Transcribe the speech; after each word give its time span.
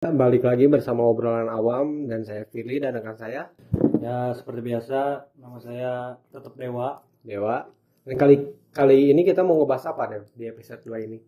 Balik 0.00 0.48
lagi 0.48 0.64
bersama 0.64 1.04
obrolan 1.04 1.52
awam 1.52 2.08
dan 2.08 2.24
saya 2.24 2.48
Firly 2.48 2.80
dan 2.80 2.96
rekan 2.96 3.20
saya 3.20 3.52
Ya 4.00 4.32
seperti 4.32 4.64
biasa 4.64 5.28
nama 5.36 5.60
saya 5.60 6.16
tetap 6.32 6.56
Dewa. 6.56 7.04
Dewa. 7.20 7.68
Dan 8.08 8.16
kali 8.16 8.48
kali 8.72 9.12
ini 9.12 9.28
kita 9.28 9.44
mau 9.44 9.60
ngebahas 9.60 9.92
apa 9.92 10.08
nih 10.08 10.24
di 10.32 10.44
episode 10.48 10.80
2 10.88 11.04
ini? 11.04 11.20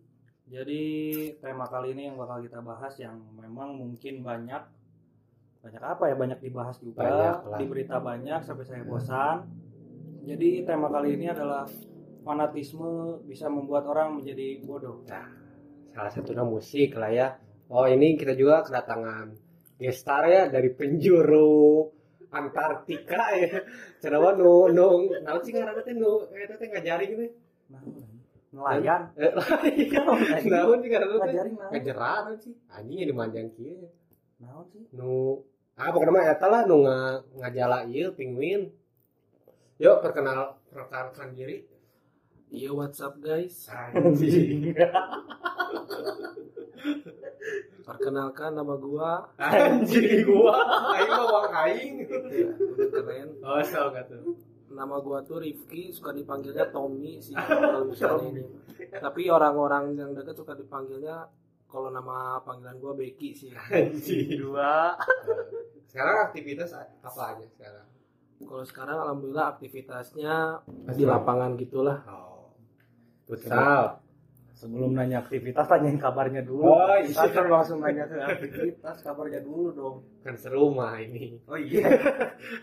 Jadi 0.49 0.81
tema 1.37 1.69
kali 1.69 1.93
ini 1.93 2.09
yang 2.09 2.17
bakal 2.17 2.41
kita 2.41 2.65
bahas 2.65 2.97
yang 2.97 3.13
memang 3.37 3.77
mungkin 3.77 4.25
banyak 4.25 4.65
banyak 5.61 5.83
apa 5.85 6.09
ya 6.09 6.15
banyak 6.17 6.39
dibahas 6.41 6.81
juga 6.81 7.05
Banyak 7.05 7.37
lah. 7.53 7.59
di 7.61 7.65
berita 7.69 8.01
banyak 8.01 8.41
sampai 8.41 8.65
saya 8.65 8.81
bosan. 8.89 9.53
Jadi 10.25 10.65
tema 10.65 10.89
kali 10.89 11.13
ini 11.13 11.29
adalah 11.29 11.69
fanatisme 12.25 13.21
bisa 13.29 13.45
membuat 13.53 13.85
orang 13.85 14.17
menjadi 14.17 14.65
bodoh. 14.65 15.05
Nah, 15.05 15.29
salah 15.93 16.09
satunya 16.09 16.41
musik 16.41 16.97
lah 16.97 17.13
ya. 17.13 17.37
Oh 17.73 17.89
ini 17.89 18.13
kita 18.13 18.37
juga 18.37 18.61
kedatangan 18.61 19.33
gestar 19.81 20.29
ya 20.29 20.45
dari 20.45 20.69
penjuru 20.69 21.89
Antartika 22.29 23.33
ya. 23.33 23.65
Cenah 23.97 24.37
nu 24.37 24.69
nu 24.69 25.09
naon 25.09 25.41
sih 25.41 25.49
ngaranna 25.53 25.81
teh 25.81 25.97
nu 25.97 26.29
eta 26.29 26.53
teh 26.53 26.69
ngajari 26.69 27.05
gitu. 27.09 27.25
Nah, 27.73 27.81
nelayan. 28.53 29.09
Eh, 29.17 29.33
Naon 30.53 30.77
sih 30.85 30.89
ngaranna 30.89 31.17
teh? 31.25 31.33
Ngajeran 31.73 32.23
sih. 32.37 32.53
Anjing 32.69 32.97
yang 33.01 33.09
dimanjang 33.09 33.47
kieu. 33.57 33.89
Naon 34.37 34.65
sih? 34.69 34.85
nu 34.93 35.41
ah 35.73 35.89
pokoknya 35.89 36.13
mah 36.13 36.25
eta 36.29 36.47
lah 36.53 36.61
nu 36.69 36.85
nga, 36.85 37.25
ngajala 37.41 37.89
ieu 37.89 38.13
penguin 38.13 38.69
yuk 39.81 39.97
perkenal 40.05 40.61
perkenalkan 40.69 41.33
diri 41.33 41.65
Iya 42.53 42.69
WhatsApp 42.69 43.17
guys. 43.17 43.65
anjing 43.65 44.69
Perkenalkan 47.83 48.55
nama 48.55 48.75
gua. 48.75 49.27
anjing 49.37 50.23
gua 50.23 50.55
aing 50.93 51.09
mah 51.09 51.25
wang 51.27 51.49
aing 51.61 51.93
Ya, 52.07 52.49
udah 52.55 52.87
keren. 52.89 53.27
oh 53.39 53.59
so 53.61 53.91
tuh 53.91 54.23
Nama 54.69 54.95
gua 54.99 55.21
tuh 55.21 55.37
Rifki, 55.37 55.93
suka 55.93 56.09
dipanggilnya 56.11 56.65
Tommy 56.75 57.17
sih 57.17 57.35
kalau 57.35 57.85
misalnya 57.85 58.25
ini. 58.31 58.43
Tapi 58.89 59.27
orang-orang 59.27 59.93
yang 59.93 60.11
dekat 60.11 60.33
suka 60.33 60.53
dipanggilnya 60.53 61.29
kalau 61.65 61.89
nama 61.89 62.37
panggilan 62.39 62.77
gua 62.77 62.93
Becky 62.93 63.33
sih. 63.33 63.51
anjing 63.53 64.39
Dua. 64.39 64.97
sekarang 65.89 66.25
aktivitas 66.25 66.73
apa 66.99 67.21
aja 67.31 67.45
sekarang 67.47 67.85
Kalau 68.43 68.65
sekarang 68.65 68.97
alhamdulillah 68.99 69.47
aktivitasnya 69.51 70.35
di 70.89 71.05
lapangan 71.05 71.53
gitulah. 71.53 72.01
oh 72.09 72.49
futsal 73.23 74.02
Sebelum 74.63 74.95
nanya 74.95 75.19
aktivitas 75.19 75.67
tanyain 75.67 75.99
kabarnya 75.99 76.39
dulu. 76.39 76.63
Oh, 76.71 76.95
iya. 76.95 77.11
Kita 77.11 77.35
kan 77.35 77.51
langsung 77.51 77.83
nanya 77.83 78.07
ke 78.07 78.15
aktivitas 78.15 79.03
kabarnya 79.03 79.43
dulu 79.43 79.67
dong. 79.75 79.95
kan 80.23 80.39
seru 80.39 80.71
mah 80.71 80.95
ini 81.03 81.35
Oh 81.51 81.59
iya. 81.59 81.83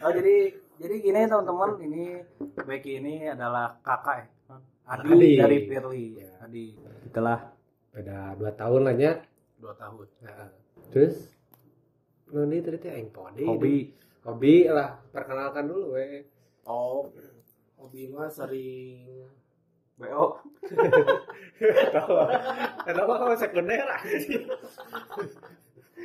oh 0.01 0.09
jadi 0.09 0.57
jadi 0.81 0.95
gini 0.97 1.29
teman-teman 1.29 1.77
ini 1.85 2.25
Becky 2.65 3.05
ini 3.05 3.29
adalah 3.29 3.77
kakak 3.85 4.17
ya. 4.25 4.27
Adi, 4.91 5.13
Adi. 5.13 5.31
dari 5.37 5.59
Firly. 5.69 6.05
Ya. 6.25 6.31
Adi. 6.41 6.67
Itulah. 7.05 7.41
beda 7.91 8.39
dua 8.39 8.55
tahun 8.57 8.81
lah 8.87 8.95
nya 8.97 9.13
Dua 9.61 9.75
tahun. 9.77 10.07
Nah, 10.25 10.49
terus 10.89 11.29
Noni 12.31 12.63
tadi 12.63 12.79
teh 12.81 12.89
aing 12.95 13.11
Hobi. 13.13 13.91
hobi 14.25 14.55
lah 14.71 14.97
perkenalkan 15.11 15.67
dulu 15.69 15.99
we 15.99 16.23
Oh, 16.65 17.11
hobi 17.77 18.09
mah 18.09 18.31
sering 18.31 19.27
BO. 20.01 20.25
Kenapa 22.83 23.13
kamu 23.15 23.37
sekunder 23.37 23.85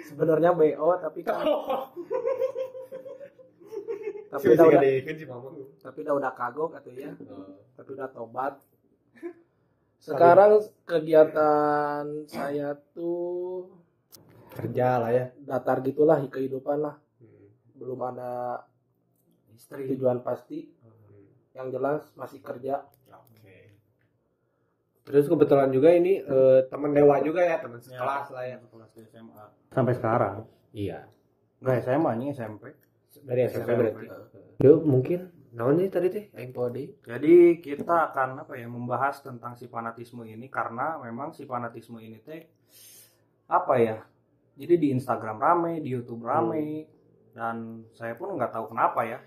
sebenarnya 0.06 0.52
BO 0.52 0.90
tapi 1.00 1.20
kan 1.24 1.40
tapi 4.28 4.28
Tapi 4.28 4.46
udah, 4.52 4.66
udah 4.68 4.82
Mamang. 5.26 5.56
tapi 5.80 5.98
udah 6.04 6.14
udah 6.14 6.32
kagok 6.36 6.72
atau 6.76 6.92
ya 6.92 7.16
Oh. 7.26 7.56
tapi 7.74 7.90
udah 7.96 8.10
tobat 8.12 8.54
sekarang 9.98 10.60
kegiatan 10.84 12.04
saya 12.28 12.76
tuh 12.92 13.72
Kerja 14.52 15.00
lah 15.00 15.12
ya. 15.12 15.26
datar 15.38 15.80
gitulah 15.82 16.20
kehidupan 16.22 16.80
lah 16.80 16.96
belum 17.74 18.00
ada 18.06 18.64
Istri. 19.50 19.96
tujuan 19.96 20.20
pasti 20.20 20.68
yang 21.52 21.72
jelas 21.72 22.12
masih 22.14 22.40
kerja. 22.40 22.84
Terus 25.06 25.30
kebetulan 25.30 25.70
juga 25.70 25.94
ini 25.94 26.18
eh, 26.18 26.66
teman 26.66 26.90
dewa 26.90 27.22
juga 27.22 27.46
ya, 27.46 27.62
teman 27.62 27.78
sekelas 27.78 28.34
lah 28.34 28.44
ya. 28.50 28.58
Kelas 28.58 28.90
di 28.98 29.02
SMA. 29.06 29.46
Sampai 29.70 29.94
sekarang. 29.94 30.50
Iya. 30.74 31.06
Enggak 31.62 31.86
SMA 31.86 32.12
nih 32.18 32.28
SMP. 32.34 32.64
Dari 33.22 33.42
SMP 33.46 33.70
SMP. 33.70 33.80
berarti. 33.86 34.08
Yuk 34.66 34.82
mungkin 34.82 35.20
naon 35.56 35.80
nih 35.80 35.88
tadi 35.88 36.08
teh 36.12 36.26
aing 36.36 36.52
pode. 36.52 37.00
Jadi 37.06 37.64
kita 37.64 38.12
akan 38.12 38.44
apa 38.44 38.60
ya 38.60 38.68
membahas 38.68 39.24
tentang 39.24 39.56
si 39.56 39.70
fanatisme 39.72 40.26
ini 40.28 40.52
karena 40.52 41.00
memang 41.00 41.32
si 41.32 41.48
fanatisme 41.48 42.02
ini 42.02 42.20
teh 42.20 42.44
apa 43.48 43.74
ya? 43.80 43.98
Jadi 44.56 44.74
di 44.80 44.88
Instagram 44.96 45.38
rame, 45.38 45.84
di 45.84 45.92
YouTube 45.92 46.24
rame, 46.24 46.88
dan 47.36 47.84
saya 47.92 48.16
pun 48.16 48.36
nggak 48.36 48.52
tahu 48.52 48.72
kenapa 48.72 49.04
ya. 49.04 49.20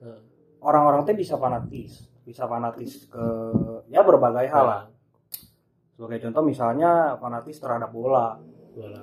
Hmm. 0.00 0.20
Orang-orang 0.60 1.04
teh 1.04 1.16
bisa 1.16 1.36
fanatis, 1.36 2.08
bisa 2.24 2.44
fanatis 2.44 3.08
ke 3.08 3.26
ya 3.88 4.00
berbagai 4.04 4.48
hal 4.48 4.64
lah. 4.64 4.82
Sebagai 5.96 6.28
contoh 6.28 6.42
misalnya 6.44 7.16
fanatis 7.16 7.56
terhadap 7.56 7.88
bola. 7.88 8.36
Bola. 8.76 9.02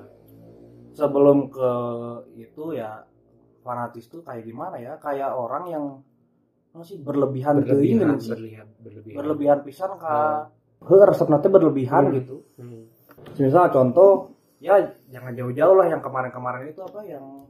Sebelum 0.93 1.49
ke 1.49 1.69
itu 2.37 2.77
ya 2.77 3.01
fanatis 3.65 4.05
tuh 4.07 4.21
kayak 4.21 4.45
gimana 4.45 4.77
ya? 4.77 5.01
Kayak 5.01 5.33
orang 5.33 5.63
yang 5.65 5.85
apa 6.73 6.81
sih 6.81 6.97
berlebihan, 6.97 7.61
Berlebihan, 7.61 8.17
sih. 8.17 8.33
berlebihan, 8.33 8.67
berlebihan. 8.81 9.15
berlebihan 9.17 9.59
pisan 9.61 9.93
ka 9.97 10.49
heuh 10.81 11.01
resepna 11.01 11.37
teh 11.37 11.49
berlebihan 11.49 12.09
Hmm. 12.09 12.15
gitu. 12.17 12.35
Hmm. 12.57 12.89
Misal 13.37 13.69
contoh 13.69 14.33
ya 14.57 14.77
jangan 15.09 15.33
jauh-jauh 15.33 15.75
lah 15.75 15.89
yang 15.89 16.01
kemarin-kemarin 16.01 16.69
itu 16.69 16.81
apa 16.81 17.01
yang 17.03 17.45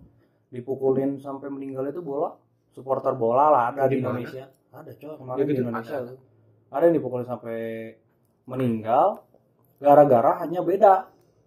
dipukulin 0.49 1.17
sampai 1.17 1.49
meninggal 1.49 1.83
itu 1.85 1.99
bola 1.99 2.35
supporter 2.69 3.11
bola 3.13 3.49
lah 3.49 3.63
ada 3.69 3.87
Di? 3.87 3.99
Indonesia 3.99 4.43
ada 4.69 4.91
coy 4.91 5.13
kemarin 5.13 5.39
Ya, 5.39 5.43
di 5.43 5.51
gitu. 5.51 5.61
Indonesia 5.63 5.97
ada 6.69 6.83
yang 6.83 6.95
dipukulin 6.95 7.25
sampai 7.25 7.57
meninggal 8.43 9.23
gara-gara 9.83 10.31
hanya 10.39 10.61
beda 10.61 10.94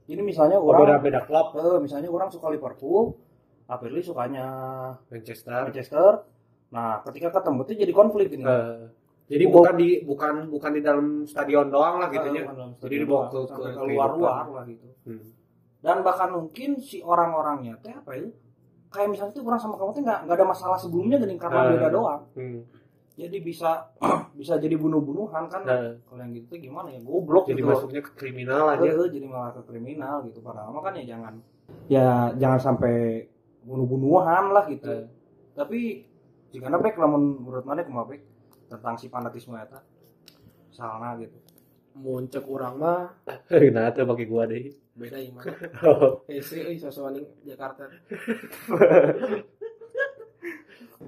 ini 0.06 0.20
misalnya 0.22 0.56
Oh, 0.56 0.68
beda 0.68 0.82
orang 0.92 1.00
beda 1.00 1.20
klub 1.24 1.48
eh, 1.54 1.78
misalnya 1.80 2.08
orang 2.08 2.28
suka 2.28 2.46
Liverpool 2.46 3.16
Apirli 3.66 3.98
sukanya 3.98 4.46
Manchester. 5.08 5.64
Manchester 5.64 6.10
nah 6.66 7.00
ketika 7.02 7.32
ketemu 7.32 7.60
tuh 7.62 7.74
jadi 7.74 7.92
konflik 7.92 8.28
ini 8.30 8.44
Eh, 8.44 8.84
jadi 9.26 9.44
Pukul- 9.44 9.54
bukan 9.56 9.74
di 9.74 9.88
bukan 10.02 10.34
bukan 10.48 10.70
di 10.72 10.80
dalam 10.80 11.06
stadion 11.24 11.66
doang 11.66 11.98
lah 11.98 12.08
gitu 12.08 12.28
ya. 12.28 12.44
Eh, 12.44 12.70
Jadi 12.78 12.94
dibawa 12.96 13.26
ke- 13.26 13.42
ke 13.44 13.58
ke 13.66 13.82
luar-luar 13.84 14.12
kehidupan. 14.38 14.46
lah 14.52 14.64
gitu 14.64 14.86
Hmm. 15.02 15.24
dan 15.78 15.96
bahkan 16.02 16.28
mungkin 16.30 16.70
si 16.78 17.00
orang-orangnya 17.00 17.74
teh 17.80 17.90
apa 17.90 18.10
itu 18.14 18.30
kayak 18.88 19.08
misalnya 19.08 19.32
tuh 19.32 19.42
orang 19.42 19.58
sama 19.58 19.74
kamu 19.74 19.90
tuh 19.92 20.02
nggak 20.04 20.20
ada 20.28 20.44
masalah 20.44 20.76
sebelumnya 20.76 21.16
gini 21.16 21.34
karena 21.36 21.58
Eh. 21.60 21.68
beda 21.72 21.88
doang 21.88 22.22
Hmm. 22.32 22.60
Jadi 23.16 23.40
bisa 23.40 23.96
bisa 24.38 24.60
jadi 24.60 24.76
bunuh-bunuhan 24.76 25.48
kan. 25.48 25.64
Nah, 25.64 25.96
kalau 26.04 26.20
yang 26.20 26.36
gitu 26.36 26.46
tuh 26.52 26.60
gimana 26.60 26.92
ya? 26.92 27.00
Goblok 27.00 27.48
jadi 27.48 27.64
gitu 27.64 27.72
masuknya 27.72 28.02
ke 28.04 28.12
kriminal 28.12 28.76
aja. 28.76 28.84
Eh, 28.84 29.08
jadi 29.08 29.26
malah 29.26 29.56
ke 29.56 29.62
kriminal 29.64 30.20
gitu. 30.28 30.44
Padahal 30.44 30.70
mah 30.76 30.84
kan 30.84 30.94
ya 31.00 31.16
jangan 31.16 31.34
ya 31.90 32.30
jangan 32.36 32.60
sampai 32.60 33.24
bunuh-bunuhan 33.66 34.52
lah 34.52 34.68
gitu. 34.70 34.86
Eh. 34.86 35.08
tapi 35.56 36.04
jika 36.52 36.68
baik 36.68 37.00
namun 37.00 37.40
menurut 37.42 37.64
mana 37.64 37.80
kumaha 37.82 38.12
baik 38.12 38.22
tentang 38.68 39.00
si 39.00 39.08
fanatisme 39.08 39.56
eta. 39.56 39.80
Misalnya 40.68 41.16
gitu. 41.24 41.38
Muncul 41.96 42.44
orang 42.60 42.76
mah 42.76 43.00
nah, 43.72 43.88
itu 43.88 44.04
bagi 44.04 44.28
gua 44.28 44.44
deh. 44.44 44.68
beda 44.96 45.16
iman 45.20 45.44
Oh. 45.88 46.24
Ese 46.28 46.60
euy 46.60 46.76
sosokan 46.76 47.24
Jakarta. 47.44 47.88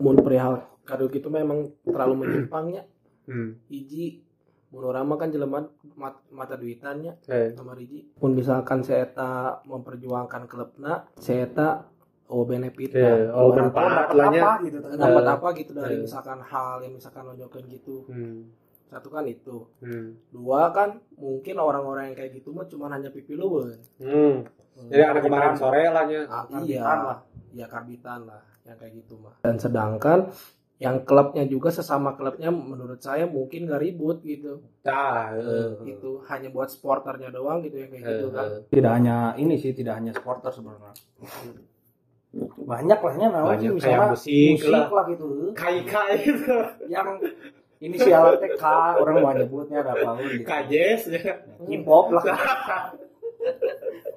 Mun 0.01 0.17
perihal 0.21 0.78
kado 0.89 1.05
gitu 1.07 1.29
memang 1.29 1.69
terlalu 1.85 2.15
menyimpangnya 2.19 2.83
Hmm. 3.29 3.61
hiji 3.67 4.25
mun 4.69 4.85
urang 4.85 5.05
mah 5.05 5.17
kan 5.17 5.29
jelema 5.29 5.61
mat- 5.95 6.25
mata 6.29 6.55
duitannya 6.55 7.21
Eh. 7.25 7.53
sama 7.53 7.73
hiji 7.75 8.09
mun 8.17 8.33
misalkan 8.33 8.81
saya 8.81 9.05
eta 9.05 9.33
memperjuangkan 9.63 10.45
klubna 10.45 11.05
saya 11.15 11.45
eta 11.45 11.85
oh 12.27 12.43
benefit 12.43 12.89
Eh, 12.91 13.29
oh, 13.29 13.53
manfaat 13.53 14.09
apa 14.09 14.61
gitu 14.63 14.81
dapat 14.81 15.23
Eh, 15.23 15.29
apa 15.31 15.49
gitu 15.55 15.71
dari 15.73 15.95
eh. 15.95 16.01
misalkan 16.03 16.41
hal 16.41 16.81
yang 16.81 16.93
misalkan 16.95 17.25
nunjukin 17.27 17.69
gitu 17.71 18.05
Hmm. 18.07 18.49
satu 18.87 19.09
kan 19.11 19.25
itu 19.25 19.69
Hmm. 19.79 20.17
dua 20.31 20.69
kan 20.71 20.97
mungkin 21.15 21.57
orang-orang 21.59 22.09
yang 22.09 22.17
kayak 22.19 22.33
gitu 22.35 22.49
mah 22.51 22.65
cuma 22.65 22.89
hanya 22.89 23.09
pipi 23.09 23.33
luweuh 23.35 23.77
Hmm. 23.99 24.41
Jadi 24.79 25.03
ada 25.03 25.19
kemarin 25.19 25.53
sore 25.53 25.85
lah 25.87 26.07
nya. 26.07 26.23
Ah, 26.25 26.47
iya 26.63 26.81
lah. 26.81 27.19
ya 27.51 27.67
karbitan 27.67 28.25
lah 28.25 28.41
yang 28.63 28.77
kayak 28.77 28.95
gitu 28.97 29.19
mah 29.19 29.37
dan 29.39 29.57
sedangkan 29.57 30.33
yang 30.79 31.03
klubnya 31.03 31.43
juga 31.43 31.69
sesama 31.69 32.15
klubnya 32.15 32.49
menurut 32.49 32.99
saya 32.99 33.27
mungkin 33.27 33.67
nggak 33.67 33.83
ribut 33.83 34.23
gitu 34.23 34.63
Tah, 34.81 35.31
heeh. 35.33 35.75
gitu 35.85 36.23
hanya 36.25 36.49
buat 36.49 36.69
supporternya 36.69 37.29
doang 37.29 37.61
gitu 37.61 37.77
ya 37.77 37.87
kayak 37.89 38.03
gitu 38.05 38.27
kan 38.31 38.47
Heeh. 38.47 38.61
tidak 38.71 38.93
hanya 38.95 39.17
ini 39.35 39.55
sih 39.55 39.73
tidak 39.73 39.99
hanya 39.99 40.15
supporter 40.15 40.49
sebenarnya 40.49 40.95
banyak 42.61 42.99
lahnya 43.01 43.27
namanya 43.29 43.57
Banyak, 43.59 43.73
misalnya 43.75 43.99
kayak 43.99 44.13
musik 44.13 44.51
musik 44.55 44.71
lah. 44.71 44.87
lah 44.93 45.05
gitu 45.09 45.27
Kai-kai 45.53 46.13
gitu. 46.21 46.57
yang 46.87 47.09
inisialnya 47.79 48.37
teh 48.37 48.53
K 48.53 48.65
orang 48.97 49.15
mau 49.19 49.33
nyebutnya 49.33 49.77
ada 49.81 49.93
apa 49.95 50.11
gitu 50.21 50.45
Kajes 50.45 51.01
ya. 51.09 51.21
K-pop 51.59 52.07
lah 52.13 52.23
kan 52.29 52.39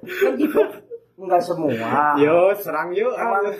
K-pop 0.06 0.68
enggak 1.16 1.42
semua 1.42 1.70
Yo, 2.18 2.50
serang 2.56 2.90
yuk. 2.90 3.14
Emang- 3.14 3.54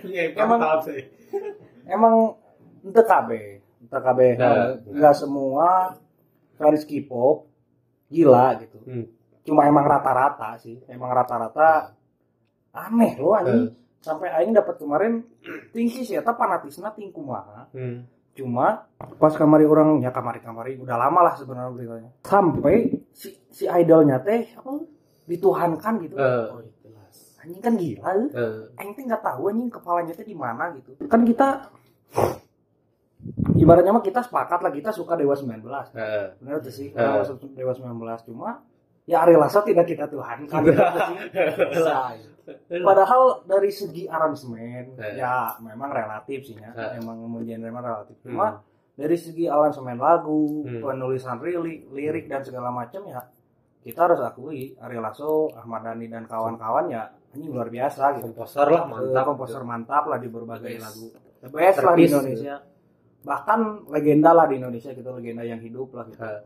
Iya, 0.00 0.30
Emang- 0.32 0.78
sih. 0.80 1.02
Emang 1.88 2.36
ente 2.84 3.02
KB 3.02 3.30
ente 3.82 3.98
KB 3.98 4.18
enggak 4.92 5.14
semua 5.16 5.96
fans 6.54 6.84
K-pop 6.84 7.48
gila 8.08 8.56
gitu. 8.60 8.78
Hmm. 8.84 9.06
cuma 9.44 9.64
emang 9.64 9.88
rata-rata 9.88 10.60
sih 10.60 10.76
emang 10.86 11.08
rata-rata 11.08 11.96
aneh 12.70 13.16
loh 13.16 13.32
anjing. 13.32 13.72
Sampai 13.98 14.30
aing 14.30 14.54
dapat 14.54 14.78
kemarin 14.78 15.24
tinggi 15.74 16.04
sih 16.04 16.14
eta 16.14 16.30
fanatisna 16.32 16.92
ting 16.94 17.10
kumaha 17.10 17.66
Hmm. 17.74 18.04
cuma 18.38 18.86
pas 19.18 19.34
kamari 19.34 19.66
orang 19.66 19.98
ya 19.98 20.14
kamari 20.14 20.38
kamari 20.38 20.78
udah 20.78 20.94
lama 20.94 21.26
lah 21.26 21.34
sebenarnya 21.34 21.74
beritanya. 21.74 22.10
Sampai 22.22 22.94
si 23.10 23.34
si 23.50 23.66
idolnya 23.66 24.22
teh 24.22 24.54
apa 24.54 24.78
dituhankan 25.26 25.94
gitu. 26.06 26.14
Jelas 26.14 26.77
anjing 27.38 27.62
kan 27.62 27.74
gila 27.74 28.10
eh. 28.10 28.28
eh, 28.34 28.78
Aing 28.78 28.92
teh 28.92 29.02
nggak 29.02 29.22
tahu 29.22 29.42
anjing 29.48 29.70
kepalanya 29.70 30.12
teh 30.12 30.26
di 30.26 30.34
mana 30.34 30.74
gitu 30.74 30.94
kan 31.06 31.22
kita 31.22 31.70
ibaratnya 33.58 33.90
mah 33.90 34.04
kita 34.04 34.22
sepakat 34.22 34.58
lah 34.62 34.70
kita 34.70 34.90
suka 34.90 35.18
Dewa 35.18 35.34
19 35.34 35.62
eh. 35.94 36.26
bener 36.38 36.58
tuh 36.62 36.72
sih 36.72 36.88
Eh. 36.90 36.94
Dewa, 36.94 37.72
Dewa 37.72 37.72
19 37.74 38.28
cuma 38.30 38.62
ya 39.08 39.24
Ari 39.24 39.34
Lasso 39.34 39.64
tidak 39.64 39.88
kita 39.88 40.04
tuhankan 40.06 40.60
gitu 40.68 40.78
sih. 40.78 41.16
Say. 41.88 42.18
Padahal 42.80 43.44
dari 43.44 43.72
segi 43.72 44.04
aransemen 44.04 44.96
Eh. 44.96 45.16
ya 45.16 45.56
memang 45.60 45.88
relatif 45.88 46.44
sih 46.44 46.56
ya. 46.56 46.70
Eh. 46.76 47.00
Emang 47.00 47.16
kemudian 47.16 47.60
memang 47.60 47.80
relatif. 47.80 48.16
Hmm. 48.20 48.24
Cuma 48.28 48.46
dari 48.92 49.16
segi 49.16 49.48
aransemen 49.48 49.96
lagu, 49.96 50.60
Hmm. 50.64 50.80
penulisan 50.84 51.40
lirik, 51.40 51.88
lirik 51.88 52.28
dan 52.28 52.44
segala 52.44 52.68
macam 52.68 53.00
ya 53.08 53.24
kita 53.80 53.96
harus 54.04 54.20
akui 54.20 54.76
Ari 54.76 55.00
Lasso, 55.00 55.48
Ahmad 55.56 55.88
Dhani 55.88 56.12
dan 56.12 56.28
kawan-kawan 56.28 56.92
ya 56.92 57.08
ini 57.36 57.44
luar 57.46 57.68
biasa 57.68 58.16
gitu. 58.16 58.32
komposer 58.32 58.66
lah 58.66 58.82
Mantap, 58.84 58.96
mantap 59.04 59.24
komposer 59.26 59.62
mantap 59.62 60.04
lah 60.08 60.18
di 60.18 60.28
berbagai 60.28 60.70
Best. 60.72 60.84
lagu. 60.84 61.06
The 61.38 61.48
best 61.50 61.78
lah 61.82 61.94
di. 61.94 62.04
Indonesia. 62.08 62.54
Bahkan 63.18 63.58
legenda 63.92 64.30
lah 64.32 64.46
di 64.48 64.54
Indonesia 64.56 64.90
kita 64.94 65.10
legenda 65.12 65.42
yang 65.44 65.60
hidup 65.60 65.92
lah 65.92 66.04
gitu. 66.08 66.22
Eh. 66.24 66.40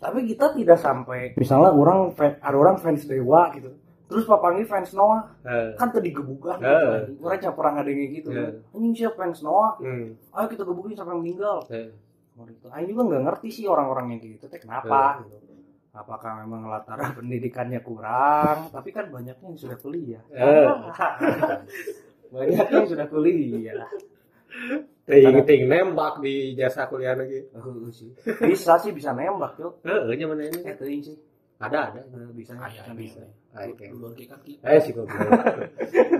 Tapi 0.00 0.18
kita 0.24 0.56
tidak 0.56 0.78
sampai 0.80 1.36
misalnya 1.36 1.70
orang 1.72 2.12
ada 2.16 2.56
orang 2.56 2.76
fans 2.80 3.04
Dewa 3.04 3.52
gitu. 3.52 3.76
Terus 4.10 4.26
papangi 4.26 4.64
fans 4.66 4.90
Noah 4.96 5.22
Eh. 5.44 5.76
kan 5.76 5.92
tadi 5.92 6.10
gebukan 6.10 6.56
Eh. 6.58 6.66
gitu. 7.14 7.20
Orang 7.22 7.38
perang 7.52 7.74
ada 7.78 7.90
gitu. 7.90 8.28
Eh. 8.32 8.58
Anjing 8.72 8.94
siapa 8.96 9.20
fans 9.20 9.44
Noah? 9.44 9.76
Hmm. 9.78 10.16
Ayo 10.34 10.46
kita 10.48 10.64
gebukin 10.64 10.96
sampai 10.96 11.14
meninggal. 11.14 11.60
Eh. 11.68 11.92
Gitu. 12.40 12.66
Aing 12.72 12.88
juga 12.88 13.02
nggak 13.04 13.22
ngerti 13.28 13.48
sih 13.52 13.64
orang-orang 13.68 14.16
yang 14.16 14.20
gitu 14.24 14.48
teh 14.48 14.56
kenapa 14.56 15.20
gitu. 15.28 15.49
Apakah 15.90 16.46
memang 16.46 16.70
latar 16.70 16.98
pendidikannya 17.18 17.82
kurang? 17.82 18.70
Tapi 18.70 18.88
kan 18.94 19.10
banyaknya 19.10 19.42
yang 19.44 19.58
sudah 19.58 19.78
kuliah. 19.78 20.22
Eh. 20.30 20.66
Banyak 22.34 22.66
yang 22.70 22.86
sudah 22.86 23.06
kuliah. 23.10 23.90
ting 25.10 25.42
ting 25.42 25.62
nembak 25.66 26.22
di 26.22 26.54
jasa 26.54 26.86
kuliah 26.86 27.18
lagi 27.18 27.42
Oh, 27.58 27.90
sih. 27.90 28.14
Bisa 28.22 28.78
sih 28.78 28.94
bisa 28.94 29.10
nembak 29.10 29.58
yuk. 29.58 29.82
eh 29.82 30.14
nya 30.14 30.26
mana 30.30 30.46
ini 30.46 30.62
Eh 30.62 30.74
teuing 30.78 31.02
sih. 31.02 31.18
ada 31.60 31.90
ada 31.92 32.00
Eh, 32.00 32.30
bisa 32.32 32.54
Ayah, 32.56 32.88
bisa 32.94 33.20
ke 33.76 34.24
kaki 34.24 34.52
eh 34.62 34.78
sih 34.80 34.94
goblok 34.94 35.26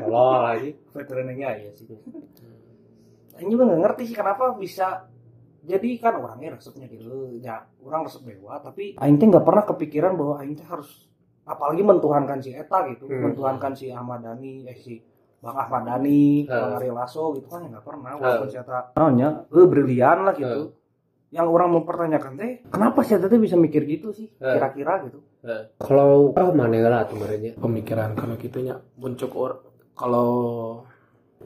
tolol 0.02 0.42
lagi 0.44 0.74
Veterannya 0.90 1.48
ya 1.62 1.70
sih. 1.72 1.86
Ini 3.38 3.48
juga 3.48 3.64
nggak 3.70 3.80
ngerti 3.86 4.02
sih 4.10 4.16
kenapa 4.18 4.52
bisa 4.58 5.06
jadi 5.62 5.88
kan 5.96 6.14
orangnya 6.16 6.54
resepnya 6.54 6.86
gitu. 6.86 7.06
Ya 7.36 7.62
orang 7.80 8.04
resep 8.04 8.22
dewa 8.22 8.58
tapi 8.58 8.96
Aing 8.96 9.16
teh 9.16 9.26
nggak 9.26 9.42
pernah 9.42 9.64
kepikiran 9.64 10.14
bahwa 10.14 10.34
Aing 10.38 10.54
teh 10.54 10.64
harus 10.64 11.08
apalagi 11.42 11.82
mentuhankan 11.82 12.38
si 12.38 12.50
Eta 12.50 12.86
gitu. 12.88 13.04
Hmm. 13.06 13.28
mentuhankan 13.28 13.72
si 13.72 13.88
Ahmad 13.88 14.20
Dhani 14.20 14.64
eh 14.64 14.74
si 14.74 15.02
Bang 15.38 15.56
Ahmad 15.56 15.84
Dhani 15.84 16.44
Hmm. 16.44 16.52
Bang 16.52 16.72
Ari 16.76 16.88
Lasso 16.90 17.32
gitu 17.32 17.46
kan 17.46 17.60
ya 17.60 17.68
nggak 17.70 17.84
pernah. 17.84 18.10
Hmm. 18.10 18.20
walaupun 18.20 18.48
si 18.48 18.56
Eta 18.56 18.78
namanya 18.92 19.28
eh 19.46 19.66
brilian 19.66 20.18
lah 20.22 20.34
gitu. 20.34 20.76
Yang 21.30 21.46
orang 21.46 21.70
mempertanyakan 21.72 22.32
teh 22.34 22.50
kenapa 22.66 23.00
si 23.02 23.12
Eta 23.12 23.26
teh 23.26 23.36
bisa 23.36 23.54
mikir 23.54 23.82
gitu 23.84 24.10
sih? 24.10 24.28
Hmm. 24.36 24.54
kira-kira 24.54 25.04
gitu. 25.04 25.20
Kalau 25.76 26.32
ah 26.34 26.48
mana 26.50 26.76
lah 26.82 27.04
kemarinnya 27.04 27.56
pemikiran 27.56 28.12
kalau 28.12 28.36
gitunya 28.36 28.76
buncuk 28.94 29.32
or 29.32 29.64
kalau 29.92 30.28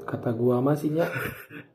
kata 0.05 0.31
gua 0.33 0.59
masihnya 0.59 1.07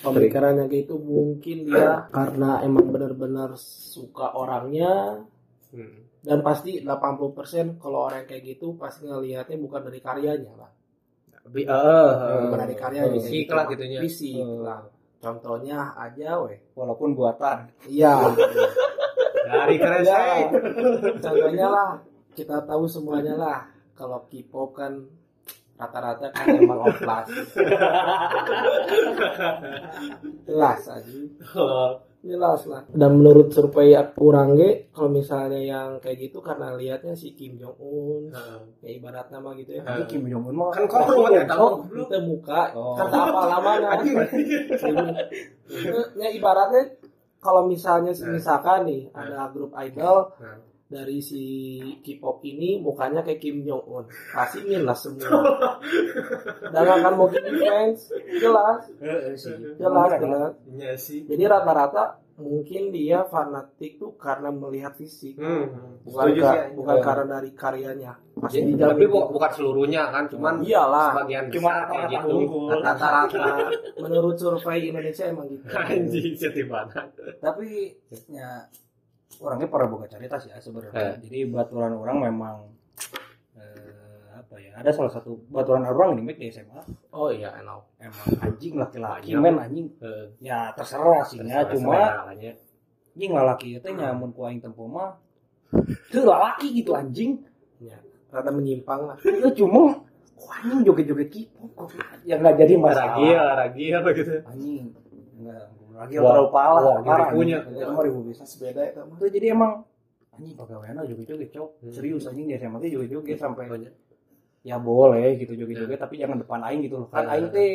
pemikirannya 0.00 0.64
gitu 0.72 0.96
mungkin 0.96 1.68
dia 1.68 2.08
karena 2.08 2.64
emang 2.64 2.88
benar-benar 2.88 3.54
suka 3.58 4.32
orangnya. 4.32 5.24
Hmm. 5.72 6.04
dan 6.20 6.44
pasti 6.44 6.84
80% 6.84 7.80
kalau 7.80 8.04
orang 8.06 8.28
kayak 8.28 8.44
gitu 8.44 8.76
pasti 8.76 9.08
ngelihatnya 9.08 9.56
bukan 9.56 9.88
dari 9.88 10.04
karyanya 10.04 10.52
lah 10.52 10.70
Bi- 11.48 11.64
eh, 11.64 12.10
eh, 12.12 12.38
bukan 12.44 12.58
dari 12.60 12.76
karyanya 12.76 13.16
fisik 13.16 13.48
gitu. 13.48 13.56
lah 13.56 13.64
gitunya 13.66 13.98
fisik 14.04 14.36
lah 14.60 14.84
contohnya 15.22 15.94
aja 15.94 16.42
weh. 16.42 16.58
Walaupun 16.74 17.14
buatan. 17.14 17.70
Iya. 17.86 18.34
Dari 19.52 19.74
keresa 19.78 20.16
Ya, 20.18 20.50
contohnya 21.22 21.66
lah 21.70 21.90
kita 22.34 22.58
tahu 22.66 22.90
semuanya 22.90 23.34
lah. 23.38 23.58
Kalau 23.94 24.26
K-pop 24.26 24.74
kan 24.74 25.06
rata-rata 25.82 26.26
kan 26.30 26.46
emang 26.52 26.80
oplas. 26.80 27.26
Jelas 30.44 30.80
aja 30.86 31.12
jelas 32.22 32.70
lah. 32.70 32.86
Dan 32.86 33.18
menurut 33.18 33.50
survei 33.50 33.90
kurang 34.14 34.54
ge 34.54 34.86
kalau 34.94 35.10
misalnya 35.10 35.58
yang 35.58 35.98
kayak 35.98 36.22
gitu 36.22 36.38
karena 36.38 36.70
lihatnya 36.72 37.18
si 37.18 37.34
Kim 37.34 37.58
Jong 37.58 37.74
Un 37.76 38.30
ya 38.78 38.90
ibarat 38.92 39.26
nama 39.28 39.50
gitu 39.52 39.74
ya. 39.74 39.82
Jadi 39.82 40.06
Kim 40.06 40.30
Jong 40.30 40.46
Un 40.46 40.54
mah 40.54 40.70
kan 40.70 40.86
kok 40.86 41.02
lu 41.08 41.26
ya 41.28 41.42
tahu. 41.42 41.82
itu 41.90 42.18
muka 42.22 42.70
Oh. 42.72 42.94
kata 42.94 43.16
apa 43.26 43.42
lamanya? 43.50 43.90
Ya 46.14 46.28
ibaratnya 46.30 46.94
kalau 47.42 47.66
misalnya 47.66 48.14
misalkan 48.14 48.86
nih 48.86 49.10
ada 49.10 49.50
grup 49.50 49.74
idol 49.74 50.30
Hmm. 50.38 50.62
Dari 50.92 51.18
si 51.18 51.42
K-pop 51.98 52.44
ini 52.44 52.76
mukanya 52.76 53.20
kayak 53.20 53.40
Kim 53.40 53.64
Jong 53.64 53.80
Un 53.82 54.04
pasti 54.30 54.60
minus 54.62 55.00
semua. 55.00 55.32
Dan 56.72 56.84
akan 56.86 57.12
mungkin 57.16 57.42
fans 57.56 58.12
jelas. 58.34 58.84
Heeh 59.00 59.32
sih. 59.34 59.56
jelas 59.74 60.10
jelas. 60.14 60.52
Iya 60.68 60.92
jadi 61.24 61.42
rata-rata 61.48 62.20
mungkin 62.32 62.90
dia 62.90 63.22
fanatik 63.24 63.96
tuh 63.96 64.16
karena 64.16 64.48
melihat 64.48 64.92
fisik. 64.92 65.36
Hmm. 65.36 65.68
bukan 66.02 66.24
Setuju 66.26 66.40
ka- 66.40 66.52
sih, 66.52 66.64
bukan 66.74 66.96
Iya. 66.96 67.04
karena 67.04 67.24
dari 67.30 67.50
karyanya. 67.52 68.12
Pasti 68.34 68.56
Jadi, 68.58 68.68
dijamin 68.72 68.90
tapi 68.90 69.04
bu- 69.06 69.28
bukan 69.30 69.50
seluruhnya 69.52 70.02
kan 70.08 70.24
cuman 70.26 70.54
iyalah. 70.60 71.08
sebagian 71.14 71.44
Cuma 71.48 71.72
rata-rata 71.84 72.08
gitu. 72.10 72.58
rata-rata. 72.72 73.46
Menurut 73.96 74.36
survei 74.36 74.88
Indonesia 74.88 75.24
emang 75.24 75.46
gitu. 75.48 75.64
Anjing 75.70 76.34
Tapi 77.38 77.68
ya 78.28 78.50
orangnya 79.40 79.68
para 79.70 79.86
boga 79.88 80.06
cerita 80.10 80.36
sih 80.36 80.52
ya 80.52 80.58
sebenarnya. 80.60 81.16
Eh. 81.16 81.16
Jadi 81.24 81.38
baturan 81.48 81.94
orang 81.96 82.16
memang 82.28 82.56
eh, 83.56 84.28
apa 84.36 84.54
ya? 84.60 84.76
Ada 84.76 84.90
salah 84.92 85.12
satu 85.14 85.38
baturan 85.48 85.86
orang 85.86 86.18
di 86.18 86.22
di 86.36 86.52
SMA 86.52 86.82
oh 87.14 87.32
iya 87.32 87.56
enak 87.62 87.80
emang 88.02 88.26
anjing 88.42 88.74
laki-laki 88.76 89.32
men 89.38 89.56
anjing. 89.56 89.88
Eh, 90.02 90.26
ya 90.42 90.74
terserah 90.76 91.22
sih 91.24 91.40
ya 91.40 91.64
cuma 91.70 92.28
anjing 92.28 93.30
lalaki 93.32 93.80
itu 93.80 93.88
nyamun 93.88 94.34
ku 94.36 94.44
aing 94.44 94.60
tempo 94.60 94.84
mah 94.90 95.16
itu 96.12 96.20
lalaki 96.20 96.82
gitu 96.82 96.92
anjing. 96.92 97.40
Rada 98.32 98.48
menyimpang 98.48 99.12
lah. 99.12 99.16
Itu 99.20 99.64
cuma 99.64 100.02
ku 100.36 100.44
anjing 100.48 100.84
joget-joget 100.84 101.28
kipo 101.32 101.68
ya 102.28 102.36
nggak 102.36 102.60
jadi 102.60 102.74
masalah. 102.76 103.16
Ragil 103.16 103.40
ragil 103.40 104.00
gitu. 104.16 104.32
Anjing 104.44 104.92
enggak 105.42 105.81
lagi 105.94 106.14
Wah, 106.16 106.24
terlalu 106.24 106.48
parah 106.48 106.80
parah 107.00 107.28
itu 107.30 107.56
mah 107.86 108.02
ribu 108.02 108.20
bisa 108.24 108.44
beda 108.58 108.82
itu 108.88 109.26
jadi 109.30 109.46
emang 109.52 109.72
anjing 110.32 110.54
pegawainya 110.54 111.02
joget-joget 111.04 111.50
cok 111.50 111.68
Hmm. 111.78 111.92
serius 111.92 112.24
anjing 112.24 112.46
dia 112.46 112.58
SMA 112.58 112.78
teh 112.78 112.90
joget-joget 112.90 113.36
sampai 113.36 113.64
Banyak. 113.68 113.92
ya 114.62 114.76
boleh 114.76 115.36
gitu 115.36 115.52
joget-joget 115.52 115.98
tapi 115.98 116.14
jangan 116.16 116.38
depan 116.38 116.60
aing 116.62 116.80
gitu 116.82 116.96
loh 116.96 117.08
kan 117.08 117.24
Hmm. 117.24 117.32
aing 117.32 117.48
teh 117.50 117.70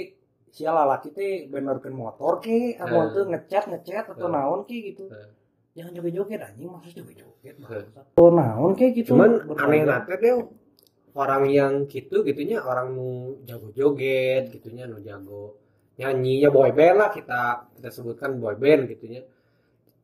sia 0.47 0.71
lalaki 0.71 1.11
teh 1.11 1.45
benerkeun 1.45 1.93
motor 1.93 2.39
ke 2.39 2.75
atau 2.75 2.97
Hmm. 2.99 3.13
tuh 3.13 3.23
ngecat 3.27 3.63
ngecat 3.67 4.05
atau 4.09 4.25
Hmm. 4.25 4.33
naon 4.33 4.59
ke 4.63 4.77
gitu 4.87 5.05
Hmm. 5.05 5.29
jangan 5.73 5.91
joget-joget 5.93 6.39
anjing 6.41 6.67
maksud 6.67 6.93
joget-joget 6.95 7.55
Hmm. 7.59 8.17
oh 8.17 8.29
naon 8.31 8.71
ke 8.73 8.85
gitu 8.91 9.13
cuman 9.13 9.31
aneh 9.53 9.81
nate 9.83 10.13
deh 10.17 10.33
orang 11.13 11.43
yang 11.47 11.73
gitu 11.85 12.21
gitunya 12.21 12.57
orang 12.59 12.93
nu 12.93 13.07
jago 13.43 13.69
joget 13.71 14.49
gitunya 14.49 14.85
nu 14.85 14.97
jago 14.99 15.57
nyanyinya 15.97 16.49
boy 16.53 16.71
band 16.71 16.95
lah 17.01 17.09
kita 17.09 17.41
kita 17.77 17.89
sebutkan 17.89 18.37
boy 18.37 18.53
band 18.55 18.85
gitu 18.93 19.05
ya. 19.09 19.21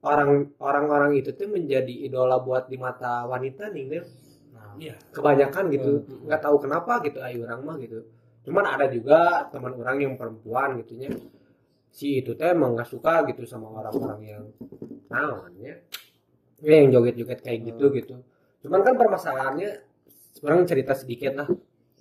Orang 0.03 0.51
orang-orang 0.59 1.15
itu 1.15 1.31
tuh 1.31 1.47
menjadi 1.47 1.93
idola 2.03 2.41
buat 2.43 2.67
di 2.67 2.75
mata 2.75 3.23
wanita 3.23 3.71
nih 3.71 3.85
Del. 3.87 4.05
Nah, 4.51 4.75
Iya. 4.75 4.95
kebanyakan 5.15 5.63
gitu. 5.71 5.91
Hmm. 6.03 6.27
nggak 6.27 6.41
tahu 6.43 6.55
kenapa 6.59 6.99
gitu 7.05 7.23
ayo 7.23 7.47
orang 7.47 7.61
mah 7.63 7.75
gitu. 7.79 8.03
Cuman 8.43 8.65
ada 8.67 8.91
juga 8.91 9.47
teman 9.47 9.71
orang 9.79 9.97
yang 10.03 10.13
perempuan 10.19 10.75
gitunya 10.83 11.13
si 11.93 12.19
itu 12.19 12.33
teh 12.35 12.51
emang 12.51 12.75
nggak 12.75 12.89
suka 12.89 13.23
gitu 13.31 13.45
sama 13.47 13.69
orang-orang 13.71 14.19
yang 14.25 14.43
namanya 15.07 15.61
ya. 15.61 15.75
Yang 16.63 16.99
joget-joget 16.99 17.39
kayak 17.45 17.59
gitu 17.71 17.85
gitu. 17.95 18.15
Cuman 18.65 18.81
kan 18.83 18.97
permasalahannya 18.99 19.69
orang 20.43 20.67
cerita 20.67 20.91
sedikit 20.97 21.31
lah 21.39 21.47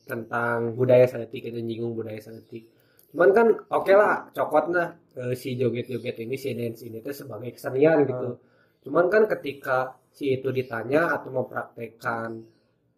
tentang 0.03 0.75
budaya 0.75 1.07
saletik 1.07 1.47
itu 1.47 1.61
nyinggung 1.63 1.95
budaya 1.95 2.19
saletik 2.19 2.67
cuman 3.13 3.31
kan 3.37 3.47
oke 3.69 3.93
lah 3.93 4.33
cokot 4.33 4.73
nah. 4.73 4.89
Eh, 5.13 5.37
si 5.37 5.61
joget-joget 5.61 6.25
ini 6.25 6.41
si 6.41 6.57
dance 6.57 6.81
ini 6.89 7.05
tuh 7.05 7.13
sebagai 7.13 7.53
kesenian 7.53 8.09
gitu. 8.09 8.41
Cuman 8.89 9.13
kan 9.13 9.29
ketika 9.29 9.93
si 10.09 10.41
itu 10.41 10.49
ditanya 10.49 11.21
atau 11.21 11.29
mempraktekkan 11.29 12.41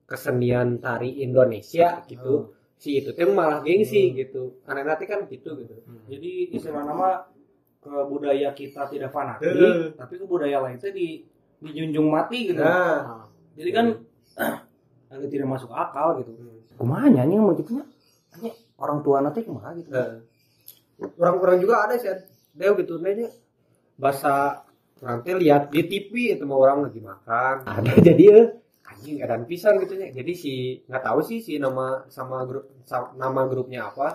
kesenian 0.07 0.79
tari 0.79 1.27
Indonesia 1.27 2.07
gitu 2.07 2.55
si 2.79 3.03
itu 3.03 3.11
tuh 3.11 3.35
malah 3.35 3.67
gengsi 3.67 4.15
gitu. 4.15 4.63
Karena 4.63 4.95
nanti 4.95 5.11
kan 5.11 5.27
gitu 5.27 5.59
gitu. 5.59 5.75
Jadi 6.07 6.55
istilah 6.55 6.87
nama 6.87 7.27
ke 7.83 7.93
budaya 8.09 8.49
kita 8.57 8.89
tidak 8.89 9.13
fanatik, 9.13 9.53
Heeh. 9.53 9.93
tapi 9.93 10.17
ke 10.17 10.25
budaya 10.25 10.65
lain 10.65 10.81
itu 10.81 10.89
di 10.95 11.09
dijunjung 11.61 12.09
mati 12.09 12.49
gitu. 12.49 12.63
nah. 12.63 13.29
Jadi 13.59 13.71
kan 13.75 13.87
agak 15.13 15.29
tidak 15.31 15.49
masuk 15.51 15.71
akal 15.75 16.23
gitu. 16.23 16.31
Kumaha 16.79 17.07
nyanyi 17.11 17.39
mau 17.39 17.55
gitu 17.55 17.77
nya? 17.79 17.85
Nya, 18.43 18.51
Orang 18.77 19.01
tua 19.01 19.23
nanti 19.23 19.43
kumaha 19.43 19.71
gitu. 19.75 19.91
Nah, 19.91 20.19
orang-orang 21.19 21.59
juga 21.59 21.87
ada 21.87 21.95
sih 21.95 22.11
Deo 22.51 22.75
gitu 22.75 22.99
nanya 22.99 23.27
bahasa 23.95 24.63
orang 24.99 25.23
teh 25.23 25.35
lihat 25.35 25.71
di 25.71 25.83
TV 25.85 26.35
itu 26.35 26.45
mau 26.47 26.63
orang 26.63 26.87
lagi 26.87 26.99
makan 26.99 27.67
ada 27.67 27.91
jadi 27.99 28.25
eh 28.33 28.47
anjing 28.85 29.19
edan 29.19 29.43
pisan 29.45 29.79
gitu 29.83 29.95
ya 29.95 30.11
jadi 30.13 30.33
si 30.33 30.53
nggak 30.87 31.03
tahu 31.03 31.19
sih 31.21 31.39
si 31.39 31.59
nama 31.59 32.07
sama 32.07 32.47
grup 32.47 32.71
sa- 32.83 33.11
nama 33.15 33.47
grupnya 33.47 33.91
apa 33.91 34.15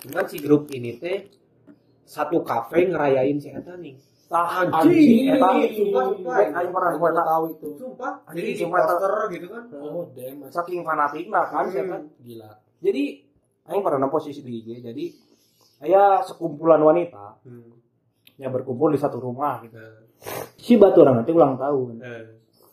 cuman 0.00 0.24
si 0.26 0.38
grup 0.38 0.70
ini 0.70 0.94
teh 0.96 1.30
satu 2.02 2.42
kafe 2.42 2.86
ngerayain 2.86 3.38
si 3.38 3.50
Eta 3.50 3.74
nih 3.74 3.94
Tah 4.30 4.62
Anjing, 4.62 5.26
eta 5.26 5.58
sumpah, 5.74 6.04
sumpah. 6.14 6.54
aing 6.54 6.70
pernah 6.70 6.94
tahu. 6.94 7.26
tahu 7.26 7.44
itu. 7.50 7.68
sumpah 7.74 8.12
Anjing, 8.30 8.46
jadi 8.46 8.50
di 8.54 8.64
poster 8.70 9.14
gitu 9.34 9.46
kan 9.50 9.64
Oh, 9.74 10.06
damn. 10.14 10.46
Saking 10.46 10.86
fanatiknya 10.86 11.42
kan 11.50 11.66
Hmm. 11.66 11.90
kan. 11.90 12.02
Gila. 12.22 12.50
Jadi 12.78 13.02
aing 13.70 13.82
pernah 13.86 14.10
posisi 14.10 14.42
di 14.42 14.58
IG. 14.58 14.68
Jadi 14.82 15.04
aya 15.86 16.26
sekumpulan 16.26 16.82
wanita 16.82 17.38
yang 18.36 18.50
berkumpul 18.50 18.90
di 18.90 18.98
satu 18.98 19.22
rumah 19.22 19.62
gitu. 19.62 19.78
Si 20.58 20.74
batu 20.76 21.06
orang 21.06 21.22
nanti 21.22 21.30
ulang 21.30 21.54
tahun. 21.54 22.02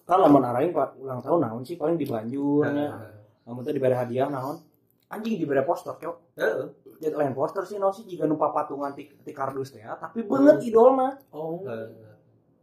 Kan 0.07 0.17
lamun 0.23 0.43
araing 0.43 0.71
pak 0.73 0.97
ulang 0.97 1.21
tahun 1.21 1.39
naon 1.45 1.63
sih 1.63 1.77
paling 1.77 1.95
di 1.95 2.07
Banjur 2.09 2.65
nya. 2.73 3.13
Lamun 3.45 3.61
teh 3.63 3.71
diberi 3.71 3.95
hadiah 3.95 4.27
naon? 4.27 4.59
Anjing 5.07 5.39
diberi 5.39 5.63
poster 5.63 5.95
kyo. 6.01 6.33
Heeh. 6.35 6.67
Jadi 6.97 7.13
lain 7.13 7.37
poster 7.37 7.63
sih 7.63 7.77
naon 7.77 7.93
sih 7.93 8.03
jika 8.03 8.25
nupa 8.25 8.51
patungan 8.51 8.91
ti, 8.91 9.07
ti 9.07 9.31
kardus 9.31 9.71
teh 9.71 9.85
ya, 9.85 9.95
tapi 9.95 10.25
banget 10.25 10.65
idolna. 10.65 11.15
Oh. 11.31 11.63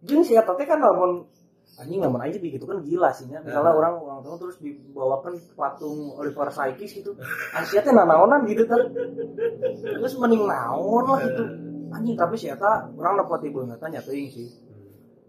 Jeung 0.05 0.27
si 0.27 0.37
eta 0.37 0.53
teh 0.53 0.67
kan 0.69 0.83
lamun 0.83 1.25
anjing 1.75 1.99
lamun 1.99 2.23
aja 2.23 2.39
begitu 2.39 2.65
kan 2.65 2.79
gila 2.81 3.11
sih 3.11 3.27
nya. 3.27 3.43
Misalnya 3.43 3.71
Heeh. 3.71 3.81
orang 3.83 3.93
ulang 3.99 4.21
tahun 4.23 4.37
terus 4.39 4.57
dibawakan 4.59 5.35
patung 5.55 6.15
Oliver 6.15 6.49
Sykes 6.49 7.03
gitu. 7.03 7.11
Asia 7.51 7.83
teh 7.83 7.91
nanaonan 7.91 8.47
gitu 8.47 8.63
kan. 8.65 8.79
Terus 9.83 10.15
mending 10.17 10.47
naon 10.47 11.05
lah 11.05 11.19
gitu. 11.23 11.45
Anjing 11.91 12.15
tapi 12.15 12.35
si 12.35 12.47
eta 12.47 12.87
orang 12.95 13.19
nepoti 13.19 13.51
banget 13.51 13.79
nya 13.85 14.01
teuing 14.01 14.31
sih. 14.31 14.49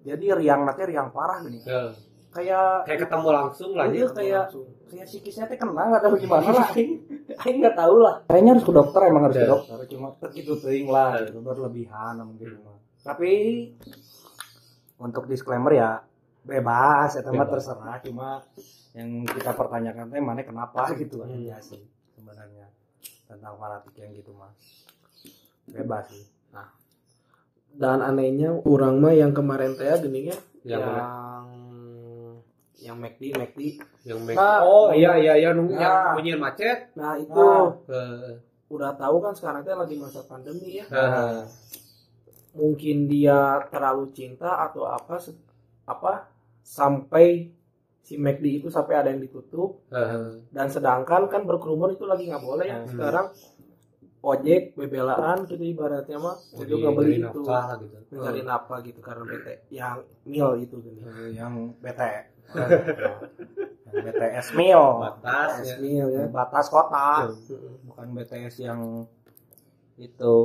Jadi 0.06 0.26
riang 0.38 0.66
nanti 0.66 0.86
riang 0.86 1.10
parah 1.10 1.42
gini. 1.42 1.62
Heeh. 1.66 1.92
Kayak 2.30 2.84
kayak 2.84 3.00
ketemu 3.08 3.30
langsung 3.32 3.72
lah 3.80 3.88
Iya, 3.88 3.96
ya 3.96 4.08
kayak 4.12 4.46
kayak 4.92 5.06
psikisnya 5.08 5.48
teh 5.48 5.56
kena 5.56 5.72
nggak 5.88 6.04
tahu 6.04 6.20
gimana 6.20 6.52
lah 6.52 6.68
aing 6.76 7.58
nggak 7.64 7.80
tahu 7.80 7.96
lah 8.04 8.16
kayaknya 8.28 8.52
harus 8.60 8.66
ke 8.68 8.74
dokter 8.76 9.02
emang 9.08 9.24
harus 9.24 9.40
ke 9.40 9.44
Ya. 9.44 9.50
dokter 9.56 9.78
cuma 9.88 10.08
gitu 10.36 10.54
teuing 10.60 10.88
lah 10.92 11.16
gitu 11.24 11.40
berlebihan 11.40 12.20
mungkin 12.20 12.60
mah. 12.60 12.76
tapi 13.08 13.32
untuk 15.00 15.32
disclaimer 15.32 15.72
ya 15.72 16.04
bebas 16.46 17.18
ya 17.18 17.22
Bebas. 17.26 17.50
terserah. 17.50 17.98
Cuma 18.06 18.30
yang 18.94 19.26
kita 19.26 19.52
pertanyakan 19.58 20.06
teh 20.14 20.22
mana 20.22 20.46
kenapa? 20.46 20.94
Gitu. 20.94 21.20
Hmm. 21.20 21.34
aja 21.34 21.58
sih 21.60 21.82
sebenarnya. 22.16 22.70
Tentang 23.26 23.58
fanatik 23.58 23.98
yang 23.98 24.14
gitu 24.14 24.32
mah 24.38 24.54
bebas 25.66 26.06
sih. 26.14 26.26
Dan 27.76 28.00
anehnya 28.00 28.56
orang 28.64 29.04
mah 29.04 29.12
yang 29.12 29.36
kemarin 29.36 29.76
teh 29.76 29.90
gini 30.00 30.32
ya, 30.32 30.38
Yang 30.64 30.80
yang 30.80 31.46
yang 32.86 32.98
McD 33.02 33.36
McD. 33.36 33.60
yang 34.06 34.20
make 34.24 34.38
Nah, 34.38 34.62
oh 34.64 34.94
iya 34.94 35.18
iya 35.18 35.34
iya 35.36 35.50
nunggu. 35.52 35.74
Nah. 35.76 35.82
yang 35.82 35.96
bunyiin 36.16 36.40
macet. 36.40 36.94
Nah, 36.96 37.18
itu. 37.20 37.36
Nah. 37.90 38.38
Udah 38.70 38.94
tahu 38.96 39.20
kan 39.20 39.34
sekarang 39.36 39.66
teh 39.66 39.76
lagi 39.76 39.98
masa 39.98 40.22
pandemi 40.24 40.80
ya. 40.80 40.86
Heeh. 40.88 41.50
Mungkin 42.56 43.12
dia 43.12 43.60
terlalu 43.68 44.14
cinta 44.16 44.70
atau 44.70 44.88
apa 44.88 45.20
apa 45.86 46.12
sampai 46.66 47.54
si 48.02 48.18
McD 48.18 48.66
itu 48.66 48.68
sampai 48.74 48.98
ada 48.98 49.10
yang 49.14 49.22
ditutup. 49.22 49.86
Heeh. 49.94 50.42
dan 50.50 50.68
sedangkan 50.74 51.30
kan 51.30 51.46
berkerumun 51.46 51.94
itu 51.94 52.10
lagi 52.10 52.26
nggak 52.26 52.42
boleh 52.42 52.66
ya. 52.66 52.82
Hmm. 52.82 52.90
sekarang 52.90 53.28
ojek 54.26 54.74
bebelaan 54.74 55.46
gitu 55.46 55.62
ibaratnya 55.62 56.18
mah. 56.18 56.38
Jadi 56.58 56.72
nggak 56.82 56.94
beli 56.98 57.16
itu 57.22 57.42
gitu. 57.46 58.18
mencari 58.18 58.42
nafkah 58.42 58.80
gitu 58.82 59.00
karena 59.06 59.24
bete 59.30 59.54
yang 59.70 60.02
mil 60.26 60.58
itu 60.58 60.76
gini. 60.82 61.02
Eh, 61.06 61.30
yang 61.38 61.54
BT 61.78 62.02
yang 62.46 63.18
BTS 63.86 64.48
mil. 64.58 64.84
Batas 65.02 65.52
ya. 65.66 65.76
mil 65.82 66.08
ya. 66.10 66.26
Batas 66.30 66.66
kota. 66.70 67.30
Bukan 67.86 68.08
BTS 68.18 68.56
yang 68.66 69.06
itu 69.96 70.36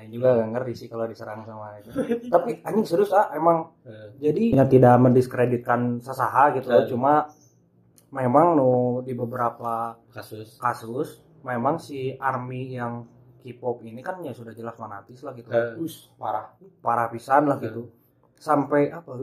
ya, 0.00 0.08
juga 0.08 0.28
gak 0.40 0.50
ngerti 0.56 0.72
sih 0.74 0.88
kalau 0.88 1.04
diserang 1.04 1.44
sama 1.44 1.76
itu. 1.76 1.90
Tapi 2.34 2.64
anjing 2.64 2.86
serius 2.88 3.12
ah 3.12 3.28
emang 3.36 3.68
Heeh. 3.84 4.08
jadi 4.18 4.42
ya 4.56 4.64
tidak 4.64 4.94
mendiskreditkan 5.00 6.00
sesaha 6.00 6.56
gitu 6.56 6.68
Eh. 6.72 6.88
cuma 6.88 7.28
memang 8.10 8.58
nu 8.58 9.04
di 9.06 9.12
beberapa 9.14 9.94
kasus. 10.10 10.58
kasus 10.58 11.22
memang 11.46 11.78
si 11.78 12.16
army 12.18 12.74
yang 12.74 13.06
K-pop 13.40 13.80
ini 13.88 14.04
kan 14.04 14.20
ya 14.20 14.36
sudah 14.36 14.52
jelas 14.52 14.76
fanatis 14.76 15.24
lah 15.24 15.32
gitu. 15.32 15.48
Eh. 15.48 15.80
Us, 15.80 16.12
parah. 16.20 16.52
Parah 16.84 17.08
pisan 17.08 17.48
lah 17.48 17.56
gitu. 17.56 17.88
Sampai 18.36 18.92
apa 18.92 19.16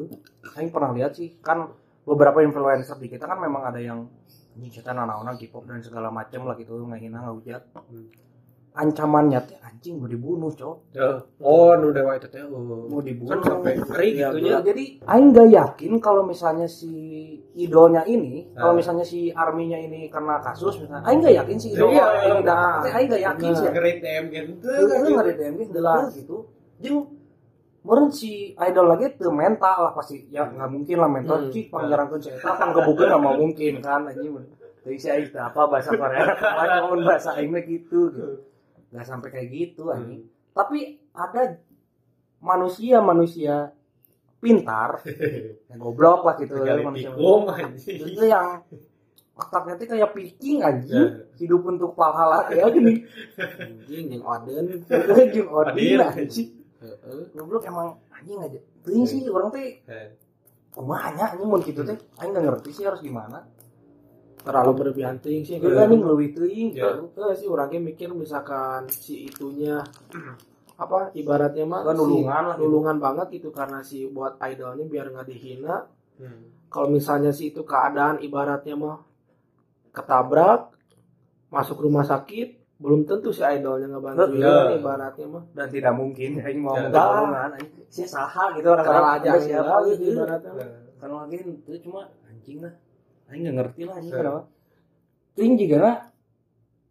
saya 0.53 0.69
pernah 0.73 0.89
lihat 0.93 1.13
sih 1.13 1.37
kan 1.37 1.69
beberapa 2.01 2.41
influencer 2.41 2.97
di 2.97 3.13
kita 3.13 3.29
kan 3.29 3.37
memang 3.37 3.69
ada 3.69 3.77
yang 3.77 4.09
ini 4.57 4.73
kita 4.73 4.89
nanaonan 4.89 5.37
K-pop 5.37 5.69
dan 5.69 5.85
segala 5.85 6.09
macam 6.09 6.49
lah 6.49 6.57
gitu 6.57 6.81
ngehina 6.81 7.29
ngehujat. 7.29 7.61
Hmm. 7.77 8.09
Ancamannya 8.77 9.39
teh 9.43 9.57
anjing 9.59 9.97
mau 9.97 10.05
dibunuh 10.05 10.49
cok 10.49 10.75
Heeh. 10.93 11.17
oh 11.39 11.73
nu 11.75 11.89
dewa 11.89 12.13
itu 12.13 12.27
teh 12.27 12.41
oh. 12.41 12.85
mau 12.85 12.99
dibunuh 12.99 13.33
kan 13.33 13.39
sampai 13.43 13.73
ngeri 13.75 14.09
Iya, 14.13 14.27
gitu 14.31 14.47
ya 14.47 14.57
jadi 14.61 14.83
aing 15.03 15.27
gak 15.31 15.49
yakin 15.49 15.91
kalau 15.97 16.21
misalnya 16.23 16.65
si 16.65 16.91
idolnya 17.53 18.05
ini 18.05 18.53
kalau 18.53 18.73
Ah. 18.73 18.77
misalnya 18.77 19.03
si 19.03 19.29
arminya 19.29 19.77
ini 19.77 20.07
kena 20.07 20.37
kasus 20.39 20.77
misalnya 20.77 21.01
aing 21.03 21.19
gak 21.19 21.35
yakin 21.35 21.57
si 21.57 21.67
idolnya 21.71 22.05
ini 22.23 22.37
iya. 22.37 22.45
dah 22.45 22.93
aing 22.93 23.07
gak 23.09 23.23
yakin 23.27 23.49
sih 23.51 23.67
Great 23.69 23.97
DM 23.99 24.23
gitu 24.29 24.49
Itu 24.69 25.07
nggak 25.09 25.25
ada 25.25 25.33
DMG 25.33 25.61
jelas 25.69 26.05
gitu. 26.13 26.37
Jeung 26.77 26.99
meureun 27.81 28.11
si 28.11 28.51
idol 28.53 28.85
lagi 28.85 29.15
tuh 29.15 29.31
mental 29.31 29.77
lah 29.79 29.93
pasti 29.95 30.27
ya 30.27 30.43
nggak 30.43 30.67
mungkin 30.67 30.97
lah 30.99 31.07
mental 31.07 31.37
Hmm. 31.39 31.49
cik 31.49 31.71
pangjarakeun 31.71 32.19
si 32.19 32.29
eta 32.29 32.51
kan 32.51 32.75
gebukeun 32.75 33.07
nggak 33.07 33.35
mungkin 33.39 33.73
kan 33.79 34.01
anjing 34.05 34.33
Jadi 34.83 34.97
si 34.99 35.07
teh 35.31 35.39
apa 35.39 35.61
bahasa 35.67 35.91
Korea 35.91 36.23
ngomong 36.83 37.03
bahasa 37.03 37.35
mah 37.39 37.63
gitu 37.63 38.11
gitu. 38.11 38.27
Nggak 38.89 39.05
sampai 39.05 39.29
kayak 39.29 39.47
gitu 39.49 39.89
anjing. 39.89 40.25
Tapi 40.51 40.79
ada 41.11 41.59
manusia-manusia 42.39 43.73
pintar 44.37 45.01
ya 45.69 45.75
goblok 45.75 46.21
lah 46.23 46.35
gitu 46.37 46.61
ya, 46.61 46.77
manusia 46.77 47.09
anjing. 47.11 47.97
Itu 48.13 48.23
yang 48.23 48.61
otaknya 49.33 49.73
tuh 49.75 49.87
kayak 49.87 50.09
piking 50.13 50.57
Ya. 50.61 50.69
anjing 50.71 51.09
hidup 51.37 51.61
untuk 51.63 51.93
pahala 51.93 52.45
kayak 52.45 52.73
gini. 52.73 52.93
Anjing 53.65 54.05
yang 54.09 54.23
oden 54.23 54.65
odin 54.81 55.37
Adil. 55.73 55.99
anjing. 56.01 56.49
Goblok 57.33 57.63
emang 57.65 57.97
anjing 58.09 58.37
aja. 58.39 58.59
Teuing 58.81 59.05
sih 59.05 59.25
orang 59.27 59.49
teh 59.51 59.81
kumaha 60.73 61.09
nya 61.13 61.25
anjing 61.33 61.49
mun 61.49 61.61
kitu 61.61 61.81
teh 61.81 61.97
aing 62.17 62.31
gak 62.31 62.45
ngerti 62.45 62.69
sih 62.71 62.85
harus 62.85 63.01
gimana 63.01 63.41
terlalu 64.47 64.71
berlebihan 64.73 65.15
ting 65.17 65.41
sih 65.41 65.57
Gue 65.57 65.75
anjing 65.75 65.99
leuwih 66.01 66.31
teuing 66.31 66.69
Ya. 66.71 66.95
Enggak 66.95 67.35
sih 67.35 67.45
orangnya 67.45 67.83
mikir 67.83 68.09
misalkan 68.09 68.87
si 68.87 69.27
itunya 69.27 69.83
apa 70.77 71.09
ibaratnya 71.11 71.65
mah 71.65 71.81
Kan 71.83 71.93
si- 71.93 71.99
nulungan 71.99 72.43
lah 72.45 72.55
gitu. 72.55 72.63
nulungan 72.63 72.97
banget 72.97 73.27
gitu 73.33 73.49
karena 73.49 73.79
si 73.81 74.05
buat 74.07 74.39
idolnya 74.39 74.85
biar 74.85 75.09
nggak 75.09 75.27
dihina 75.27 75.77
Hmm. 76.17 76.49
kalau 76.67 76.89
misalnya 76.89 77.29
si 77.29 77.51
itu 77.51 77.61
keadaan 77.61 78.17
ibaratnya 78.19 78.73
mah 78.73 78.97
ketabrak 79.91 80.73
masuk 81.47 81.77
rumah 81.79 82.01
sakit 82.01 82.57
belum 82.77 83.05
tentu 83.05 83.29
si 83.29 83.41
idolnya 83.41 83.85
ngebantu 83.87 84.33
Ya. 84.35 84.69
ya, 84.69 84.75
ibaratnya 84.75 85.25
mah 85.27 85.43
dan 85.51 85.67
tidak 85.67 85.93
mungkin 85.93 86.37
aing 86.37 86.57
mau 86.57 86.73
Ya. 86.73 86.85
menggabungan 86.85 87.49
saya 87.87 88.07
saha 88.07 88.45
gitu 88.53 88.65
salah 88.65 88.81
orang-orang 88.81 89.13
aja 89.15 89.29
siapa 89.39 89.75
gitu 89.87 90.09
ibaratnya 90.11 90.51
kan 90.95 91.09
lagi 91.11 91.37
itu 91.37 91.71
cuma 91.81 92.01
anjing 92.23 92.57
lah 92.59 92.73
aing 93.27 93.41
nggak 93.43 93.55
ngerti 93.57 93.81
lah 93.83 93.95
anjing 93.95 94.11
Ya. 94.11 94.19
kenapa 94.19 94.41
ting 95.33 95.53
juga 95.53 95.77
na 95.77 95.91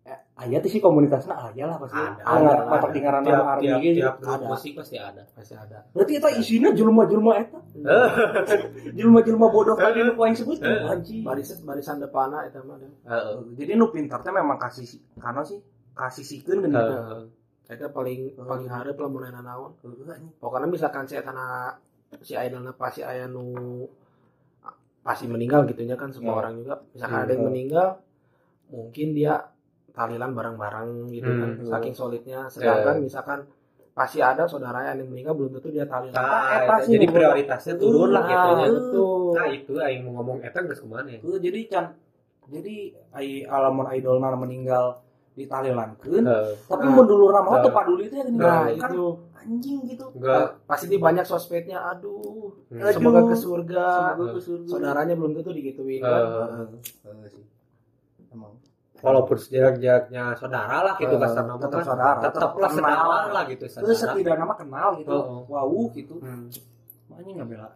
eh, 0.04 0.18
aya 0.38 0.56
tuh 0.58 0.68
sih 0.68 0.78
komunitasnya 0.78 1.34
aya 1.34 1.64
lah 1.64 1.76
pasti 1.76 1.96
Ada, 1.96 2.22
ada 2.22 2.46
ada, 2.46 2.64
patok 2.68 2.84
ada. 2.84 2.94
tinggaran 2.94 3.20
tiap 3.20 3.32
nama 3.32 3.42
tiap 3.42 3.50
army 3.50 3.72
gitu 3.82 3.98
tiap 3.98 4.16
Ada. 4.22 4.46
musik 4.46 4.72
pasti 4.74 4.96
ada 4.96 5.22
pasti 5.28 5.54
ada 5.54 5.78
berarti 5.90 6.12
itu 6.14 6.28
isinya 6.38 6.70
jelma-jelma 6.70 7.32
eta 7.36 7.58
jelma-jelma 8.98 9.46
bodoh 9.48 9.74
tadi 9.74 9.98
nu 10.00 10.12
aing 10.14 10.36
sebut 10.36 10.58
Eh. 10.60 10.86
anjing 10.86 11.20
barisan 11.22 11.58
barisan 11.62 11.96
eta 11.98 12.20
mah 12.62 12.76
deh. 12.76 12.90
Heeh. 13.02 13.36
jadi 13.56 13.72
nu 13.74 13.88
pintar 13.88 14.20
teh 14.20 14.30
memang 14.30 14.56
kasih 14.56 14.86
karena 15.16 15.42
sih 15.42 15.58
kasih 15.92 16.22
sikeun 16.22 16.62
gini 16.62 16.76
Heeh. 16.76 17.22
eta 17.66 17.90
paling 17.90 18.36
paling 18.36 18.68
hareup 18.68 18.94
lah 18.94 19.08
mun 19.08 19.26
naon 19.26 19.74
pokoknya 20.38 20.66
misalkan 20.66 21.02
si 21.04 21.16
etana 21.16 21.74
si 22.22 22.32
idolnya 22.32 22.70
pasti 22.70 23.02
aya 23.02 23.26
nu 23.26 23.82
pasti 25.06 25.24
meninggal 25.24 25.62
gitunya 25.64 25.94
kan 25.94 26.10
semua 26.10 26.34
Hmm. 26.34 26.40
orang 26.40 26.52
juga 26.58 26.74
misalkan 26.90 27.14
Hmm. 27.14 27.22
ada 27.22 27.32
yang 27.32 27.44
meninggal 27.46 27.88
mungkin 28.66 29.06
dia 29.12 29.34
talilan 29.92 30.30
bareng-bareng 30.30 30.90
gitu 31.08 31.30
kan 31.30 31.50
Hmm. 31.56 31.68
saking 31.68 31.94
solidnya 31.94 32.50
sedangkan 32.50 32.98
Ya. 32.98 33.02
misalkan 33.06 33.38
pasti 33.92 34.18
ada 34.20 34.44
saudara 34.44 34.82
yang 34.84 35.06
meninggal 35.06 35.32
belum 35.32 35.56
tentu 35.56 35.70
dia 35.70 35.86
talilan 35.86 36.12
Nah, 36.12 36.58
eta 36.58 36.74
sih 36.82 36.98
jadi 36.98 37.06
prioritasnya 37.06 37.74
turun 37.76 38.10
lah 38.10 38.24
gitu 38.24 38.36
Nah, 38.44 38.58
ya. 38.58 38.68
betul 38.68 39.30
Nah 39.32 39.46
itu 39.48 39.72
aing 39.78 40.00
mau 40.02 40.12
ngomong 40.16 40.38
eta 40.42 40.58
geus 40.62 40.80
ke 40.80 40.86
mana 40.86 41.08
ya? 41.08 41.18
Heeh, 41.18 41.38
jadi 41.40 41.60
can 41.66 41.84
jadi 42.46 42.74
ai 43.10 43.28
alamun 43.42 43.86
idolna 43.88 44.34
meninggal 44.34 45.00
ditalilankeun 45.34 46.24
Heeh. 46.24 46.50
tapi 46.66 46.82
Nah. 46.82 46.92
mun 46.92 47.06
dulu 47.06 47.24
ramah 47.28 47.52
Nah. 47.54 47.62
tuh 47.62 47.72
paduli 47.72 48.04
teh 48.06 48.20
gini 48.20 48.36
nah 48.36 48.66
kan 48.74 48.90
itu 48.90 49.06
anjing 49.38 49.78
gitu 49.84 50.04
Enggak. 50.12 50.60
pasti 50.64 50.86
di 50.86 50.96
banyak 50.96 51.22
sosmednya 51.22 51.78
aduh 51.86 52.50
Hmm. 52.66 52.82
semoga 52.90 53.20
ke 53.24 53.36
surga 53.36 53.86
Semoga 54.12 54.32
ke 54.32 54.40
surga. 54.40 54.66
saudaranya 54.68 55.14
belum 55.14 55.32
tentu 55.34 55.50
digituin 55.50 56.00
kan 56.00 56.12
Heeh. 56.12 56.66
Heeh 57.04 57.26
sih. 57.28 57.44
Emang. 58.28 58.52
walaupun 58.96 59.36
sejarak-jaraknya 59.36 60.34
saudara 60.34 60.80
lah 60.82 60.94
gitu 60.96 61.12
Eh, 61.12 61.20
kasar 61.20 61.44
nama 61.44 61.58
tetap 61.58 61.70
kan. 61.74 61.86
saudara, 61.86 62.12
tetap 62.18 62.32
tetap 62.32 62.52
lah 62.56 62.70
kenal. 62.70 62.96
saudara 62.96 63.28
lah 63.30 63.44
gitu 63.46 63.62
Terus 63.62 63.72
saudara 63.76 64.00
setidaknya 64.08 64.44
mah 64.44 64.58
kenal 64.58 64.88
gitu. 64.96 65.10
Oh, 65.10 65.22
oh. 65.22 65.40
Wow 65.46 65.72
gitu. 65.92 66.14
Hmm. 66.18 66.48
Makanya 67.06 67.30
nggak 67.36 67.48
bela. 67.48 67.68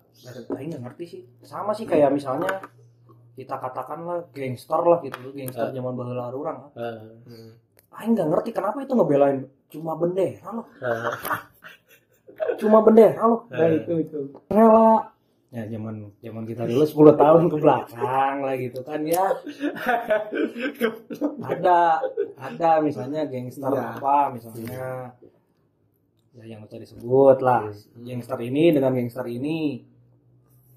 Aing 0.51 0.69
nggak 0.71 0.83
ngerti 0.83 1.05
sih. 1.07 1.21
Sama 1.41 1.71
sih 1.71 1.85
kayak 1.85 2.11
misalnya 2.11 2.65
kita 3.33 3.53
katakanlah 3.55 4.27
gangster 4.31 4.81
lah 4.81 4.99
gitu, 5.01 5.21
gangster 5.31 5.67
Eh. 5.67 5.73
zaman 5.73 5.93
baheula 5.95 6.29
orang. 6.31 6.57
Heeh. 6.73 7.53
Aing 7.93 8.13
nggak 8.13 8.29
ngerti 8.31 8.51
kenapa 8.51 8.81
itu 8.81 8.91
ngebelain 8.91 9.39
cuma 9.69 9.93
bendera 9.95 10.49
loh, 10.51 10.67
Heeh. 10.75 11.13
Cuma 12.57 12.81
bendera 12.81 13.23
loh. 13.23 13.45
nah 13.47 13.65
Eh. 13.65 13.79
itu 13.79 13.93
itu 14.01 14.19
Rela. 14.47 15.13
Ya 15.51 15.67
zaman 15.67 16.15
zaman 16.17 16.45
kita 16.45 16.63
dulu 16.63 16.87
10 16.87 17.17
tahun 17.17 17.43
ke 17.47 17.57
belakang 17.59 18.35
lah 18.39 18.55
gitu 18.55 18.81
kan 18.81 19.03
ya. 19.03 19.27
ada 21.43 21.99
ada 22.37 22.71
misalnya 22.79 23.27
gangster 23.27 23.67
Iya. 23.69 23.99
apa 23.99 24.17
misalnya 24.31 25.11
ya 26.31 26.45
yang 26.47 26.63
tadi 26.65 26.87
disebut 26.87 27.39
lah 27.41 27.67
gangster 27.99 28.39
ini 28.39 28.71
dengan 28.71 28.95
gangster 28.95 29.27
ini 29.27 29.83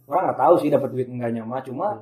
orang 0.03 0.23
nggak 0.27 0.39
tahu 0.39 0.53
sih 0.57 0.69
dapat 0.69 0.89
duit 0.89 1.07
enggaknya 1.07 1.45
mah 1.45 1.61
cuma 1.61 2.01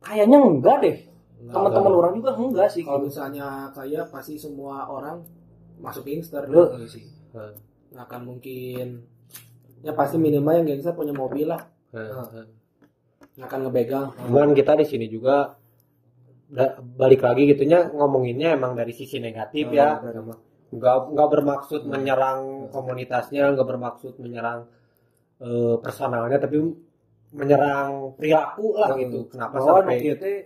kayaknya 0.00 0.38
enggak 0.40 0.76
deh 0.80 0.96
teman-teman 1.44 1.92
orang 1.92 2.12
juga 2.16 2.30
enggak 2.34 2.68
sih 2.70 2.82
kalau 2.82 2.98
gitu. 3.00 3.12
misalnya 3.12 3.46
kayak 3.70 4.08
pasti 4.08 4.34
semua 4.34 4.88
orang 4.88 5.20
masuk 5.76 6.02
gangster 6.02 6.46
Lu- 6.46 6.72
gitu 6.72 6.88
sih. 6.88 7.04
Nggak 7.92 8.04
akan 8.08 8.22
mungkin 8.24 8.86
ya 9.82 9.92
pasti 9.92 10.16
minimal 10.16 10.52
yang 10.62 10.66
gangster 10.68 10.94
punya 10.96 11.12
mobil 11.12 11.46
lah 11.52 11.62
Heeh. 11.92 12.46
nggak 13.36 13.48
akan 13.48 13.60
ngebegal 13.68 14.04
Cuman 14.16 14.52
kita 14.52 14.72
di 14.80 14.86
sini 14.88 15.06
juga 15.06 15.56
da- 16.48 16.76
balik 16.80 17.24
lagi 17.24 17.48
gitunya 17.48 17.88
ngomonginnya 17.88 18.56
emang 18.56 18.72
dari 18.76 18.92
sisi 18.92 19.16
negatif 19.20 19.68
Oh, 19.68 19.76
ya. 19.76 20.00
Nggak 20.72 20.96
nggak 21.12 21.28
bermaksud 21.28 21.84
menyerang 21.84 22.72
komunitasnya, 22.72 23.52
nggak 23.52 23.68
bermaksud 23.68 24.16
menyerang 24.16 24.72
eh, 25.36 25.76
personalnya, 25.84 26.40
tapi 26.40 26.56
menyerang 27.36 28.16
perilaku 28.16 28.80
lah 28.80 28.96
gitu. 28.96 29.28
Kenapa 29.28 29.60
bahwa 29.60 29.84
sampai 29.84 30.16
teh 30.16 30.38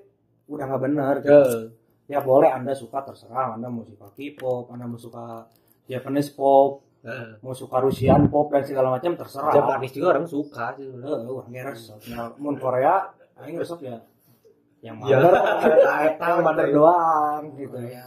udah 0.51 0.65
nggak 0.67 0.83
benar. 0.83 1.15
Eh, 1.23 1.63
ya 2.07 2.19
boleh 2.23 2.51
anda 2.51 2.75
suka 2.75 3.03
terserah 3.03 3.55
anda 3.55 3.67
mau 3.67 3.83
suka 3.83 4.07
K-pop 4.15 4.71
anda 4.71 4.87
mau 4.87 4.99
suka 4.99 5.47
Japanese 5.91 6.31
pop 6.35 6.86
eh. 7.07 7.39
mau 7.39 7.55
suka 7.55 7.79
Rusian 7.79 8.27
pop 8.27 8.51
dan 8.51 8.61
segala 8.61 8.91
macam 8.91 9.15
terserah 9.15 9.55
Japanis 9.55 9.95
juga 9.95 10.07
orang 10.13 10.27
suka 10.27 10.75
sih. 10.75 10.91
Heeh, 10.91 11.21
wah 11.25 11.47
ngeres. 11.47 11.95
Mun 12.37 12.59
Korea, 12.59 13.09
aing 13.39 13.57
resep 13.57 13.79
ya. 13.81 13.99
Yang 14.83 14.97
Ya. 15.07 15.17
mana? 15.19 15.41
Eta 16.05 16.27
bandar 16.43 16.67
doang 16.77 17.43
gitu 17.55 17.79
ya. 17.81 18.05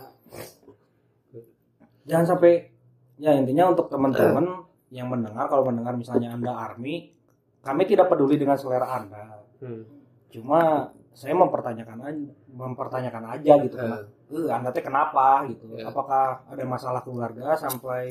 Jangan 2.05 2.25
sampai 2.25 2.69
ya 3.15 3.35
intinya 3.35 3.69
untuk 3.69 3.88
teman-teman 3.88 4.65
yang 4.89 5.05
mendengar 5.05 5.45
kalau 5.45 5.62
mendengar 5.63 5.93
misalnya 5.93 6.33
Anda 6.33 6.49
army, 6.49 7.13
kami 7.62 7.83
tidak 7.85 8.09
peduli 8.09 8.39
dengan 8.39 8.57
selera 8.57 8.97
Anda. 8.97 9.38
Hmm. 9.62 9.85
Cuma 10.33 10.89
saya 11.13 11.35
mempertanyakan 11.35 11.97
aja, 11.99 12.25
mempertanyakan 12.47 13.23
aja 13.38 13.53
gitu 13.62 13.75
Eh. 13.75 13.81
kenapa 13.81 14.07
eh, 14.29 14.49
Anda 14.49 14.69
teh 14.71 14.81
kenapa 14.81 15.25
gitu. 15.49 15.65
Ya. 15.77 15.89
Apakah 15.89 16.47
ada 16.47 16.63
masalah 16.65 17.01
keluarga 17.03 17.53
sampai 17.53 18.09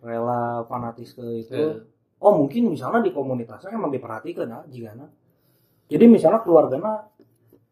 rela 0.00 0.64
fanatis 0.64 1.12
ke 1.12 1.24
itu? 1.40 1.52
Eh. 1.52 1.74
oh 2.16 2.32
mungkin 2.34 2.68
misalnya 2.68 3.00
di 3.00 3.12
komunitasnya 3.12 3.70
emang 3.70 3.90
diperhatikan 3.90 4.48
ah 4.50 4.64
jika 4.66 4.92
jadi 5.86 6.04
misalnya 6.06 6.40
keluarganya 6.40 7.06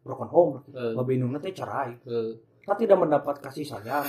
broken 0.01 0.29
home 0.29 0.53
babinungnya 0.93 1.39
teh 1.39 1.51
cerai 1.51 1.97
Eh. 2.05 2.31
kan 2.61 2.77
tidak 2.77 2.97
mendapat 2.97 3.37
kasih 3.39 3.65
sayang 3.65 4.05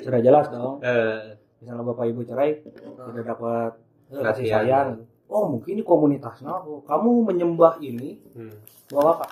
sudah 0.00 0.20
jelas 0.20 0.48
dong 0.48 0.80
Eh. 0.80 1.36
misalnya 1.60 1.84
bapak 1.84 2.04
ibu 2.08 2.20
cerai 2.22 2.60
tidak 2.60 3.24
dapat 3.24 3.70
eh, 4.10 4.22
kasih 4.22 4.46
sayang 4.48 4.88
oh 5.24 5.48
mungkin 5.48 5.76
di 5.76 5.84
komunitasnya 5.84 6.52
oh, 6.52 6.84
kamu 6.84 7.24
menyembah 7.24 7.80
ini 7.80 8.20
Hmm. 8.32 8.52
bahwa 8.92 9.24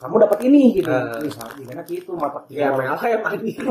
kamu 0.00 0.16
dapat 0.16 0.38
ini 0.48 0.62
gitu. 0.74 0.88
Eh. 0.88 1.20
misalnya 1.22 1.52
gimana 1.54 1.82
gitu 1.84 2.10
mata 2.16 2.40
Ya 2.48 2.72
ML 2.72 2.96
yang 3.04 3.22
anjing. 3.22 3.58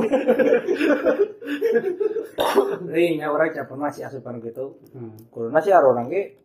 ring 2.90 3.14
ya 3.20 3.28
orang 3.28 3.50
capek 3.52 3.76
masih 3.76 4.02
asupan 4.06 4.38
gitu. 4.40 4.78
Hmm. 4.94 5.18
kuruna 5.30 5.60
sih 5.60 5.74
ada 5.74 5.86
orang 5.86 6.08
ge. 6.08 6.38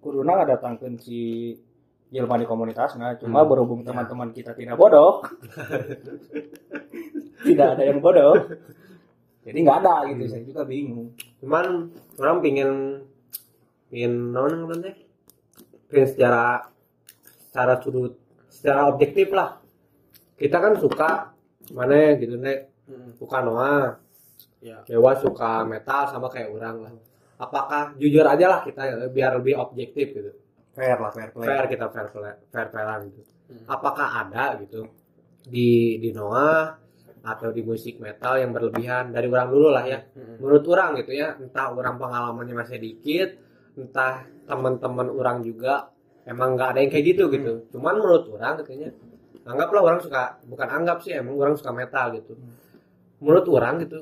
Kuruna 0.00 0.32
nggak 0.32 0.50
datangkan 0.56 0.96
si 0.96 1.52
jelma 2.10 2.34
di 2.34 2.46
komunitas 2.46 2.96
nah 2.96 3.14
cuma 3.14 3.42
Hmm. 3.42 3.50
berhubung 3.50 3.82
teman-teman 3.82 4.30
kita 4.30 4.54
tidak 4.54 4.78
bodoh. 4.78 5.20
Tidak 7.40 7.68
ada 7.72 7.80
yang 7.80 8.04
bodoh. 8.04 8.36
Jadi 9.40 9.58
nggak 9.58 9.78
ada 9.80 10.04
gitu. 10.12 10.28
Saya 10.28 10.44
juga 10.44 10.62
bingung. 10.62 11.16
Cuman 11.40 11.88
orang 12.20 12.38
pingin 12.44 12.70
pingin 13.88 14.28
non 14.30 14.52
namanya 14.52 14.92
pingin 15.88 16.04
secara 16.06 16.68
secara 17.48 17.80
sudut 17.80 18.12
secara 18.50 18.90
objektif 18.90 19.30
lah. 19.30 19.62
Kita 20.34 20.56
kan 20.58 20.74
suka 20.76 21.32
mana 21.70 22.18
gitu 22.18 22.34
nek? 22.36 22.74
Suka 23.16 23.38
Noah. 23.46 23.96
Ya. 24.60 24.82
Dewa 24.84 25.16
suka 25.16 25.64
metal 25.64 26.10
sama 26.10 26.28
kayak 26.28 26.50
orang 26.52 26.76
lah. 26.84 26.92
Apakah 27.40 27.96
jujur 27.96 28.26
aja 28.26 28.46
lah 28.50 28.60
kita 28.60 28.82
ya, 28.84 28.94
biar 29.08 29.40
lebih 29.40 29.56
objektif 29.56 30.12
gitu. 30.12 30.36
Fair 30.76 31.00
lah 31.00 31.08
fair 31.14 31.32
play. 31.32 31.48
Fair 31.48 31.64
kita 31.70 31.86
fair 31.88 32.08
play 32.12 32.34
fair 32.52 32.68
plairan 32.68 33.08
gitu. 33.08 33.22
Hmm. 33.50 33.66
apakah 33.66 34.06
ada 34.22 34.54
gitu 34.62 34.86
di 35.42 35.98
di 35.98 36.14
Noah 36.14 36.78
atau 37.26 37.50
di 37.50 37.66
musik 37.66 37.98
metal 37.98 38.38
yang 38.38 38.54
berlebihan? 38.54 39.10
Dari 39.10 39.26
orang 39.26 39.50
dulu 39.50 39.68
lah 39.72 39.84
ya. 39.88 39.98
Menurut 40.38 40.64
orang 40.70 41.00
gitu 41.00 41.16
ya 41.16 41.34
entah 41.40 41.72
orang 41.72 41.96
pengalamannya 41.98 42.54
masih 42.54 42.78
dikit 42.78 43.40
entah 43.74 44.28
teman-teman 44.46 45.08
orang 45.10 45.42
juga 45.42 45.90
emang 46.30 46.54
nggak 46.54 46.68
ada 46.76 46.78
yang 46.86 46.90
kayak 46.94 47.06
gitu 47.10 47.24
gitu. 47.34 47.52
Cuman 47.74 47.98
menurut 47.98 48.30
orang 48.30 48.62
katanya 48.62 48.94
anggaplah 49.42 49.82
orang 49.82 49.98
suka 49.98 50.38
bukan 50.46 50.68
anggap 50.70 51.02
sih 51.02 51.18
emang 51.18 51.34
orang 51.34 51.54
suka 51.58 51.74
metal 51.74 52.06
gitu. 52.14 52.38
Menurut 53.18 53.46
orang 53.50 53.74
gitu 53.82 53.98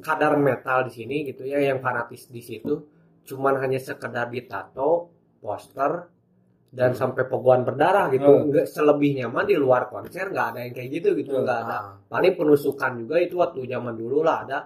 kadar 0.00 0.36
metal 0.36 0.88
di 0.88 0.92
sini 0.92 1.16
gitu 1.24 1.44
ya 1.48 1.60
yang 1.60 1.80
fanatis 1.80 2.28
di 2.28 2.40
situ 2.40 2.88
cuman 3.28 3.60
hanya 3.60 3.76
sekedar 3.76 4.32
ditato 4.32 5.12
poster 5.40 6.08
dan 6.70 6.94
sampai 6.94 7.26
pogoan 7.26 7.66
berdarah 7.66 8.06
gitu. 8.14 8.30
Hmm. 8.30 8.46
nggak 8.52 8.66
selebihnya 8.68 9.26
mah 9.26 9.42
di 9.42 9.58
luar 9.58 9.90
konser 9.90 10.30
nggak 10.30 10.46
ada 10.54 10.60
yang 10.68 10.74
kayak 10.76 10.90
gitu 11.00 11.08
gitu. 11.18 11.32
Nggak 11.40 11.58
ada. 11.66 11.98
Paling 12.06 12.34
penusukan 12.36 12.92
juga 13.00 13.16
itu 13.18 13.34
waktu 13.40 13.66
zaman 13.66 13.94
dulu 13.96 14.22
lah 14.22 14.46
ada 14.46 14.58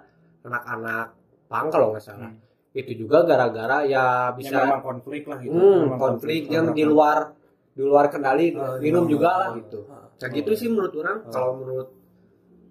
anak-anak 0.44 1.06
pang 1.48 1.66
kalau 1.72 1.94
nggak 1.94 2.04
salah 2.04 2.43
itu 2.74 3.06
juga 3.06 3.22
gara-gara 3.22 3.86
ya 3.86 4.34
bisa 4.34 4.50
bisa 4.50 4.66
memang 4.66 4.82
konflik 4.82 5.22
lah 5.30 5.38
gitu. 5.38 5.54
Hmm, 5.54 5.94
konflik. 5.94 5.98
konflik 6.02 6.42
yang 6.50 6.66
di 6.74 6.82
luar 6.82 7.30
di 7.70 7.82
luar 7.86 8.10
kendali 8.10 8.50
Ah, 8.58 8.82
minum 8.82 9.06
juga 9.06 9.30
lah. 9.30 9.48
Ah, 9.54 9.58
gitu. 9.62 9.78
Ah. 9.86 10.10
kayak 10.18 10.32
gitu 10.42 10.50
sih 10.58 10.66
menurut 10.66 10.90
orang. 10.98 11.22
Ah. 11.22 11.30
kalau 11.30 11.52
menurut 11.62 11.88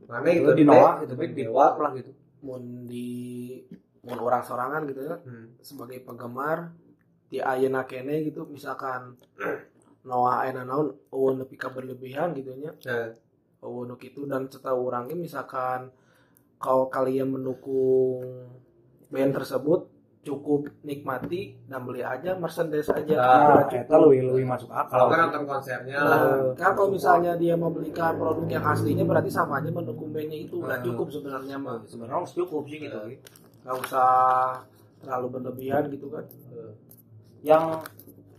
mana 0.03 0.27
itu 0.27 0.43
gitu 0.43 0.51
di 0.59 0.63
Noah 0.67 0.93
gitu 1.07 1.13
teh, 1.15 1.27
di 1.31 1.35
dewa 1.47 1.67
lah 1.79 1.91
gitu. 1.95 2.11
Mun 2.43 2.63
di 2.83 3.09
mun 4.03 4.19
orang 4.19 4.43
sorangan 4.43 4.83
gitu 4.91 5.01
ya. 5.07 5.15
Hmm. 5.23 5.55
sebagai 5.63 6.03
penggemar 6.03 6.75
di 7.31 7.39
ayeuna 7.39 7.87
kene 7.87 8.27
gitu 8.27 8.43
misalkan 8.51 9.15
Noah 10.09 10.43
naon 10.51 10.91
eueun 11.15 11.39
nepi 11.39 11.55
ka 11.55 11.71
berlebihan 11.71 12.35
gitu 12.35 12.51
nya. 12.59 12.75
Eueun 13.63 13.87
nu 13.87 13.95
kitu 13.95 14.27
dan 14.27 14.51
setahu 14.51 14.91
orangnya 14.91 15.15
misalkan 15.15 15.95
kalau 16.59 16.91
kalian 16.91 17.31
mendukung 17.31 18.51
band 19.07 19.31
tersebut 19.31 19.92
cukup 20.23 20.71
nikmati 20.81 21.59
dan 21.67 21.83
beli 21.83 21.99
aja 21.99 22.31
merchandise 22.39 22.87
aja. 22.87 23.15
Nah, 23.19 23.59
nah 23.59 23.65
kita 23.67 23.91
lebih 23.99 24.31
lebih 24.31 24.45
masuk 24.47 24.71
akal 24.71 24.87
kalau 24.87 25.07
kan 25.11 25.19
nonton 25.27 25.43
konsernya. 25.43 25.99
Nah, 25.99 26.19
kan 26.55 26.71
kalau 26.73 26.89
misalnya 26.89 27.35
dia 27.35 27.59
membelikan 27.59 28.15
produk 28.15 28.47
yang 28.47 28.63
aslinya 28.63 29.03
berarti 29.03 29.27
sama 29.27 29.59
aja 29.59 29.67
mendukung 29.67 30.15
bandnya 30.15 30.39
itu. 30.39 30.63
Udah 30.63 30.79
Nah. 30.79 30.83
cukup 30.83 31.07
sebenarnya 31.11 31.55
mah 31.59 31.83
sebenarnya 31.83 32.23
cukup 32.23 32.63
sih 32.65 32.79
gitu. 32.79 32.97
Nggak 33.67 33.75
usah 33.83 34.09
terlalu 35.03 35.27
berlebihan 35.29 35.91
gitu 35.91 36.07
kan. 36.07 36.23
Yang 37.43 37.63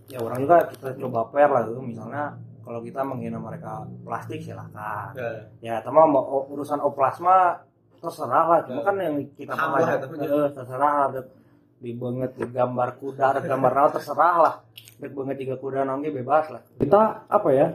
ya 0.09 0.18
orang 0.25 0.38
juga 0.40 0.57
kita 0.73 0.88
coba 0.97 1.20
fair 1.33 1.49
lah 1.53 1.68
gitu 1.68 1.81
misalnya 1.81 2.33
kalau 2.64 2.81
kita 2.81 3.01
menghina 3.05 3.37
mereka 3.37 3.85
plastik 4.01 4.40
silahkan 4.40 5.12
Nah, 5.12 5.37
ya 5.61 5.85
teman 5.85 6.09
mau 6.09 6.49
urusan 6.49 6.81
oplasma 6.81 7.61
terserah 8.01 8.44
lah. 8.49 8.61
Cuma 8.64 8.81
Ya. 8.81 8.85
kan 8.88 8.97
yang 8.97 9.16
kita 9.37 9.53
lah, 9.53 10.01
tapi 10.01 10.16
eh, 10.16 10.49
terserah 10.49 10.92
lah. 10.97 11.09
Dek. 11.12 11.43
Di 11.78 11.90
banget 11.94 12.30
di 12.38 12.46
gambar 12.48 12.88
kuda 12.98 13.24
ada 13.37 13.40
gambar 13.44 13.70
naon 13.74 13.92
terserah 13.94 14.37
lah. 14.40 14.54
Dek 14.98 15.12
banget 15.12 15.37
tiga 15.42 15.54
kuda 15.58 15.82
nongki 15.84 16.10
bebas 16.14 16.50
lah. 16.54 16.62
Kita 16.78 17.28
apa 17.28 17.48
ya 17.50 17.66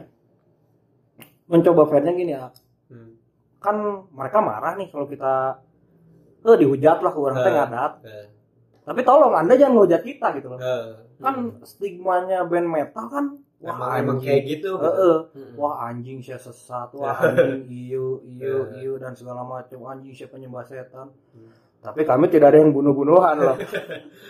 mencoba 1.50 1.82
fairnya 1.90 2.14
gini 2.14 2.30
ya 2.30 2.46
hmm. 2.94 3.10
kan 3.58 3.76
mereka 4.14 4.38
marah 4.38 4.78
nih 4.78 4.86
kalau 4.94 5.10
kita 5.10 5.58
eh 6.46 6.56
dihujat 6.56 7.02
lah 7.02 7.10
ke 7.12 7.18
orang 7.20 7.38
teh 7.42 7.50
Eh. 7.50 7.56
ngadat. 7.58 7.92
Nah, 8.00 8.26
tapi 8.86 9.00
tolong 9.04 9.34
anda 9.36 9.58
jangan 9.58 9.76
ngehujat 9.76 10.02
kita 10.06 10.26
gitu 10.40 10.48
loh. 10.48 10.60
Nah. 10.62 11.04
kan 11.20 11.36
stigmanya 11.68 12.48
band 12.48 12.64
metal 12.64 13.06
kan 13.12 13.36
emang 13.60 13.90
emang 14.00 14.18
kayak 14.24 14.48
gitu. 14.56 14.80
Eh, 14.80 14.88
eh. 14.88 15.18
Hmm. 15.36 15.52
wah 15.60 15.84
anjing 15.84 16.24
saya 16.24 16.40
sesat 16.40 16.96
wah 16.96 17.12
anjing 17.28 17.68
iyo 17.68 18.24
iyo 18.24 18.72
iyo 18.80 18.92
dan 18.96 19.12
segala 19.12 19.44
macam. 19.44 19.84
Anjing 19.84 20.16
saya 20.16 20.32
penyembah 20.32 20.64
setan 20.64 21.12
tapi 21.80 22.04
kami 22.04 22.28
tidak 22.28 22.52
ada 22.52 22.58
yang 22.60 22.70
bunuh-bunuhan 22.70 23.36
loh. 23.36 23.56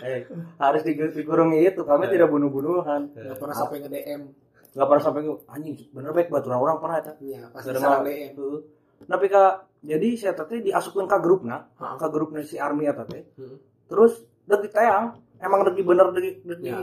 Eh, 0.01 0.25
harus 0.57 0.81
di- 0.81 0.97
dikurung 0.97 1.53
itu 1.53 1.83
kami 1.83 2.09
Eh. 2.09 2.11
tidak 2.11 2.29
bunuh-bunuhan. 2.29 3.13
Nggak 3.13 3.37
pernah 3.37 3.53
sampai 3.55 3.79
ke 3.79 3.89
DM 3.89 4.23
nggak 4.71 4.87
pernah 4.87 5.03
sampai 5.03 5.21
ke 5.21 5.33
anjing 5.51 5.75
bener 5.91 6.15
baik 6.15 6.31
batu 6.31 6.47
orang 6.47 6.79
pernah 6.79 6.97
ya 6.97 7.11
ya 7.19 7.43
pasti 7.51 7.69
Gara-gara- 7.69 7.83
serang 7.83 8.03
DM 8.07 8.31
Heeh. 8.33 8.59
tapi 9.03 9.27
kak 9.27 9.53
jadi 9.83 10.09
saya 10.15 10.33
tadi 10.33 10.63
diasukin 10.63 11.11
ke 11.11 11.19
grup 11.19 11.43
nah 11.43 11.67
ke 11.75 12.07
grupnya 12.07 12.47
si 12.47 12.55
army 12.55 12.87
ya 12.87 12.95
tadi 12.95 13.19
Hmm. 13.35 13.59
terus 13.91 14.23
dek 14.47 14.63
ditayang 14.63 15.11
emang 15.37 15.67
di 15.69 15.83
bener 15.83 16.15
di 16.15 16.39
Ya. 16.63 16.79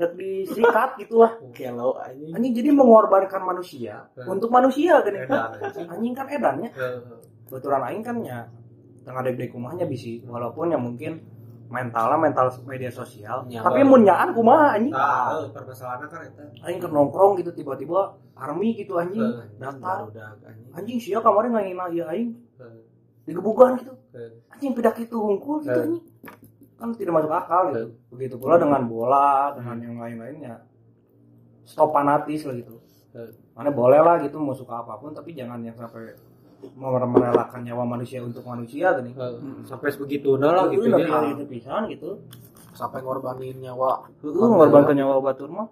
dek 0.00 0.16
disikat 0.16 0.96
gitu 0.96 1.20
lah. 1.20 1.36
Kelo 1.52 2.00
anjing. 2.00 2.32
Anjing 2.32 2.52
jadi 2.56 2.72
mengorbankan 2.72 3.44
manusia 3.44 4.08
untuk 4.24 4.48
manusia 4.48 5.04
gini. 5.04 5.20
Edan, 5.20 5.60
anjing. 5.60 5.86
anjing 5.86 6.14
kan 6.16 6.24
edannya. 6.24 6.70
Baturan 7.46 7.84
aing 7.84 8.00
kan 8.00 8.16
ya 8.24 8.48
tengah 9.10 9.26
dek 9.26 9.34
dek 9.34 9.50
rumahnya 9.50 9.90
bisi 9.90 10.22
walaupun 10.22 10.70
ya 10.70 10.78
mungkin 10.78 11.18
mentalnya 11.70 12.18
mental 12.18 12.50
media 12.66 12.90
sosial. 12.90 13.46
Ya, 13.46 13.62
tapi 13.62 13.86
munyaan 13.86 14.34
kumaha 14.34 14.74
anjing. 14.74 14.90
Nah, 14.90 15.46
permasalahannya 15.54 16.06
kan 16.10 16.20
itu. 16.26 16.42
aing 16.66 16.78
ke 16.82 16.88
nongkrong 16.90 17.38
gitu 17.38 17.54
tiba-tiba 17.54 18.18
army 18.34 18.74
gitu 18.74 18.98
anjing. 18.98 19.22
Datang 19.62 20.10
udah 20.10 20.34
anjing. 20.34 20.68
Anjing 20.74 20.98
sia 20.98 21.22
kemarin 21.22 21.54
ngahina 21.54 21.86
ieu 21.94 22.04
aing. 22.06 22.30
Hmm. 22.58 22.82
digebugan 23.24 23.78
gitu. 23.78 23.94
Anjing 24.50 24.74
pidak 24.74 24.98
itu 24.98 25.14
hungkul 25.14 25.62
gitu 25.62 25.78
anjing. 25.78 26.04
Kan 26.74 26.90
tidak 26.98 27.22
masuk 27.22 27.30
akal 27.30 27.70
gitu. 27.70 27.94
Begitu 28.10 28.34
pula 28.34 28.58
dengan 28.58 28.82
bola 28.90 29.54
dengan 29.54 29.76
yang 29.78 29.94
lain-lainnya. 30.02 30.66
Stop 31.62 31.94
fanatis 31.94 32.50
lah 32.50 32.58
gitu. 32.58 32.82
Mana 33.54 33.70
boleh 33.70 34.02
lah 34.02 34.18
gitu 34.26 34.42
mau 34.42 34.58
suka 34.58 34.82
apa 34.82 34.98
pun 34.98 35.14
tapi 35.14 35.38
jangan 35.38 35.62
yang 35.62 35.78
sampai 35.78 36.18
merelakan 36.76 37.60
nyawa 37.64 37.84
manusia 37.84 38.20
untuk 38.20 38.44
manusia 38.44 38.92
gini 39.00 39.12
Hmm. 39.16 39.64
Sampai 39.64 39.92
sebegitu 39.92 40.36
lah 40.36 40.68
gitu 40.68 40.88
gitu 40.88 40.96
ya 41.00 41.08
ya. 41.08 41.30
gitu 41.34 41.44
pisan 41.48 41.88
gitu. 41.88 42.20
Sampai 42.76 43.00
ngorbanin 43.04 43.60
nyawa 43.60 44.08
Heeh, 44.24 44.34
mengorbankan 44.34 44.96
nyawa 44.96 45.20
batur 45.20 45.48
mah. 45.52 45.68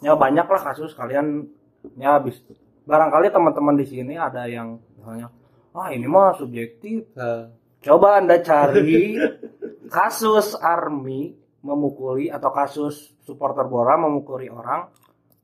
Ya 0.00 0.16
banyak 0.16 0.46
lah 0.48 0.62
kasus 0.72 0.96
kalian. 0.96 1.48
Ya 1.96 2.16
habis 2.20 2.40
barangkali 2.84 3.32
teman-teman 3.32 3.76
di 3.76 3.86
sini 3.88 4.14
ada 4.16 4.44
yang 4.48 4.80
misalnya 4.96 5.28
ah 5.76 5.88
ini 5.92 6.04
mah 6.08 6.36
subjektif. 6.36 7.08
Nah, 7.16 7.48
coba 7.80 8.20
anda 8.20 8.40
cari 8.40 9.16
kasus 9.96 10.56
army 10.60 11.36
memukuli 11.60 12.32
atau 12.32 12.48
kasus 12.52 13.12
supporter 13.24 13.68
bola 13.68 13.96
memukuli 14.00 14.48
orang 14.48 14.88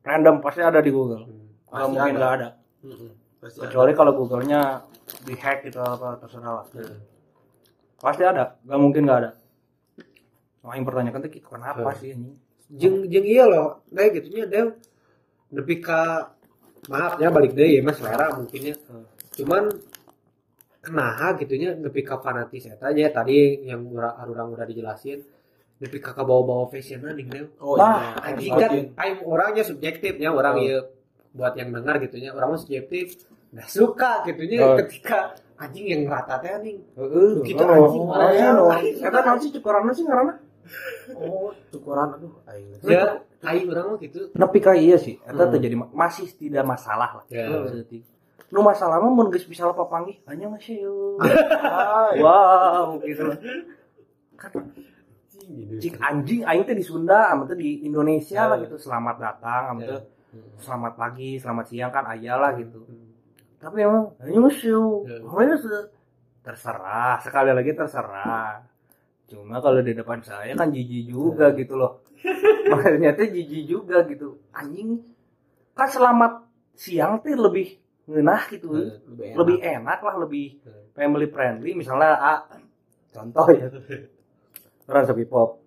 random 0.00 0.40
pasti 0.40 0.64
ada 0.64 0.80
di 0.80 0.90
Google. 0.92 1.24
Hmm. 1.28 1.44
nggak 1.66 1.88
mungkin 1.92 2.14
nggak 2.16 2.32
ada 2.40 2.48
pasti 3.36 3.58
kecuali 3.60 3.92
kalau 3.92 4.12
Google-nya 4.12 4.80
dihack 5.22 5.64
gitu 5.64 5.78
apa 5.78 6.18
terserah 6.18 6.52
lah 6.62 6.64
Hmm. 6.72 6.98
pasti 7.96 8.22
ada 8.22 8.56
nggak 8.62 8.80
mungkin 8.80 9.02
nggak 9.04 9.20
ada 9.22 9.30
Nah, 10.60 10.74
yang 10.74 10.82
pertanyakan 10.82 11.22
tuh 11.22 11.30
kenapa 11.38 11.94
Hmm. 11.94 11.94
sih 11.94 12.10
ini 12.10 12.30
Jeng 12.66 13.06
jeng 13.06 13.22
iya 13.22 13.46
loh. 13.46 13.86
Nah 13.94 14.10
gitunya 14.10 14.42
dia 14.42 14.66
lebih 15.54 15.78
ke 15.78 16.00
maaf 16.90 17.14
ya 17.22 17.30
balik 17.30 17.54
deh 17.54 17.78
ya 17.78 17.80
mas 17.80 17.94
selera 17.94 18.34
mungkin 18.34 18.74
ya. 18.74 18.74
Hmm. 18.90 19.06
Cuman 19.30 19.70
kenaha 20.82 21.38
gitunya 21.38 21.78
lebih 21.78 22.02
ke 22.02 22.14
fanatis 22.18 22.66
eta 22.66 22.90
ya 22.90 23.10
tadi 23.10 23.62
yang 23.62 23.86
orang 23.94 24.50
udah 24.50 24.66
dijelasin 24.66 25.22
lebih 25.78 26.02
ke 26.02 26.10
bawa-bawa 26.16 26.66
fashion 26.66 27.06
nih 27.06 27.26
deh. 27.26 27.46
oh 27.62 27.78
Nah, 27.78 28.18
iya 28.18 28.34
Anjing 28.34 28.52
kan 28.58 28.70
aing 28.98 29.18
orangnya 29.22 29.62
subjektifnya 29.62 30.34
orang 30.34 30.54
Oh. 30.58 30.62
ya 30.62 30.78
buat 31.36 31.52
yang 31.52 31.68
dengar 31.70 32.00
gitunya 32.00 32.32
orang 32.32 32.48
mah 32.50 32.58
subjektif 32.58 33.20
nggak 33.52 33.68
suka 33.68 34.24
gitunya 34.24 34.58
Oh. 34.58 34.74
ketika 34.76 35.36
anjing 35.56 35.86
yang 35.86 36.02
rata 36.06 36.36
teh 36.36 36.50
anjing 36.50 36.80
Heeh, 36.92 37.30
Gitu, 37.42 37.60
anjing, 37.60 38.02
oh, 38.02 38.28
ya. 38.28 38.50
Eta 39.02 39.20
naon 39.20 39.38
sih 39.38 39.52
cukuran 39.52 39.86
sih 39.90 40.02
ngaranna? 40.02 40.34
oh 41.14 41.54
cukuran 41.70 42.10
aduh 42.12 42.42
aing 42.44 42.74
ya 42.82 43.22
aing 43.40 43.70
orang 43.70 43.86
mah 43.86 43.98
gitu 44.00 44.34
Nepi 44.34 44.58
ka 44.58 44.74
iya 44.74 44.96
sih, 44.96 45.14
eta 45.20 45.38
Hmm. 45.38 45.52
teh 45.52 45.60
jadi 45.60 45.76
ma- 45.76 45.92
masih 45.94 46.26
tidak 46.32 46.64
masalah 46.64 47.20
lah. 47.20 47.24
Ya. 47.28 47.46
Nu 48.46 48.60
masalah 48.60 48.98
mah 48.98 49.08
mun 49.08 49.28
geus 49.28 49.44
bisa 49.44 49.66
papanggih, 49.68 50.18
hanya 50.24 50.46
masih 50.48 50.82
yo. 50.82 50.94
Ay, 51.18 52.18
Wow, 52.18 52.98
gitu. 53.00 53.30
Kan 54.34 54.50
Gitu. 55.46 55.78
cik 55.80 55.94
anjing 56.00 56.42
aing 56.42 56.64
teh 56.64 56.74
di 56.74 56.82
Sunda, 56.82 57.30
amat 57.30 57.54
teh 57.54 57.56
di 57.56 57.86
Indonesia 57.86 58.34
Ya. 58.36 58.50
lah 58.50 58.58
gitu. 58.58 58.74
Selamat 58.76 59.16
datang, 59.16 59.62
amat 59.72 59.82
Ya. 59.84 59.98
Selamat 60.58 60.92
pagi, 60.94 61.36
selamat 61.36 61.64
siang 61.68 61.90
kan 61.90 62.04
aya 62.06 62.34
lah 62.34 62.52
gitu. 62.56 62.82
Hmm. 62.82 63.12
Tapi 63.56 63.76
emang. 63.82 64.12
Makanya 65.22 65.56
se- 65.58 65.88
terserah, 66.40 67.18
sekali 67.20 67.50
lagi 67.50 67.72
terserah. 67.72 68.62
Cuma 69.26 69.58
kalau 69.58 69.82
di 69.82 69.90
depan 69.90 70.22
saya 70.22 70.54
kan 70.54 70.70
jijik 70.70 71.10
juga 71.10 71.50
gitu 71.52 71.74
loh. 71.74 72.06
Makanya 72.72 73.18
teh 73.18 73.28
jijik 73.28 73.66
juga 73.66 74.06
gitu. 74.06 74.38
Anjing 74.54 75.02
kan 75.74 75.88
selamat 75.90 76.46
siang 76.78 77.18
teh 77.20 77.34
lebih 77.34 77.74
ngenah 78.06 78.42
gitu. 78.54 78.70
Hmm. 78.70 78.86
lebih 79.10 79.24
enak. 79.26 79.36
Lebih 79.36 79.56
enak 79.60 79.98
lah, 80.00 80.14
lebih 80.22 80.46
Hmm. 80.62 80.84
family 80.94 81.26
friendly. 81.26 81.70
Misalnya 81.74 82.12
ah, 82.14 82.38
contoh 83.10 83.46
ya. 83.50 83.66
Orang 84.88 85.02
sepi 85.02 85.26
pop. 85.26 85.58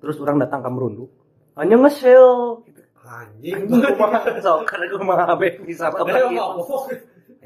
Terus 0.00 0.16
orang 0.22 0.40
datang 0.40 0.64
ke 0.64 0.70
Merunduk. 0.72 1.10
Hanya 1.52 1.76
nge-sale. 1.76 2.64
Anjing 3.08 3.64
kumaha 3.64 4.20
karena 4.62 4.86
kumaha 4.92 5.32
be 5.34 5.48
bisa 5.64 5.88
apa 5.88 6.04
gitu. 6.04 6.28
mabok. 6.28 6.92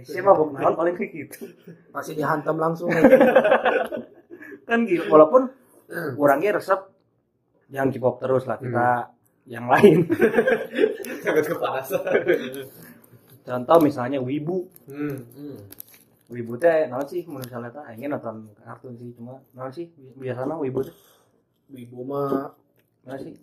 Saya 0.03 0.21
mabok 0.21 0.49
naon 0.53 0.75
paling 0.75 0.95
kayak 0.95 1.11
gitu. 1.15 1.47
pasti 1.89 2.19
dihantam 2.19 2.59
langsung 2.59 2.91
kan 4.69 4.79
gitu 4.83 5.07
walaupun 5.07 5.47
orangnya 6.17 6.59
resep 6.59 6.81
yang 7.69 7.89
K-pop 7.89 8.19
terus 8.19 8.45
lah 8.45 8.59
kita 8.59 9.15
yang 9.45 9.67
lain 9.67 10.07
Takut 11.23 11.45
kepanasan. 11.47 12.03
contoh 13.43 13.79
misalnya 13.79 14.19
wibu 14.19 14.67
Hmm. 14.87 15.19
Hmm. 15.35 15.59
wibu 16.27 16.55
teh 16.57 16.87
naon 16.87 17.07
sih 17.07 17.23
saya 17.45 17.69
teh 17.69 17.83
ingin 17.95 18.11
nonton 18.11 18.51
kartun 18.59 18.95
sih 18.95 19.15
cuma 19.15 19.39
naon 19.53 19.71
sih 19.71 19.87
biasanya 20.17 20.55
wibu 20.55 20.83
teh 20.83 20.97
ibu 21.73 22.03
mah 22.03 22.51
naon 23.07 23.19
sih? 23.21 23.35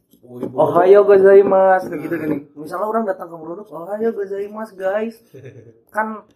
Ohayo 0.52 1.08
gozaimasu 1.08 1.88
kayak 1.88 2.02
gitu 2.04 2.15
gini. 2.19 2.38
Misalnya 2.60 2.86
orang 2.91 3.04
datang 3.08 3.32
ke 3.32 3.36
Merunduk 3.39 3.72
Ohayo 3.72 4.12
gozaimasu 4.12 4.74
guys. 4.76 5.15
Kan 5.95 6.28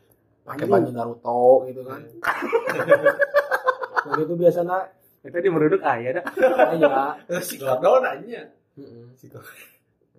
pakai 0.44 0.68
baju 0.68 0.90
Naruto 0.92 1.68
gitu 1.72 1.82
kan. 1.88 2.04
Begitu 4.12 4.34
biasanya 4.36 4.92
itu 5.24 5.38
di 5.40 5.50
Merunduk 5.52 5.82
ah 5.84 5.96
ya 6.00 6.20
dah. 6.20 6.26
Ya 6.76 7.16
Si 7.48 7.56
Gordon 7.60 8.04
aja. 8.04 8.52
Mm-mm. 8.76 9.16
Si 9.16 9.28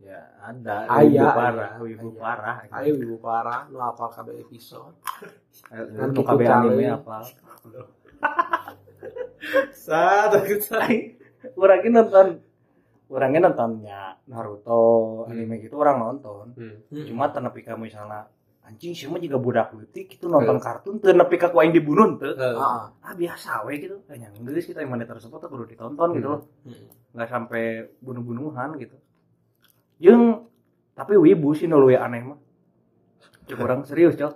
ya 0.05 0.21
ada. 0.45 0.85
Aya, 0.89 1.09
wibu 1.09 1.25
aya. 1.25 1.33
parah 1.33 1.71
wibu 1.81 2.09
Aya. 2.13 2.21
parah. 2.21 2.57
Ayo 2.73 2.93
ibu 3.01 3.17
parah, 3.21 3.61
nu 3.73 3.81
apal 3.81 4.09
kabeh 4.13 4.37
episode. 4.45 4.97
kan 5.73 5.89
Kan 5.97 6.13
gitu 6.13 6.21
gitu 6.21 6.29
kabeh 6.29 6.47
cale. 6.49 6.69
anime 6.73 6.87
apa 6.93 7.17
Satu 9.77 10.41
orangnya 11.61 12.01
nonton 12.01 12.41
orangnya 13.15 13.41
nontonnya 13.45 14.19
Naruto 14.27 14.83
Hmm. 15.23 15.31
anime 15.31 15.55
gitu 15.61 15.75
orang 15.77 15.97
nonton 15.97 16.51
Hmm. 16.53 16.83
cuma 17.07 17.31
tenepi 17.31 17.63
ka 17.63 17.75
misalnya 17.75 18.27
anjing 18.61 18.91
sih 18.91 19.07
mah 19.07 19.19
juga 19.19 19.37
budak 19.37 19.71
leutik 19.73 20.11
itu 20.11 20.27
nonton 20.27 20.57
kartun 20.59 20.99
teu 20.99 21.13
nepi 21.13 21.37
ka 21.37 21.49
ku 21.49 21.59
aing 21.59 21.71
dibunuh 21.71 22.17
teu 22.17 22.33
Heeh. 22.33 22.57
ah 22.57 23.15
biasa 23.15 23.63
we 23.63 23.79
gitu 23.79 24.03
kayaknya 24.05 24.33
geus 24.35 24.65
kita 24.65 24.81
yang 24.81 24.91
mana 24.91 25.05
tersebut 25.05 25.37
tuh 25.37 25.47
kudu 25.47 25.65
ditonton 25.67 26.09
gitu 26.13 26.29
loh 26.29 26.41
Hmm. 26.65 26.89
nggak 27.13 27.29
sampai 27.29 27.63
bunuh-bunuhan 28.01 28.75
gitu 28.77 28.97
jeung 29.97 30.49
tapi 30.93 31.15
wibu 31.15 31.53
sih 31.53 31.65
nu 31.65 31.79
leuwih 31.79 31.97
aneh 31.97 32.25
mah 32.25 32.39
cek 33.45 33.59
orang 33.59 33.85
serius 33.85 34.17
cok 34.17 34.33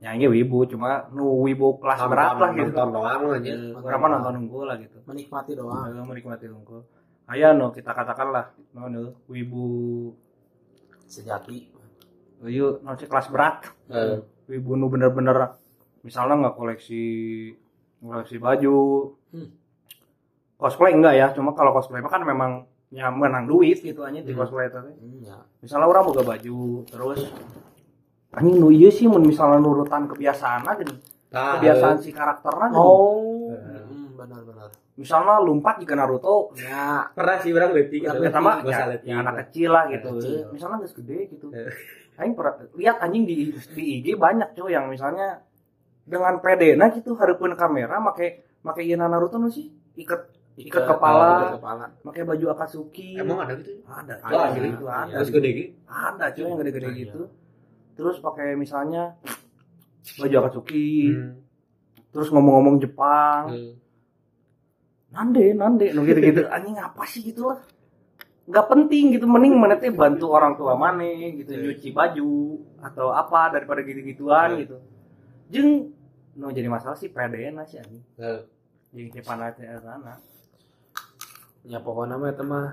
nyanyi 0.00 0.28
wibu 0.30 0.64
cuma 0.66 1.08
nu 1.10 1.40
wibu 1.40 1.76
kelas 1.76 2.00
berat 2.06 2.36
lah 2.36 2.50
gitu 2.52 2.70
Nonton 2.70 2.88
doang 2.94 3.20
aja. 3.34 3.52
orang 3.78 3.98
mah 3.98 4.08
nonton 4.10 4.34
unggul 4.38 4.64
lah 4.64 4.76
gitu 4.76 4.96
Menikmati 5.02 5.52
doang. 5.52 5.92
Menikmati 6.02 6.46
unggul 6.46 6.80
aya 7.30 7.54
no 7.54 7.70
kita 7.70 7.94
katakan 7.94 8.28
lah 8.28 8.46
no 8.74 8.86
no 8.86 9.00
wibu 9.26 9.64
Sejati. 11.06 11.70
No 12.40 12.92
sih 12.94 13.06
kelas 13.06 13.30
berat 13.30 13.66
Eh, 13.86 14.18
wibu 14.48 14.74
nu 14.74 14.86
bener-bener 14.86 15.54
misalnya 16.00 16.34
nggak 16.38 16.56
koleksi 16.56 17.04
koleksi 17.98 18.36
baju 18.36 18.78
Hmm. 19.30 19.50
cosplay 20.56 20.90
enggak 20.90 21.14
ya 21.14 21.26
cuma 21.30 21.54
kalau 21.54 21.70
cosplay 21.70 22.02
kan 22.02 22.22
memang 22.22 22.66
ya 22.90 23.06
menang 23.06 23.46
duit 23.46 23.78
gitu 23.78 24.02
aja 24.02 24.18
di 24.18 24.32
Hmm. 24.32 24.38
cosplay 24.38 24.66
itu 24.66 24.78
Hmm, 24.80 25.20
ya. 25.20 25.38
misalnya 25.60 25.86
orang 25.86 26.02
boga 26.04 26.22
baju 26.24 26.58
terus 26.84 27.20
anjing 28.30 28.56
nu 28.56 28.70
ieu 28.70 28.90
sih 28.90 29.06
mun 29.06 29.22
misalnya 29.22 29.58
nurutan 29.58 30.06
kebiasaan 30.06 30.62
aja 30.64 30.84
Nah, 31.30 31.62
kebiasaan 31.62 32.02
si 32.02 32.10
karakternya. 32.10 32.74
Oh, 32.74 33.54
Eh. 33.54 33.86
hmm, 33.86 34.18
benar-benar. 34.18 34.66
Misalnya 35.00 35.40
lompat 35.40 35.80
jika 35.80 35.96
Naruto 35.96 36.52
Ya, 36.54 37.08
pernah 37.10 37.40
sih 37.40 37.50
orang 37.50 37.72
letik 37.72 38.00
Ya, 38.00 38.12
gitu. 38.12 38.20
pertama 38.22 38.60
ya, 38.60 39.00
ya 39.00 39.14
anak 39.18 39.34
kecil 39.42 39.70
lah 39.70 39.88
gitu 39.88 40.08
Anak 40.10 40.20
kecil. 40.20 40.44
misalnya 40.52 40.76
geus 40.78 40.94
gede 40.94 41.18
gitu 41.26 41.46
Eh. 41.50 41.72
aing 42.16 42.36
pernah 42.36 42.54
lihat 42.74 43.00
anjing 43.00 43.24
di 43.24 43.36
di 43.72 43.82
IG 43.96 44.12
banyak 44.14 44.52
cuy 44.52 44.70
yang 44.70 44.86
misalnya 44.86 45.40
dengan 46.02 46.36
PD 46.36 46.74
nah 46.74 46.88
gitu 46.88 47.16
hareupeun 47.16 47.54
kamera 47.54 47.96
make 47.98 48.28
make 48.60 48.82
ieu 48.82 48.94
Naruto 48.94 49.36
nu 49.36 49.48
sih 49.48 49.72
ikat 49.96 50.28
ikat 50.54 50.84
kepala 50.86 51.28
ikat 51.40 51.56
kepala. 51.56 51.84
pakai 52.02 52.22
baju 52.22 52.44
Akatsuki 52.50 53.16
Emang 53.16 53.40
ada 53.40 53.56
gitu? 53.56 53.80
ada 53.88 54.20
Ada, 54.20 54.36
ada 54.36 54.52
ada. 54.52 54.60
gitu 54.60 54.84
ada 54.84 55.12
Terus 55.16 55.30
gede 55.32 55.48
gitu? 55.50 55.72
ada 55.88 56.24
cuy 56.28 56.44
yang 56.44 56.58
gede-gede 56.60 56.86
Ada. 56.86 56.98
gitu 56.98 57.20
terus 57.90 58.16
pakai 58.18 58.52
misalnya 58.52 59.16
baju 60.20 60.34
Akatsuki 60.38 61.08
Hmm. 61.08 61.40
terus 62.10 62.28
ngomong-ngomong 62.28 62.76
Jepang 62.78 63.42
Hmm. 63.48 63.79
Nande 65.10 65.44
nande 65.52 65.86
nu 65.90 66.02
gitu-gitu 66.02 66.46
anjing 66.46 66.78
apa 66.78 67.02
sih 67.06 67.22
gitu 67.22 67.50
lah 67.50 67.60
nggak 68.50 68.66
penting 68.66 69.14
gitu 69.14 69.26
mending 69.26 69.54
mana 69.58 69.78
teh 69.78 69.90
bantu 69.90 70.30
orang 70.30 70.58
tua 70.58 70.74
mana 70.74 71.06
gitu 71.06 71.50
Iya. 71.50 71.62
nyuci 71.70 71.88
baju 71.90 72.30
atau 72.82 73.10
apa 73.12 73.54
daripada 73.54 73.82
gitu-gituan 73.82 74.54
Iya. 74.54 74.60
gitu 74.66 74.76
jeng 75.50 75.68
nu 76.38 76.50
jadi 76.50 76.66
masalah 76.70 76.94
sih 76.94 77.10
lah 77.10 77.66
sih 77.66 77.78
anjing 77.78 78.02
jeung 78.90 79.10
cipana 79.10 79.50
teh 79.54 79.66
sana 79.78 80.18
Ya 81.60 81.76
pokoknya 81.76 82.16
mah 82.16 82.32
itu 82.32 82.40
mah 82.40 82.66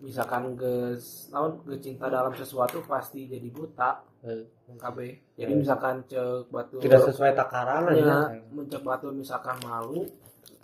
misalkan 0.00 0.56
ges 0.56 1.28
naon 1.28 1.60
ge 1.68 1.76
cinta 1.76 2.08
dalam 2.08 2.32
sesuatu 2.32 2.80
pasti 2.88 3.28
jadi 3.28 3.44
buta. 3.52 4.00
Eh. 4.24 4.48
KB. 4.80 4.98
Jadi 5.36 5.52
Eh. 5.52 5.58
misalkan 5.60 6.00
cek 6.08 6.48
batu 6.48 6.80
Tidak 6.80 7.04
sesuai 7.04 7.36
takaran 7.36 7.92
aja. 7.92 8.32
ya, 8.32 8.40
mencek 8.48 8.80
batu 8.80 9.12
misalkan 9.12 9.60
malu 9.60 10.08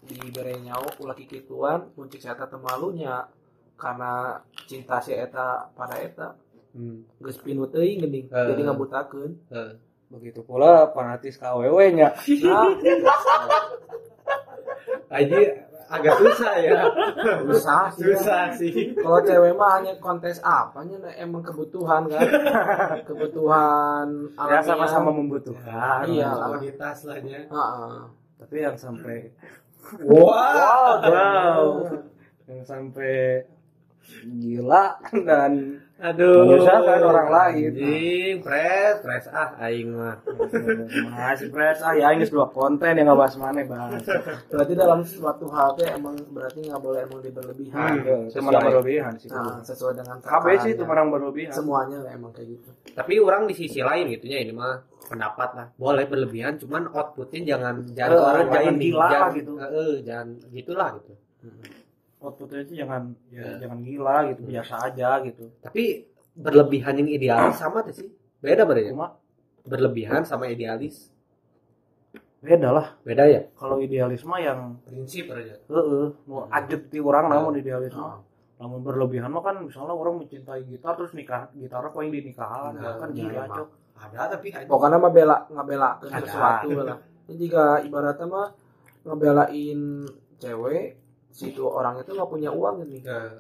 dibere 0.02 0.56
nyawa 0.58 0.88
ulah 0.96 1.12
kikituan 1.12 1.92
muncik 1.92 2.18
saya 2.18 2.34
teh 2.34 2.56
malunya 2.56 3.28
karena 3.74 4.36
cinta 4.64 4.98
si 4.98 5.12
eta 5.12 5.68
pada 5.70 5.96
eta 5.96 6.28
Hmm. 6.70 7.02
geus 7.18 7.34
pinu 7.36 7.66
teuing 7.66 7.98
geuning 7.98 8.26
Eh. 8.26 8.46
jadi 8.46 8.62
ngabutakeun 8.62 9.34
Eh. 9.50 9.74
begitu 10.08 10.38
pula 10.40 10.86
fanatis 10.88 11.34
KWW 11.34 11.78
nya 11.92 12.14
nah 12.40 12.70
Aji 15.10 15.40
agak 15.90 16.14
susah 16.14 16.54
ya. 16.56 16.78
susah 17.42 17.82
sih 17.90 18.04
susah 18.06 18.42
sih. 18.54 18.72
kalau 18.94 19.18
cewek 19.18 19.50
mah 19.50 19.82
hanya 19.82 19.98
kontes 19.98 20.38
apanya 20.38 21.02
nah, 21.02 21.14
emang 21.18 21.42
kebutuhan 21.42 22.06
kan 22.06 22.22
kebutuhan 23.10 24.06
ya 24.38 24.62
sama-sama 24.62 25.10
membutuhkan 25.10 26.06
Iya. 26.06 26.30
Kualitas 26.30 26.98
lah 27.02 27.18
ya. 27.18 27.42
Heeh. 27.42 27.94
tapi 28.38 28.56
yang 28.56 28.78
sampai 28.78 29.34
Wow. 30.04 31.02
wow 31.02 31.64
yang 32.50 32.62
sampai 32.66 33.46
gila 34.26 34.98
dan 35.22 35.78
Aduh. 36.00 36.48
Menyusahkan 36.48 37.00
orang 37.04 37.28
lain. 37.28 37.70
Anjing, 37.76 38.36
pres, 38.40 38.94
pres 39.04 39.24
ah 39.28 39.52
aing 39.60 39.92
mah. 39.92 40.16
masih 41.12 41.48
press 41.52 41.78
ah 41.84 41.92
ya 41.92 42.12
ini 42.16 42.24
dua 42.26 42.48
konten 42.50 42.96
yang 42.96 43.06
nggak 43.10 43.18
bahas 43.20 43.34
mana 43.36 43.60
bahas 43.66 44.02
berarti 44.48 44.72
dalam 44.74 45.00
suatu 45.04 45.46
hal 45.52 45.76
teh 45.76 45.86
emang 45.86 46.16
berarti 46.32 46.64
nggak 46.66 46.80
boleh 46.80 47.00
emang 47.04 47.20
diberlebihan 47.20 48.00
itu 48.00 48.14
sesuai. 48.32 48.44
menang 48.48 48.62
berlebihan 48.66 49.12
sih 49.20 49.28
nah, 49.30 49.58
sesuai 49.60 49.92
dengan 49.98 50.16
KB 50.22 50.46
sih 50.64 50.70
itu 50.74 50.84
menang 50.86 51.08
berlebihan 51.12 51.52
semuanya 51.52 51.98
emang 52.10 52.30
kayak 52.34 52.48
gitu 52.56 52.68
Tapi 52.96 53.12
orang 53.20 53.42
di 53.46 53.54
sisi 53.54 53.80
lain 53.84 54.10
gitu 54.10 54.26
ya 54.26 54.38
ini 54.42 54.52
mah 54.52 54.82
pendapat 55.10 55.48
lah. 55.58 55.66
Boleh 55.74 56.06
berlebihan 56.06 56.54
cuman 56.62 56.86
outputnya 56.94 57.56
jangan 57.56 57.82
jangan 57.98 58.14
Eh, 58.14 58.22
orang 58.22 58.46
jangan 58.46 58.62
lain 58.62 58.74
gila 58.78 59.06
jangan, 59.10 59.18
lah 59.20 59.30
gitu. 59.34 59.52
Eh, 59.58 59.94
jangan 60.06 60.28
gitulah 60.54 60.88
gitu. 61.02 61.12
Outputnya 62.20 62.60
sih 62.62 62.76
jangan 62.76 63.16
ya, 63.26 63.40
Ya. 63.40 63.52
jangan 63.58 63.78
gila 63.80 64.16
gitu 64.28 64.40
biasa 64.44 64.74
aja 64.86 65.08
gitu 65.22 65.44
Tapi 65.58 66.04
berlebihan 66.32 66.94
yang 66.96 67.08
idealis 67.10 67.56
sama 67.56 67.80
tuh 67.80 67.94
sih. 67.94 68.08
Beda 68.38 68.62
berarti. 68.62 68.90
cuma 68.90 69.16
Berlebihan 69.62 70.22
sama 70.22 70.46
idealis. 70.46 71.12
beda 72.40 72.68
lah 72.70 72.96
Beda 73.02 73.24
ya? 73.24 73.44
kalau 73.52 73.76
idealisme 73.78 74.32
yang 74.34 74.80
Prinsip 74.80 75.28
aja. 75.28 75.60
heeh 75.60 76.06
mau 76.24 76.48
ajut 76.48 76.82
di 76.86 76.96
orang 76.98 77.28
namun 77.28 77.52
idealisme 77.54 78.00
Oh. 78.00 78.24
namun 78.56 78.80
berlebihan 78.80 79.28
mah 79.28 79.40
kan 79.42 79.56
misalnya 79.58 79.92
orang 79.92 80.16
mencintai 80.16 80.64
gitar 80.64 80.92
terus 80.94 81.12
nikah 81.12 81.48
gitar 81.54 81.80
apa 81.80 81.96
yang 81.98 82.12
dinikahan 82.14 82.72
Nah, 82.74 82.96
kan 82.96 83.08
iya, 83.10 83.24
gila 83.26 83.44
cok 83.46 83.68
Ada 83.92 84.20
tapi 84.30 84.48
pokoknya 84.64 84.96
mah 84.96 85.10
bela 85.10 85.36
ngabela 85.46 85.90
sesuatu 86.02 86.68
lah 86.78 86.96
ini 87.26 87.36
juga 87.38 87.64
ibaratnya 87.78 88.24
mah 88.26 88.48
ngebelain 89.02 89.80
cewek 90.36 90.99
situ 91.30 91.62
orang 91.62 92.02
itu 92.02 92.10
nggak 92.12 92.30
punya 92.30 92.50
uang 92.50 92.86
ini. 92.86 92.98
Nah, 93.06 93.30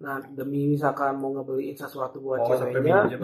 nah 0.00 0.16
demi 0.32 0.64
misalkan 0.64 1.12
mau 1.20 1.28
ngebeliin 1.28 1.76
sesuatu 1.76 2.24
buat 2.24 2.40
oh, 2.40 2.56
sampai 2.56 2.80
ceweknya 2.80 3.20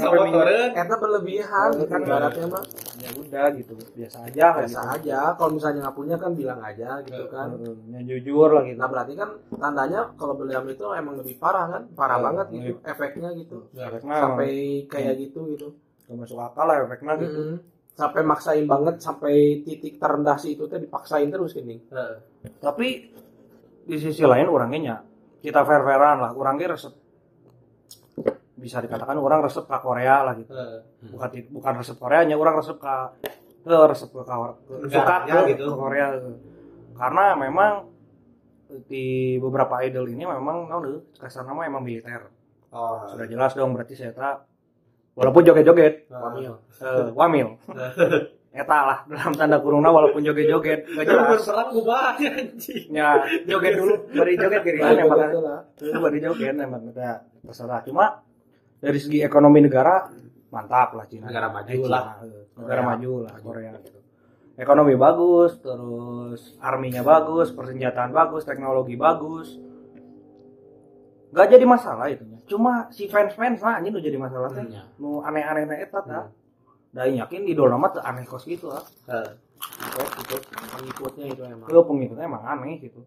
Sama 0.00 0.24
koren. 0.32 0.70
Eta 0.72 0.96
berlebihan 0.96 1.70
kan 1.84 2.00
ibaratnya 2.00 2.46
mah 2.48 2.64
ya 3.04 3.10
udah 3.20 3.46
gitu. 3.52 3.76
Biasa 3.92 4.18
aja 4.32 4.44
kan 4.48 4.64
biasa 4.64 4.80
aja. 4.96 5.18
Kalau 5.36 5.50
misalnya 5.52 5.78
nggak 5.84 5.96
punya 5.98 6.16
kan 6.16 6.32
bilang 6.32 6.60
aja 6.64 6.88
gitu 7.04 7.24
kan. 7.28 7.52
Heeh, 7.52 7.74
yang 7.92 8.04
jujur 8.08 8.48
lah 8.48 8.62
gitu. 8.64 8.78
Nah 8.80 8.88
berarti 8.88 9.12
kan 9.12 9.30
tandanya 9.60 10.00
kalau 10.16 10.34
berliam 10.40 10.64
itu 10.64 10.84
emang 10.96 11.20
lebih 11.20 11.36
parah 11.36 11.66
kan? 11.68 11.82
Parah 11.92 12.16
Ya, 12.16 12.24
banget 12.24 12.46
gitu 12.54 12.74
efeknya 12.80 13.28
gitu. 13.36 13.58
Efeknya 13.76 14.14
sampai 14.24 14.50
kayak 14.88 15.14
gitu 15.20 15.40
gitu. 15.52 15.68
Gak 16.08 16.16
masuk 16.16 16.40
akal 16.40 16.64
lah 16.64 16.80
efeknya 16.80 17.12
gitu. 17.20 17.60
Sampai 17.94 18.22
maksain 18.26 18.66
banget 18.66 18.98
sampai 18.98 19.62
titik 19.62 20.02
terendah 20.02 20.34
si 20.34 20.58
itu 20.58 20.66
teh 20.66 20.82
dipaksain 20.82 21.30
terus 21.30 21.54
gini 21.54 21.78
Heeh. 21.78 22.16
tapi 22.58 23.10
di 23.84 23.96
sisi 24.00 24.24
lain 24.24 24.48
orangnya 24.48 24.80
nya, 24.80 24.96
kita 25.44 25.60
fair 25.62 25.84
fairan 25.84 26.16
lah 26.18 26.30
orangnya 26.34 26.74
resep 26.74 26.90
bisa 28.58 28.80
dikatakan 28.80 29.20
orang 29.20 29.44
resep 29.44 29.68
ke 29.68 29.78
Korea 29.78 30.26
lah 30.26 30.34
gitu 30.34 30.50
Heeh. 30.50 30.80
bukan 31.14 31.28
bukan 31.54 31.72
resep 31.78 31.96
Koreanya 32.00 32.34
orang 32.34 32.58
resep 32.58 32.76
ke 32.82 32.94
ke 33.62 33.76
resep 33.88 34.10
ke, 34.10 34.22
ke 34.24 34.34
suka 34.90 35.16
ke, 35.24 35.38
gitu. 35.54 35.64
ke 35.70 35.74
Korea 35.78 36.06
karena 36.98 37.24
memang 37.38 37.72
di 38.90 39.38
beberapa 39.38 39.78
idol 39.86 40.10
ini 40.10 40.26
memang 40.26 40.66
no, 40.66 40.76
kasar 41.14 41.46
nama 41.46 41.62
emang 41.62 41.84
militer 41.86 42.26
Oh. 42.74 43.06
sudah 43.06 43.30
jelas 43.30 43.54
dong 43.54 43.70
berarti 43.70 43.94
saya 43.94 44.10
tak 44.10 44.50
walaupun 45.14 45.42
joget-joget. 45.42 46.06
Wamil. 46.06 46.52
eh, 46.76 47.08
wamil. 47.12 47.48
Eta 48.54 48.78
lah 48.80 48.98
dalam 49.04 49.34
tanda 49.34 49.58
kurungna 49.58 49.90
walaupun 49.90 50.22
joget-joget. 50.22 50.86
Gak 50.86 51.04
jelas. 51.04 51.42
Berperan 51.42 51.66
kubah 51.70 52.14
anjing. 52.14 52.86
ya 52.88 53.18
joget 53.44 53.72
dulu. 53.74 53.94
Bari 54.12 54.32
joget 54.36 54.60
kiri 54.62 54.78
Nah, 54.78 54.90
emang. 54.92 55.18
itu 55.74 55.98
bari 55.98 56.18
joget 56.18 56.54
emang. 56.54 56.82
Udah 56.86 57.14
terserah. 57.40 57.82
Cuma 57.82 58.22
dari 58.78 58.98
segi 58.98 59.18
ekonomi 59.20 59.58
negara 59.60 60.06
mantap 60.48 60.94
lah 60.94 61.02
Cina. 61.04 61.26
Negara 61.26 61.50
maju 61.50 61.66
Eh, 61.66 61.74
Cina, 61.76 61.90
lah. 61.90 62.04
eh, 62.20 62.42
negara 62.54 62.78
Korea. 62.78 62.88
maju 62.88 63.10
lah 63.20 63.34
Korea 63.38 63.72
gitu. 63.80 63.98
Ekonomi 64.54 64.94
bagus 64.94 65.58
terus 65.58 66.40
arminya 66.60 67.02
bagus 67.02 67.50
persenjataan 67.50 68.10
bagus 68.10 68.46
teknologi 68.46 68.94
bagus. 68.94 69.58
Nggak 71.30 71.46
jadi 71.50 71.64
masalah 71.66 72.06
itu 72.06 72.22
cuma 72.44 72.72
si 72.88 73.06
fans 73.06 73.32
fans 73.32 73.58
nah 73.58 73.78
ini 73.78 73.88
udah 73.88 74.02
jadi 74.02 74.16
masalah 74.16 74.48
teh 74.50 74.62
Iya. 74.62 74.84
nu 74.96 75.20
aneh-aneh 75.20 75.64
na 75.64 75.76
eta 75.76 76.00
tah 76.00 76.28
da 76.90 77.02
yakin 77.04 77.42
idola 77.44 77.74
mah 77.74 77.90
teu 77.90 78.00
aneh 78.00 78.22
kos 78.22 78.44
gitu 78.44 78.68
ah 78.68 78.84
Heeh. 79.06 79.32
Oh, 79.94 80.08
itu 80.20 80.36
pengikutnya 80.52 81.24
itu 81.26 81.42
emang. 81.42 81.64
Ke 81.64 81.80
pengikutnya 81.80 82.24
emang 82.24 82.44
aneh 82.44 82.76
gitu 82.78 83.00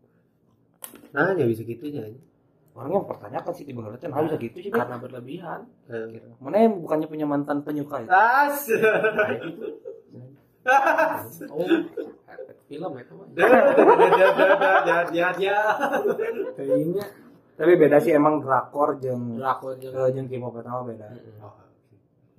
nah 1.12 1.32
ya 1.32 1.43
bisa 1.43 1.62
gitu 1.62 1.86
nya 1.88 2.06
orangnya 2.73 3.02
mempertanyakan 3.02 3.52
sih 3.54 3.63
tiba 3.63 3.82
tiba 3.88 4.10
nah 4.10 4.21
bisa 4.21 4.38
gitu 4.38 4.58
sih. 4.60 4.69
Karena 4.69 4.97
berlebihan. 4.97 5.65
gitu. 5.88 6.28
mana 6.38 6.58
bukannya 6.67 7.08
punya 7.08 7.26
mantan 7.26 7.62
penyuka 7.62 8.02
ya 8.04 8.10
as 8.45 8.69
Oh, 11.47 11.63
efek 12.28 12.58
film 12.67 12.91
itu 12.93 13.13
mah. 13.15 13.28
ya 14.84 14.97
ya 15.15 15.28
ya 15.39 15.60
Kayaknya 16.54 17.06
tapi 17.58 17.74
beda 17.74 17.98
sih 17.98 18.13
emang 18.13 18.39
drakor 18.39 18.96
jeung 18.98 19.36
drakor 19.36 19.74
eh, 19.76 20.10
jeung 20.13 20.26
K-pop 20.26 20.54
pertama 20.54 20.86
beda 20.86 21.08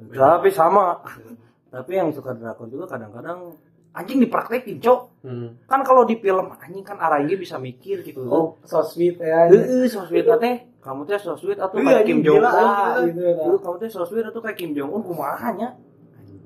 tapi 0.09 0.49
sama 0.49 1.03
tapi 1.75 1.91
yang 1.93 2.09
suka 2.11 2.33
drakor 2.33 2.67
juga 2.67 2.87
kadang-kadang 2.89 3.59
anjing 3.91 4.19
dipraktekin 4.21 4.79
cok 4.79 5.01
Hmm. 5.19 5.59
kan 5.67 5.83
kalau 5.83 6.07
di 6.07 6.15
film 6.17 6.47
anjing 6.55 6.81
kan 6.81 6.95
arahnya 6.95 7.35
bisa 7.35 7.59
mikir 7.59 8.07
gitu 8.07 8.23
Oh, 8.23 8.55
so 8.63 8.79
sweet 8.81 9.19
ya. 9.19 9.51
Heeh, 9.51 9.91
so 9.91 10.07
sweet 10.07 10.23
teh. 10.23 10.57
Kamu 10.79 11.03
teh 11.03 11.19
so 11.19 11.35
sweet 11.35 11.59
atau 11.59 11.75
Iya, 11.75 12.01
kayak 12.01 12.05
Kim 12.07 12.23
Jong 12.23 12.39
Un. 12.39 12.71
gitu 13.11 13.59
kamu 13.59 13.77
teh 13.77 13.91
so 13.91 14.07
sweet 14.07 14.23
atau 14.23 14.39
kayak 14.39 14.55
Kim 14.55 14.73
Jong 14.73 14.89
Un 14.89 15.03
kumaha 15.03 15.51
nya? 15.53 15.75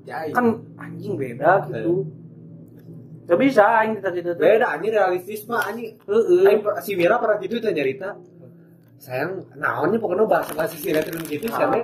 Jai. 0.03 0.33
Kan 0.33 0.57
anjing 0.75 1.13
beda 1.15 1.69
gitu. 1.69 2.01
Gak 3.23 3.39
bisa 3.39 3.61
anjing 3.77 4.01
kita 4.01 4.09
tidak 4.11 4.35
beda 4.35 4.65
anjing 4.67 4.91
realistis 4.91 5.45
mah 5.45 5.61
anjing 5.63 6.01
Heeh. 6.01 6.57
Si 6.81 6.97
Mira 6.97 7.21
pernah 7.21 7.37
gitu 7.37 7.61
teh 7.61 7.69
nyarita 7.69 8.17
sayang 9.03 9.31
naonnya 9.53 9.99
pokoknya 9.99 10.23
bahasa 10.23 10.51
bahasa 10.55 10.75
sinetron 10.75 11.19
gitu 11.25 11.51
Ah. 11.51 11.55
siapa 11.59 11.75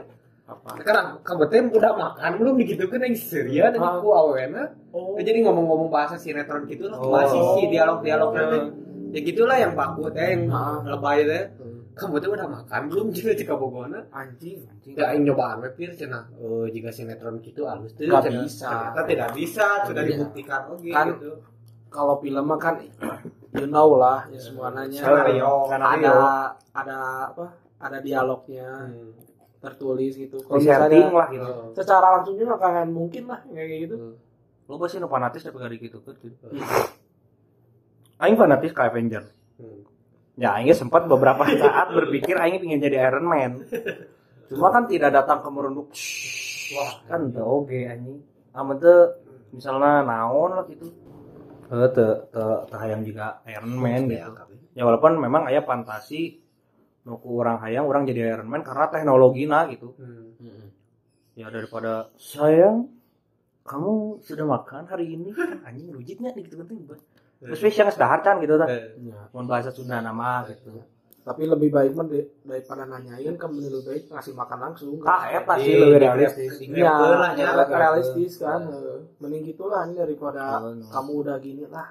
apa? 0.48 0.70
kamu 1.22 1.44
teh 1.46 1.60
udah 1.70 1.92
makan 1.94 2.32
belum 2.40 2.54
begitu 2.58 2.88
kan 2.88 3.00
yang 3.00 3.14
serius 3.14 3.60
tadi 3.68 3.78
Ah. 3.78 4.00
ku 4.00 4.10
awena 4.10 4.64
Oh. 4.90 5.20
jadi 5.20 5.44
ngomong-ngomong 5.44 5.90
bahasa 5.90 6.16
sinetron 6.16 6.64
gitu 6.66 6.88
lah 6.88 6.98
Oh. 6.98 7.12
masih 7.12 7.42
si 7.54 7.62
dialog-dialog 7.70 8.30
teh 8.32 8.64
ya 9.10 9.20
gitulah 9.22 9.58
yang 9.58 9.74
baku 9.74 10.08
teh 10.10 10.24
yang 10.24 10.48
Ah. 10.50 10.80
lebay 10.88 11.22
teh 11.22 11.44
kamu 11.92 12.16
tuh 12.18 12.32
udah 12.32 12.48
makan 12.48 12.82
belum 12.88 13.08
juga 13.20 13.36
jika 13.36 13.54
bogona 13.54 14.00
Anjing. 14.10 14.64
Anjing. 14.64 14.96
ya 14.96 15.12
aing 15.12 15.28
nyoba 15.28 15.60
ame 15.60 15.68
pir 15.70 15.92
cenah 15.92 16.24
oh 16.34 16.64
jika 16.66 16.88
sinetron 16.90 17.44
gitu 17.44 17.68
halus 17.68 17.92
tuh 17.92 18.08
Nggak 18.08 18.32
bisa. 18.40 18.72
ternyata 18.72 19.02
tidak 19.04 19.30
bisa 19.36 19.66
sudah 19.84 20.04
dibuktikan 20.08 20.62
oke 20.68 20.88
Kan- 20.88 21.12
gitu 21.14 21.32
Kalau 21.90 22.16
film 22.18 22.46
kan 22.56 22.78
you 23.60 23.68
know 23.68 24.00
lah 24.00 24.26
ya 24.32 24.40
semua 24.40 24.72
nanya. 24.72 25.00
Skenario. 25.04 25.68
Ada 25.68 26.14
ada 26.72 26.98
apa? 27.36 27.46
Ada 27.80 27.98
dialognya 28.00 28.88
Hmm. 28.88 29.12
tertulis 29.60 30.16
gitu. 30.16 30.40
Kalau 30.40 30.60
misalnya 30.60 31.12
lah 31.12 31.28
gitu. 31.32 31.52
secara 31.76 32.08
langsung 32.16 32.40
juga 32.40 32.56
nggak 32.56 32.72
akan 32.72 32.90
mungkin 32.96 33.24
lah 33.28 33.40
kayak 33.44 33.80
gitu. 33.88 33.96
Lo 34.70 34.78
pasti 34.80 35.02
nu 35.02 35.10
fanatis 35.12 35.44
tapi 35.44 35.58
gak 35.60 35.76
gitu 35.76 35.98
kan. 36.00 36.16
Aing 38.20 38.36
fanatis 38.36 38.72
ke 38.72 38.82
Avenger. 38.84 39.24
Hmm. 39.60 39.84
Ya, 40.40 40.56
Aing 40.56 40.72
sempat 40.72 41.04
beberapa 41.08 41.44
saat 41.44 41.92
berpikir 41.92 42.36
Aing 42.40 42.64
ingin 42.64 42.80
jadi 42.80 43.12
Iron 43.12 43.28
Man. 43.28 43.64
Cuma 44.48 44.72
kan 44.72 44.88
tidak 44.88 45.12
datang 45.12 45.44
ke 45.44 45.50
merunduk. 45.52 45.92
Wah, 46.76 46.92
kan 47.10 47.34
teu 47.34 47.44
oge 47.44 47.84
anjing. 47.90 48.20
Amun 48.56 48.78
teu 48.80 49.20
misalnya 49.52 50.06
naon 50.06 50.54
lah 50.56 50.66
gitu. 50.70 50.88
Eh 51.70 51.90
teu 51.94 52.10
teu 52.34 52.66
teu 52.66 52.78
hayang 52.82 53.02
juga 53.06 53.46
Iron 53.46 53.78
Man 53.78 54.10
gitu. 54.10 54.34
Ya 54.74 54.84
walaupun 54.90 55.22
memang 55.22 55.46
aya 55.46 55.62
fantasi 55.62 56.42
nuku 57.06 57.30
orang 57.38 57.62
hayang 57.62 57.86
orang 57.86 58.10
jadi 58.10 58.34
Iron 58.38 58.50
Man 58.50 58.66
karena 58.66 58.90
teknologina 58.90 59.70
gitu. 59.70 59.94
Hmm. 60.02 60.74
Ya 61.38 61.48
daripada 61.54 62.10
sayang 62.18 62.90
kamu 63.64 64.26
sudah 64.26 64.46
makan 64.50 64.90
hari 64.90 65.14
ini 65.14 65.30
kan 65.30 65.62
anjing 65.62 65.94
rujitnya 65.94 66.34
gitu 66.36 66.58
kan 66.58 66.68
Terus 67.40 67.62
yang 67.72 67.94
sedahar 67.94 68.20
can 68.20 68.42
gitu. 68.44 68.60
Eh, 68.68 69.00
Ya. 69.00 69.30
Mun 69.32 69.48
bahasa 69.48 69.72
Sunda 69.72 70.04
nama 70.04 70.44
gitu. 70.50 70.84
Tapi 71.30 71.46
lebih 71.46 71.70
baik 71.70 71.94
di- 72.10 72.26
daripada 72.42 72.90
nanyain 72.90 73.38
kan 73.38 73.54
lebih 73.54 73.86
baik 73.86 74.10
ngasih 74.10 74.34
makan 74.34 74.58
langsung. 74.60 74.98
Ah, 75.06 75.30
eta 75.30 75.54
sih 75.56 75.70
Iya, 75.70 75.78
lebih 75.78 75.94
iya, 75.94 76.00
realistis. 76.02 76.52
iya. 76.58 76.74
Iya, 76.74 76.94
ya, 77.38 77.50
ya, 77.54 77.66
realistis 77.70 78.34
kan. 78.42 78.62
Mending 79.22 79.44
gitulah 79.46 79.86
ini 79.86 79.94
daripada 79.96 80.58
kamu 80.90 81.12
udah 81.22 81.38
gini 81.38 81.70
lah. 81.70 81.86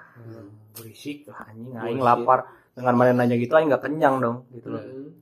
Berisik 0.75 1.31
lah 1.31 1.47
anjing 1.47 1.71
aing 1.73 2.03
lapar. 2.03 2.51
Dengan 2.75 2.95
mana 2.95 3.11
nanya 3.13 3.35
gitu 3.35 3.55
aing 3.55 3.71
enggak 3.71 3.87
kenyang 3.87 4.19
dong 4.19 4.37
gitu 4.51 4.75
loh. 4.75 4.83
Hmm. 4.83 5.15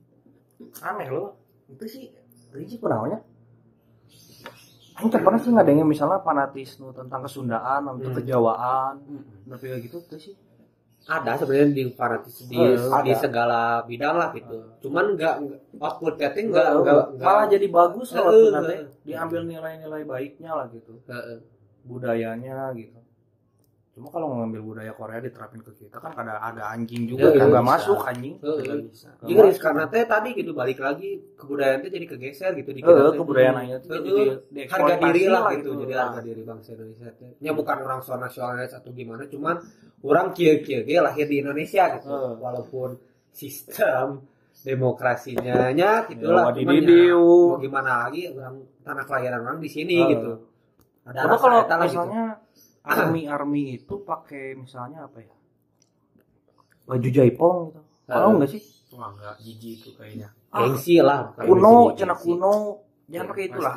Aneh 0.81 1.09
loh. 1.09 1.37
Itu 1.69 1.85
sih 1.85 2.09
berisik. 2.49 2.81
Aing 4.97 5.13
teh 5.13 5.21
pernah 5.21 5.37
sih 5.37 5.53
ngadengin 5.53 5.85
misalnya 5.85 6.17
fanatis 6.19 6.81
nu 6.81 6.89
tentang 6.89 7.21
kesundaan 7.21 7.85
atau 7.85 8.01
Hmm. 8.01 8.17
kejawaan. 8.17 8.93
Hmm. 8.97 9.21
Tapi 9.45 9.65
kayak 9.67 9.81
gitu 9.85 9.97
tuh 10.01 10.17
sih. 10.17 10.33
Ada 11.07 11.31
sebenarnya 11.39 11.71
di 11.71 11.83
fanatis 11.95 12.35
di, 12.43 12.55
Eh, 12.59 12.75
di 12.75 13.11
ada. 13.11 13.15
segala 13.15 13.59
bidang 13.87 14.15
lah 14.19 14.29
gitu 14.35 14.57
cuman 14.83 15.15
enggak 15.15 15.35
outputnya 15.79 16.35
teh 16.35 16.43
Enggak, 16.43 16.67
enggak 16.67 16.75
enggak 16.83 17.05
enggak 17.15 17.25
malah 17.25 17.45
jadi 17.47 17.67
bagus 17.71 18.07
eh, 18.11 18.49
nanti 18.51 18.75
eh. 18.75 18.81
diambil 19.07 19.41
nilai-nilai 19.47 20.03
baiknya 20.03 20.51
lah 20.51 20.67
gitu. 20.67 20.99
Heeh. 21.07 21.39
budayanya 21.87 22.75
gitu. 22.75 22.99
Cuma 23.97 24.13
kalau 24.13 24.29
ngambil 24.29 24.61
budaya 24.61 24.93
Korea 24.93 25.17
diterapin 25.17 25.65
ke 25.65 25.73
kita 25.73 25.97
kan 25.97 26.13
ada 26.13 26.37
ada 26.37 26.69
anjing 26.69 27.09
juga 27.09 27.33
Ya, 27.33 27.41
yang 27.41 27.49
nggak 27.49 27.65
masuk 27.65 27.97
anjing. 28.05 28.37
Heeh. 28.45 28.61
Nggak 28.61 28.77
bisa. 28.93 29.09
Karena 29.57 29.83
teh 29.89 30.05
tadi 30.05 30.29
gitu 30.37 30.53
balik 30.53 30.77
lagi 30.77 31.17
kebudayaan 31.33 31.81
teh 31.81 31.89
jadi 31.89 32.05
kegeser 32.05 32.53
gitu 32.53 32.77
di 32.77 32.85
kita 32.85 33.17
kebudayaan 33.17 33.57
aja 33.57 33.75
jadi 33.81 34.13
harga 34.69 34.95
diri 35.01 35.23
lah 35.25 35.49
gitu 35.57 35.69
gitu. 35.73 35.81
jadi 35.81 35.93
Nah. 35.97 36.03
harga 36.13 36.21
diri 36.21 36.41
bangsa 36.45 36.69
Indonesia 36.77 37.09
teh 37.09 37.31
nya 37.41 37.51
bukan 37.57 37.77
orang 37.81 37.99
so 38.05 38.13
nasionalis 38.13 38.69
atau 38.71 38.93
gimana 38.93 39.25
cuman 39.25 39.55
orang 40.05 40.29
kieu 40.37 40.61
kieu 40.61 40.85
ge 40.85 41.01
lahir 41.01 41.25
di 41.25 41.41
Indonesia 41.41 41.97
gitu 41.97 42.13
walaupun 42.37 43.01
sistem 43.33 44.21
demokrasinya 44.61 45.73
nya 45.73 46.05
Ya, 46.05 46.05
gitulah 46.05 46.53
cuman 46.53 46.69
ya, 46.69 46.85
didiu. 46.85 47.25
mau 47.49 47.57
gimana 47.57 48.05
lagi 48.05 48.29
orang 48.29 48.61
tanah 48.85 49.03
kelahiran 49.09 49.41
orang 49.41 49.57
di 49.57 49.69
sini 49.73 49.97
gitu 50.13 50.31
ada 51.01 51.17
Karena 51.23 51.37
kalau 51.41 51.59
gitu. 51.65 52.13
Army 52.87 53.21
army 53.27 53.63
itu 53.75 53.95
pakai 54.01 54.55
misalnya 54.55 55.05
apa 55.05 55.19
ya? 55.19 55.35
Baju 56.87 57.07
jaipong 57.07 57.57
gitu. 57.67 57.81
Mau 58.07 58.15
Heeh. 58.15 58.33
nggak 58.39 58.49
sih? 58.49 58.61
Wah, 58.95 59.11
enggak 59.11 59.35
jijik 59.43 59.83
itu 59.83 59.89
kayaknya. 59.93 60.31
gengsi 60.47 61.03
lah 61.03 61.35
Kuno, 61.35 61.91
cina 61.93 62.15
kuno. 62.15 62.81
Jangan 63.11 63.25
Ya, 63.27 63.29
pakai 63.29 63.43
itulah. 63.51 63.75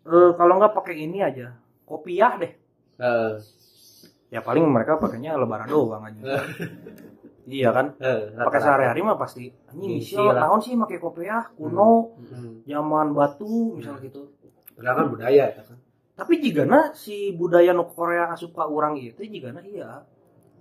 Eh, 0.00 0.30
kalau 0.34 0.52
nggak 0.56 0.72
pakai 0.72 0.94
ini 0.98 1.18
aja. 1.20 1.52
Kopiah 1.84 2.32
deh. 2.40 2.52
Heeh. 2.96 3.32
Ya 4.32 4.40
paling 4.40 4.64
mereka 4.64 4.96
pakainya 4.96 5.36
lebaran 5.36 5.68
doang 5.68 6.00
aja. 6.06 6.20
iya 7.44 7.70
kan? 7.74 7.92
Heeh, 8.00 8.32
Pakai 8.40 8.60
sehari-hari 8.62 9.00
mah 9.04 9.18
pasti. 9.20 9.52
Sial, 10.00 10.32
lah. 10.32 10.48
naon 10.48 10.62
sih 10.64 10.72
pakai 10.78 10.96
kopiah 10.96 11.50
kuno, 11.52 12.16
Hmm. 12.16 12.64
zaman 12.64 13.12
batu 13.12 13.76
misalnya 13.76 14.00
gitu. 14.06 14.32
Padahal 14.78 14.96
kan 14.96 15.06
budaya 15.12 15.44
ya 15.52 15.60
kan 15.60 15.76
Tapi 16.20 16.34
jika 16.36 16.68
na 16.68 16.92
si 16.92 17.32
budaya 17.32 17.72
nu 17.72 17.88
Korea 17.88 18.28
asup 18.28 18.52
ka 18.52 18.68
orang 18.68 19.00
itu 19.00 19.24
jika 19.24 19.56
na 19.56 19.64
iya 19.64 20.04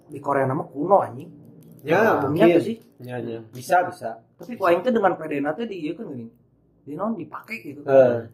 di 0.08 0.24
Korea 0.24 0.48
nama 0.48 0.64
kuno 0.64 1.04
anjing. 1.04 1.28
ya 1.80 2.24
mungkin 2.24 2.60
tuh 2.60 2.64
sih. 2.64 2.78
ya, 3.00 3.20
ya. 3.20 3.40
bisa 3.52 3.84
bisa 3.88 4.20
Tapi 4.36 4.56
aing 4.56 4.84
teh 4.84 4.92
dengan 4.92 5.16
pedena 5.20 5.52
teh 5.52 5.68
di 5.68 5.84
ieu 5.84 5.96
kan 5.96 6.08
gini. 6.08 6.32
Di 6.84 6.96
non 6.96 7.16
dipakai 7.16 7.60
gitu. 7.60 7.84
Heeh. 7.84 8.32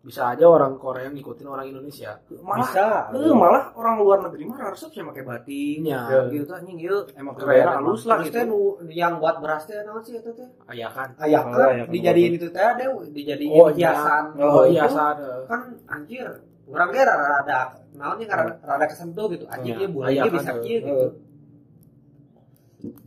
Bisa 0.00 0.30
aja 0.30 0.46
orang 0.46 0.78
Korea 0.78 1.10
ngikutin 1.10 1.44
orang 1.44 1.66
Indonesia. 1.66 2.14
Malah 2.40 2.62
bisa 2.62 2.84
eh, 3.10 3.34
malah 3.34 3.74
orang 3.74 3.94
luar 3.98 4.18
negeri 4.22 4.46
mah 4.46 4.70
resep 4.70 4.92
sih 4.92 5.02
pakai 5.02 5.24
batik. 5.26 5.76
Iya. 5.82 6.00
Ya. 6.08 6.20
Gitu 6.30 6.44
tuh 6.44 6.56
anjing 6.60 6.76
ieu 6.78 6.96
emang 7.16 7.34
emang. 7.36 7.80
halus 7.80 8.04
lah 8.04 8.20
Terus 8.20 8.28
gitu. 8.30 8.36
teh 8.36 8.44
nu 8.46 8.58
yang 8.92 9.16
buat 9.18 9.40
beras 9.40 9.64
teh 9.66 9.76
naon 9.82 10.04
sih 10.04 10.16
itu 10.16 10.30
teh? 10.30 10.48
Ayah 10.70 10.92
kan. 10.92 11.08
Ayak 11.18 11.42
Oh, 11.42 11.52
kan 11.56 11.68
ayak. 11.72 11.86
dijadiin 11.90 12.32
itu 12.38 12.48
teh 12.52 12.62
ada 12.62 12.84
dijadiin 13.10 13.50
Oh, 13.50 13.68
iya. 13.74 13.90
hiasan. 13.92 14.24
Oh, 14.38 14.62
Itu 14.62 14.76
iya 14.78 14.84
ada. 14.86 15.30
Kan 15.50 15.60
anjir. 15.90 16.28
Orang 16.66 16.90
ge 16.90 17.02
rada 17.06 17.26
rada 17.30 17.58
naonnya 17.94 18.26
rada, 18.26 18.54
rada 18.58 18.84
kesentuh 18.90 19.30
gitu. 19.30 19.46
Anjir 19.46 19.78
Iya. 19.78 19.86
bulan 19.86 20.08
Ayak 20.10 20.24
ge 20.26 20.30
bisa 20.34 20.52
kieu 20.60 20.78
eh. 20.78 20.82
gitu. 20.82 21.06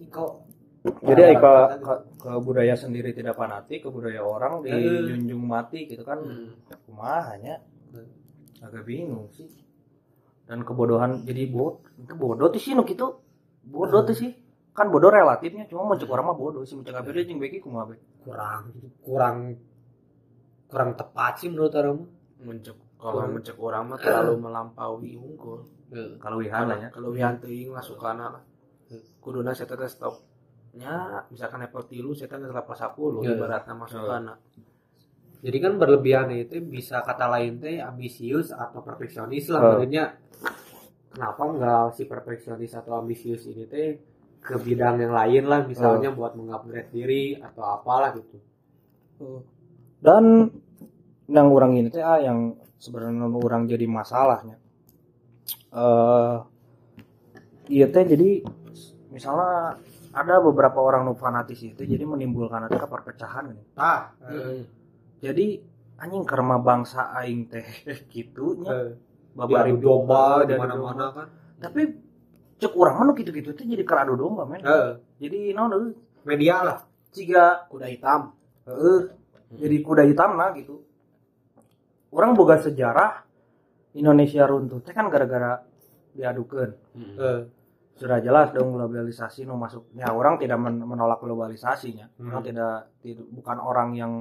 Kok 0.09 0.31
Jadi 0.79 1.35
ke, 1.35 1.53
ke, 1.83 1.93
ke 2.23 2.31
budaya 2.39 2.71
sendiri 2.71 3.11
tidak 3.11 3.35
fanatik, 3.35 3.83
ke 3.83 3.89
budaya 3.91 4.23
orang 4.23 4.63
Eh. 4.63 4.79
dijunjung 4.79 5.43
mati 5.43 5.91
gitu 5.91 6.07
kan. 6.07 6.23
Hmm. 6.23 6.55
Kumaha 6.87 7.35
hanya 7.35 7.59
agak 8.63 8.87
bingung 8.87 9.27
sih. 9.35 9.51
Dan 10.47 10.63
kebodohan 10.65 11.27
jadi 11.27 11.45
bot, 11.51 11.83
itu 11.99 12.15
bodoh 12.15 12.47
tuh 12.49 12.57
sih 12.63 12.73
nu 12.73 12.87
gitu. 12.87 13.21
Bodoh 13.67 14.07
tuh 14.07 14.15
sih. 14.17 14.33
Kan 14.73 14.87
bodoh 14.87 15.11
relatifnya, 15.11 15.67
cuma 15.67 15.83
mencek 15.93 16.07
orang 16.07 16.31
mah 16.31 16.37
bodoh 16.39 16.63
sih 16.63 16.79
mencek 16.79 16.95
abdi 16.95 17.27
jeung 17.27 17.43
beki 17.43 17.59
kumaha 17.59 17.91
be. 17.91 17.95
kurang 18.23 18.71
kurang 19.03 19.37
kurang 20.71 20.89
tepat 20.95 21.43
sih 21.43 21.51
menurut 21.51 21.75
orang 21.75 22.07
mah. 22.07 22.09
Kalau 22.99 23.31
mencek 23.31 23.55
orang 23.55 23.83
mah 23.95 23.97
terlalu 23.97 24.33
melampaui 24.43 25.15
unggul. 25.15 25.63
Kalau 26.19 26.37
wihan 26.43 26.67
lah 26.67 26.77
ya. 26.77 26.89
Kalau 26.91 27.15
wihan 27.15 27.39
teuing 27.39 27.71
lah 27.71 27.79
sukana 27.79 28.25
lah. 28.35 28.43
Kuduna 29.23 29.55
saya 29.55 29.71
teh 29.71 29.87
stop 29.87 30.15
ya 30.69 31.25
misalkan 31.33 31.65
level 31.65 31.81
tilu 31.89 32.13
saya 32.13 32.29
kan 32.29 32.45
level 32.45 32.61
10 32.61 33.25
Ya. 33.25 33.33
ibaratnya 33.33 33.73
masukkan 33.73 34.37
Jadi 35.39 35.57
kan 35.63 35.73
berlebihan 35.81 36.29
itu 36.35 36.61
bisa 36.61 37.01
kata 37.01 37.25
lain 37.25 37.57
teh 37.57 37.79
ambisius 37.81 38.51
atau 38.53 38.83
perfeksionis 38.83 39.47
lah 39.49 39.59
maksudnya. 39.63 40.19
Kenapa 41.09 41.41
enggak 41.47 41.85
si 41.97 42.03
perfeksionis 42.05 42.75
atau 42.75 42.99
ambisius 43.01 43.47
ini 43.49 43.65
teh 43.65 43.97
ke 44.39 44.55
bidang 44.59 44.99
yang 44.99 45.11
lain 45.15 45.43
lah 45.47 45.63
misalnya 45.63 46.11
buat 46.15 46.35
mengupgrade 46.35 46.91
diri 46.91 47.35
atau 47.39 47.63
apalah 47.65 48.11
gitu. 48.15 48.39
dan 49.99 50.47
yang 51.27 51.47
orang 51.51 51.75
ini 51.75 51.91
teh 51.91 51.99
ah, 51.99 52.23
yang 52.23 52.55
sebenarnya 52.79 53.27
orang 53.27 53.67
jadi 53.67 53.85
masalahnya 53.85 54.55
eh 55.69 56.35
iya 57.69 57.85
teh 57.91 58.03
jadi 58.03 58.41
misalnya 59.13 59.77
ada 60.09 60.41
beberapa 60.41 60.81
orang 60.81 61.05
nu 61.05 61.13
fanatis 61.13 61.61
itu 61.61 61.85
jadi 61.85 62.01
menimbulkan 62.01 62.65
ada 62.65 62.81
perpecahan. 62.89 63.53
Ah, 63.77 64.09
Hmm. 64.25 64.65
jadi 65.21 65.61
anjing 66.01 66.25
karma 66.25 66.57
bangsa 66.57 67.13
aing 67.13 67.45
teh 67.45 67.65
gitunya 68.13 68.73
eh, 68.73 68.89
babari 69.37 69.77
domba 69.77 70.41
di 70.49 70.57
mana-mana 70.57 71.05
kan. 71.13 71.27
tapi 71.61 71.81
cek 72.57 72.73
orang 72.73 72.95
mana 73.05 73.11
gitu-gitu 73.13 73.53
teh 73.53 73.65
jadi 73.69 73.83
keradu 73.85 74.17
domba 74.17 74.49
men 74.49 74.65
Eh, 74.65 74.97
jadi 75.21 75.53
euy 75.53 75.93
media 76.25 76.65
lah. 76.65 76.79
ciga 77.13 77.69
kuda 77.69 77.85
hitam 77.89 78.33
Heeh. 78.65 78.99
Jadi 79.49 79.75
kuda 79.81 80.05
hitam 80.05 80.37
lah 80.37 80.53
gitu. 80.53 80.85
Orang 82.09 82.33
boga 82.33 82.57
sejarah 82.57 83.21
Indonesia 83.93 84.45
runtuh 84.45 84.81
teh 84.81 84.93
kan 84.93 85.07
gara-gara 85.07 85.61
diadukan. 86.13 86.69
Eh, 86.95 87.41
Sudah 87.99 88.23
jelas 88.23 88.55
dong 88.55 88.71
globalisasi 88.71 89.43
nu 89.43 89.59
masuk. 89.59 89.91
Ya 89.91 90.07
orang 90.09 90.39
tidak 90.39 90.55
men- 90.55 90.79
menolak 90.79 91.19
globalisasinya. 91.19 92.07
Orang 92.23 92.39
Hmm. 92.41 92.47
tidak, 92.47 92.73
tidak 93.03 93.27
bukan 93.27 93.57
orang 93.59 93.89
yang 93.91 94.11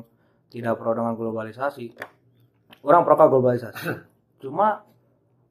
tidak 0.51 0.75
pro 0.75 0.99
dengan 0.99 1.15
globalisasi. 1.15 1.95
Orang 2.83 3.07
pro 3.07 3.15
globalisasi. 3.15 3.79
Cuma 4.43 4.83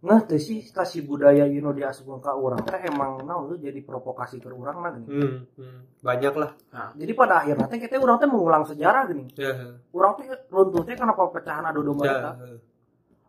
ngeh 0.07 0.21
teh 0.23 0.39
sih 0.39 0.63
stasi 0.63 1.03
budaya 1.03 1.43
Yuno 1.43 1.75
diasupkeun 1.75 2.23
ka 2.23 2.31
urang 2.31 2.63
teh 2.63 2.79
emang 2.87 3.19
naon 3.21 3.51
tuh 3.51 3.59
jadi 3.59 3.75
provokasi 3.83 4.39
ke 4.39 4.47
urang 4.47 4.79
lah 4.79 4.95
gini. 4.95 5.07
hmm, 5.11 5.35
hmm, 5.59 5.79
banyak 5.99 6.33
lah. 6.33 6.51
Jadi 6.95 7.11
pada 7.11 7.43
akhirnya 7.43 7.67
teh 7.67 7.75
kita 7.77 7.99
urang 7.99 8.15
teh 8.15 8.25
mengulang 8.25 8.63
sejarah 8.63 9.03
gini. 9.05 9.27
Ya, 9.35 9.51
Urang 9.91 10.15
teh 10.15 10.25
runtuh 10.47 10.81
teh 10.81 10.95
karena 10.95 11.11
perpecahan 11.11 11.67
adu 11.67 11.83
domba 11.83 12.03
ya, 12.03 12.13
eta. 12.15 12.31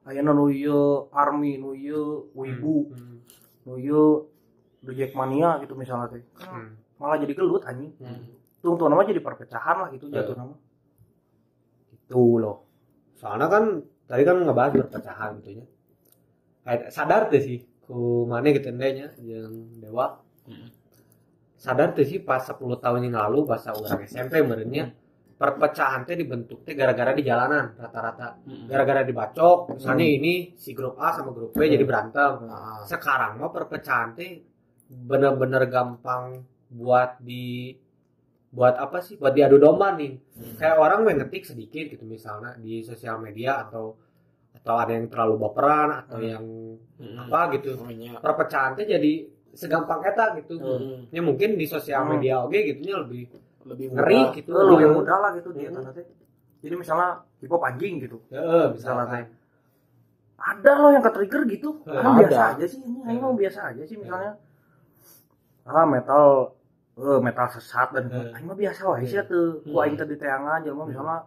Ayeuna 0.07 0.31
nu 0.31 0.47
ieu 0.49 1.11
army 1.11 1.59
nu 1.59 1.75
ieu 1.75 2.31
wibu 2.33 2.95
Hmm, 2.95 3.19
nu 3.67 3.75
ieu 3.77 4.31
The 4.79 4.95
Jackmania 4.95 5.59
gitu 5.59 5.75
misalnya 5.75 6.15
teh. 6.15 6.23
hmm, 6.39 7.03
Malah 7.03 7.19
jadi 7.19 7.35
gelut 7.35 7.67
anjing. 7.67 7.91
hmm. 7.99 8.39
Tungtu 8.63 8.87
nama 8.87 9.03
jadi 9.03 9.19
perpecahan 9.19 9.77
lah 9.83 9.89
gitu 9.91 10.07
Ya. 10.09 10.23
jatuh 10.23 10.39
nama. 10.39 10.55
Itu 11.91 12.39
loh. 12.39 12.65
Soalnya 13.19 13.47
kan 13.49 13.65
tadi 14.07 14.23
kan 14.23 14.37
ngebahas 14.39 14.79
perpecahan 14.79 15.43
gitu 15.43 15.59
ya. 15.59 15.65
Sadar 16.89 17.29
tuh 17.31 17.41
sih 17.41 17.59
ku 17.85 18.29
mana 18.29 18.53
gitu 18.53 18.69
nya 18.73 19.11
yang 19.21 19.81
dewa. 19.81 20.21
Sadar 21.59 21.91
tuh 21.97 22.07
sih 22.07 22.23
pas 22.23 22.39
10 22.45 22.59
tahun 22.79 23.11
yang 23.11 23.19
lalu 23.19 23.49
bahasa 23.49 23.75
orang 23.75 24.07
SMP 24.07 24.39
merenya 24.47 24.95
perpecahan 25.39 26.03
teh 26.03 26.19
dibentuk 26.19 26.67
teh 26.67 26.75
gara-gara 26.75 27.15
di 27.15 27.23
jalanan 27.23 27.79
rata-rata. 27.79 28.43
Gara-gara 28.67 29.07
dibacok, 29.07 29.79
misalnya 29.79 30.07
ini 30.07 30.35
si 30.59 30.75
grup 30.75 30.99
A 30.99 31.15
sama 31.15 31.31
grup 31.31 31.55
B 31.55 31.63
jadi 31.71 31.87
berantem. 31.87 32.43
Nah, 32.43 32.83
Sekarang 32.83 33.39
mah 33.39 33.51
perpecahan 33.55 34.19
teh 34.19 34.43
bener-bener 34.91 35.71
gampang 35.71 36.43
buat 36.69 37.23
di 37.23 37.71
buat 38.51 38.75
apa 38.75 38.99
sih? 38.99 39.15
Buat 39.15 39.39
diadu 39.39 39.63
domba 39.63 39.95
nih. 39.95 40.19
Kayak 40.59 40.77
orang 40.83 41.07
main 41.07 41.17
ngetik 41.23 41.47
sedikit 41.47 41.87
gitu 41.95 42.03
misalnya 42.03 42.59
di 42.59 42.83
sosial 42.83 43.23
media 43.23 43.63
atau 43.63 43.95
atau 44.59 44.75
ada 44.77 44.93
yang 44.93 45.07
terlalu 45.07 45.35
baperan 45.39 45.89
atau 46.03 46.19
Hmm. 46.19 46.29
yang 46.29 46.45
Hmm. 46.99 47.17
apa 47.25 47.41
gitu 47.55 47.79
perpecahan 48.19 48.75
teh 48.75 48.85
jadi 48.85 49.13
segampang 49.53 50.03
eta 50.03 50.35
gitu 50.37 50.55
Hmm. 50.57 51.07
ya 51.09 51.21
mungkin 51.21 51.55
di 51.55 51.65
sosial 51.65 52.03
Hmm. 52.03 52.15
media 52.15 52.43
oke 52.43 52.55
gitunya 52.55 52.97
lebih 52.99 53.23
lebih 53.65 53.87
ngeri 53.93 54.19
mudah. 54.19 54.35
gitu 54.35 54.51
Lu 54.51 54.75
yang 54.77 54.95
muda 54.95 55.15
lah 55.17 55.31
gitu 55.33 55.51
dia 55.53 55.69
Hmm. 55.69 55.89
teh. 55.91 56.07
Jadi 56.59 56.75
misalnya 56.75 57.11
hip-hop 57.39 57.63
anjing 57.63 58.01
gitu. 58.01 58.19
ya 58.29 58.67
Misalnya 58.69 59.05
teh. 59.09 59.25
Ada 60.39 60.73
loh 60.75 60.91
yang 60.91 61.03
ke-trigger 61.03 61.43
gitu. 61.49 61.83
Eh, 61.85 61.93
Emang 61.93 62.15
ada. 62.15 62.23
biasa 62.25 62.43
aja 62.53 62.65
sih 62.65 62.81
ini, 62.81 62.99
emang 63.09 63.35
biasa 63.35 63.61
aja 63.69 63.83
sih 63.85 63.97
misalnya. 63.97 64.39
Ah 65.65 65.85
metal 65.85 66.55
eh 66.97 67.21
metal 67.21 67.47
sesat 67.49 67.89
dan 67.93 68.05
aing 68.33 68.43
mah 68.43 68.57
biasa 68.57 68.81
wae 68.89 69.05
sih 69.05 69.19
tuh. 69.23 69.63
Ku 69.63 69.77
aing 69.77 69.95
tadi 69.95 70.15
teangan 70.15 70.63
jelema 70.63 70.83
misalnya 70.85 71.19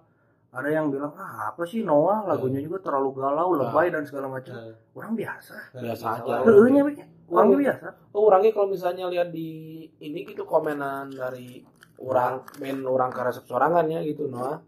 ada 0.52 0.68
yang 0.68 0.91
bilang 0.91 1.16
ah 1.16 1.56
apa 1.56 1.64
sih 1.64 1.80
Noah 1.80 2.28
lagunya 2.28 2.60
juga 2.60 2.84
terlalu 2.84 3.16
galau 3.16 3.56
lebay 3.56 3.88
dan 3.88 4.04
segala 4.04 4.28
macam 4.28 4.52
Eh, 4.52 4.76
orang 4.91 5.16
biasa 5.16 5.56
Biasa 5.80 6.06
aja. 6.20 6.43
Heeh 6.43 6.68
nya 6.76 6.82
we. 6.84 6.93
orangnya 7.32 7.58
biasa 7.64 7.86
Oh, 8.12 8.28
orangnya 8.28 8.52
kalau 8.52 8.68
misalnya 8.68 9.08
lihat 9.08 9.32
di 9.32 9.88
ini 10.04 10.28
gitu 10.28 10.43
komenan 10.43 11.08
dari 11.08 11.64
orang 12.04 12.43
main 12.60 12.84
orang 12.84 13.08
karesep 13.16 13.47
sorangan 13.47 13.88
ya 13.88 14.04
gitu 14.04 14.28
Noah. 14.28 14.60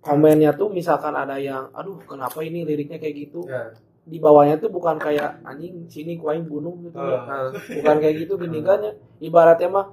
Komennya 0.00 0.56
tuh 0.56 0.72
misalkan 0.72 1.12
ada 1.12 1.36
yang 1.36 1.68
aduh 1.76 2.00
kenapa 2.08 2.40
ini 2.40 2.64
liriknya 2.64 2.96
kayak 2.96 3.28
gitu. 3.28 3.44
ya. 3.44 3.68
Di 4.08 4.16
bawahnya 4.16 4.56
tuh 4.56 4.72
bukan 4.72 4.96
kayak 4.96 5.44
anjing 5.44 5.84
sini 5.84 6.16
kuaing 6.16 6.48
bunuh 6.48 6.72
gitu. 6.88 6.96
Eh, 6.96 7.20
Heeh. 7.28 7.48
Bukan 7.84 7.96
kayak 8.00 8.14
gitu 8.24 8.40
gini 8.40 8.64
Ibaratnya 9.20 9.68
mah 9.68 9.86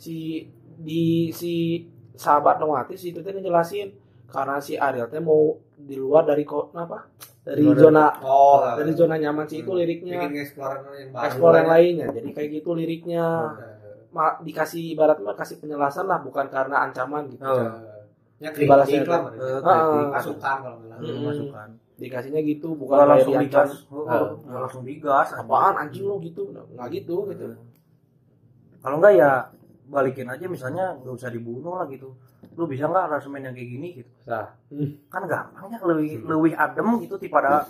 si 0.00 0.48
di 0.80 1.28
si 1.28 1.84
sahabat 2.16 2.56
Noatis 2.56 3.04
itu 3.04 3.20
teh 3.20 3.36
ngejelasin 3.36 3.99
karena 4.30 4.56
si 4.58 4.74
Ariel 4.74 5.06
teh 5.06 5.18
mau 5.18 5.52
di 5.76 5.94
luar 5.94 6.22
dari 6.24 6.42
kok 6.42 6.70
apa? 6.72 7.04
Dari 7.40 7.60
Luar 7.60 7.72
dari- 7.72 7.84
zona 7.84 8.04
oh 8.20 8.58
dari 8.74 8.92
zona 8.92 9.14
nyaman 9.16 9.44
sih 9.44 9.60
itu 9.60 9.68
Hmm. 9.68 9.80
liriknya. 9.80 10.18
bikin 10.22 10.38
explore 10.38 10.76
yang 10.92 11.10
Explore 11.20 11.54
yang 11.56 11.68
lainnya. 11.68 12.06
Jadi 12.10 12.28
kayak 12.30 12.48
gitu 12.54 12.70
liriknya. 12.72 13.26
Ma- 14.10 14.38
dikasih 14.38 14.92
ibarat 14.92 15.18
mah 15.18 15.32
kasih 15.32 15.56
penjelasan 15.56 16.04
lah 16.04 16.18
bukan 16.18 16.46
karena 16.46 16.82
ancaman 16.82 17.26
gitu. 17.28 17.42
Oh. 17.42 17.70
ya 18.38 18.48
Dibalasnya 18.50 19.04
kritik 19.04 19.12
lah 19.12 19.20
itu. 19.28 20.08
masukan 20.08 20.56
kalau. 20.58 20.78
Hmm. 20.80 21.22
masukan 21.22 21.68
Dikasihnya 21.94 22.40
gitu 22.42 22.68
bukan 22.72 22.96
kayak 22.96 23.08
langsung 23.12 23.34
digas 23.36 23.70
Oh, 23.86 24.06
nggak 24.40 24.60
langsung 24.62 24.82
digas 24.82 25.28
Apaan 25.34 25.74
anjing 25.76 26.04
lo 26.04 26.16
gitu? 26.18 26.48
Nggak 26.48 26.88
gitu 26.90 27.16
gitu. 27.28 27.44
kalau 28.78 28.96
enggak 28.96 29.14
ya 29.14 29.30
balikin 29.86 30.24
aja 30.24 30.46
misalnya 30.46 30.96
nggak 30.96 31.12
usah 31.12 31.28
dibunuh 31.28 31.74
lah 31.74 31.84
gitu 31.86 32.16
lu 32.60 32.68
bisa 32.68 32.84
nggak 32.84 33.08
rasemen 33.08 33.40
yang 33.48 33.56
kayak 33.56 33.70
gini 33.72 33.88
gitu. 34.04 34.10
Sah. 34.28 34.52
kan 35.08 35.22
gampang 35.24 35.72
ya 35.72 35.80
lebih 35.80 36.28
lebih 36.28 36.52
adem 36.52 37.00
gitu 37.00 37.16
daripada 37.16 37.64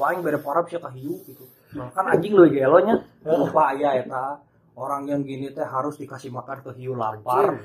wah 0.00 0.08
yang 0.16 0.24
beda 0.24 0.40
parah 0.40 0.64
bisa 0.64 0.80
kahiu 0.80 1.20
gitu. 1.28 1.44
Kan 1.92 2.04
anjing 2.08 2.32
lebih 2.32 2.64
gelonya 2.64 3.04
lupa 3.28 3.76
ya 3.76 4.00
eta. 4.00 4.40
Orang 4.78 5.10
yang 5.10 5.26
gini 5.26 5.50
teh 5.50 5.66
harus 5.66 5.98
dikasih 5.98 6.30
makan 6.30 6.62
ke 6.62 6.70
hiu 6.78 6.94
lapar. 6.96 7.60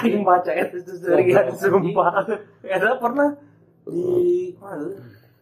Aing 0.00 0.24
baca 0.28 0.48
itu 0.50 0.80
serian 0.98 1.52
sumpah. 1.54 2.24
Eta 2.64 2.98
pernah 2.98 3.36
di 3.86 4.56
mana 4.58 4.88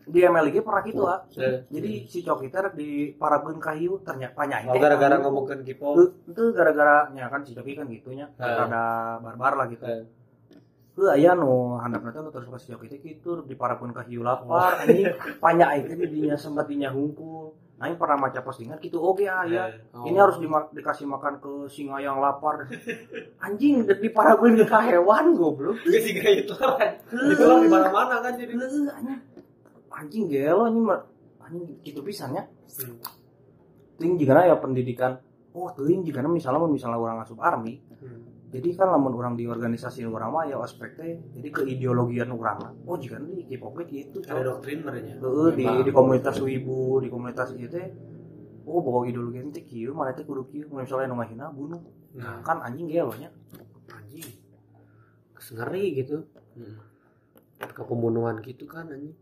di 0.06 0.22
MLG 0.22 0.62
pernah 0.62 0.82
gitu 0.86 1.02
ah. 1.02 1.26
Eh, 1.34 1.66
jadi 1.66 1.90
si 2.06 2.22
coki 2.22 2.46
teh 2.46 2.62
rek 2.62 2.74
di 2.78 3.10
paragun 3.14 3.58
kahiu 3.58 3.98
ternyata 4.06 4.38
panjang 4.38 4.70
Oh, 4.70 4.78
gara-gara 4.78 5.18
ngomongin 5.18 5.66
Kipo. 5.66 5.98
itu, 6.30 6.42
gara-gara 6.54 7.10
ya 7.10 7.26
kan 7.26 7.42
si 7.42 7.54
coki 7.54 7.74
kan 7.74 7.90
gitunya. 7.90 8.30
Ada 8.38 9.18
barbar 9.18 9.52
lah 9.58 9.66
gitu. 9.66 9.82
Heuh 10.96 11.12
aya 11.12 11.36
nu 11.36 11.76
handapna 11.76 12.08
teh 12.08 12.18
nu 12.18 12.32
terus 12.32 12.48
ka 12.48 12.56
si 12.56 12.72
coki 12.72 12.88
teh 12.88 12.96
kitu 12.96 13.44
diparakeun 13.44 13.92
ka 13.92 14.08
hiu 14.08 14.24
lapar 14.24 14.80
panjang 15.44 15.68
aing 15.68 15.84
teh 15.84 15.96
didinya 15.98 16.32
sempat 16.34 16.64
dinya 16.66 16.88
hungkul. 16.88 17.52
Aing 17.76 18.00
pernah 18.00 18.16
maca 18.16 18.40
postingan 18.40 18.80
gitu 18.80 18.96
oke 18.96 19.20
aya 19.22 19.68
Oh. 19.92 20.08
ini 20.08 20.16
harus 20.16 20.40
dima- 20.40 20.72
dikasih 20.72 21.04
makan 21.04 21.36
ke 21.36 21.68
singa 21.68 22.00
yang 22.00 22.16
lapar. 22.16 22.64
Anjing 23.36 23.84
dek 23.84 24.00
diparakeun 24.00 24.56
ke 24.56 24.78
hewan 24.88 25.36
goblok. 25.36 25.84
Sih 25.84 26.16
kayak 26.16 26.48
itu. 26.48 26.56
Itu 27.28 27.44
lah 27.44 27.60
di 27.60 27.68
mana-mana 27.68 28.24
kan 28.24 28.32
jadi. 28.32 28.56
Anjing. 29.92 30.32
Gelo 30.32 30.72
mah- 30.72 31.04
anjing 31.44 31.76
gitu 31.84 32.00
pisan 32.00 32.32
ya. 32.32 32.48
Ting 33.96 34.16
jika 34.16 34.48
ya 34.48 34.56
pendidikan. 34.56 35.20
Oh 35.52 35.68
teuing 35.72 36.04
jika 36.04 36.20
misalnya 36.24 36.64
misalnya 36.64 36.96
orang 36.96 37.20
asup 37.20 37.40
army 37.40 37.80
jadi 38.46 38.68
kan 38.78 38.94
lamun 38.94 39.12
orang 39.18 39.34
di 39.34 39.42
organisasi 39.50 40.06
orang 40.06 40.30
mah 40.30 40.44
ya 40.46 40.62
aspek 40.62 40.94
teh 40.94 41.18
jadi 41.34 41.48
ke 41.50 41.66
ideologian 41.66 42.30
orang 42.30 42.78
oh 42.86 42.94
jika 42.94 43.18
di 43.18 43.42
K-pop 43.42 43.74
gitu 43.90 44.22
Ada 44.22 44.54
doktrin 44.54 44.86
merenya. 44.86 45.18
Heeh, 45.18 45.50
di 45.58 45.64
di 45.82 45.90
komunitas 45.90 46.38
wibu 46.38 47.02
di 47.02 47.10
komunitas 47.10 47.50
itu 47.58 47.66
teh 47.66 47.90
oh 48.66 48.78
bawa 48.82 49.02
ideologi 49.10 49.42
teh 49.50 49.64
kieu 49.66 49.90
mana 49.90 50.14
teh 50.14 50.22
kudu 50.22 50.46
kieu. 50.46 50.70
Mun 50.70 50.86
misalnya 50.86 51.10
nu 51.10 51.18
ngahina 51.18 51.50
bunuh. 51.50 51.82
Nah, 52.14 52.38
kan 52.46 52.62
anjing 52.62 52.86
gelo 52.86 53.12
nya 53.18 53.34
anjing. 53.90 54.30
Ngeri 55.36 55.84
gitu. 56.02 56.26
Ke 57.58 57.82
pembunuhan 57.82 58.38
gitu 58.42 58.64
kan 58.66 58.86
anjing. 58.90 59.14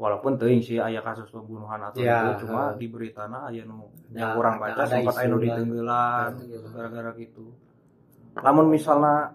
walaupun 0.00 0.40
teuing 0.40 0.64
sih 0.64 0.80
aya 0.80 1.04
kasus 1.04 1.28
pembunuhan 1.28 1.76
atau 1.76 2.00
Ya, 2.00 2.32
itu 2.32 2.48
cuma 2.48 2.72
di 2.72 2.88
beritana 2.88 3.52
aya 3.52 3.68
nu 3.68 3.84
Ya, 4.08 4.32
yang 4.32 4.40
kurang 4.40 4.56
baca 4.56 4.80
sempat 4.88 5.12
aya 5.20 5.28
nu 5.28 5.36
ditenggelan 5.44 6.40
Ya. 6.40 6.56
gara-gara 6.72 7.12
gitu 7.20 7.52
namun 8.36 8.66
misalnya 8.68 9.34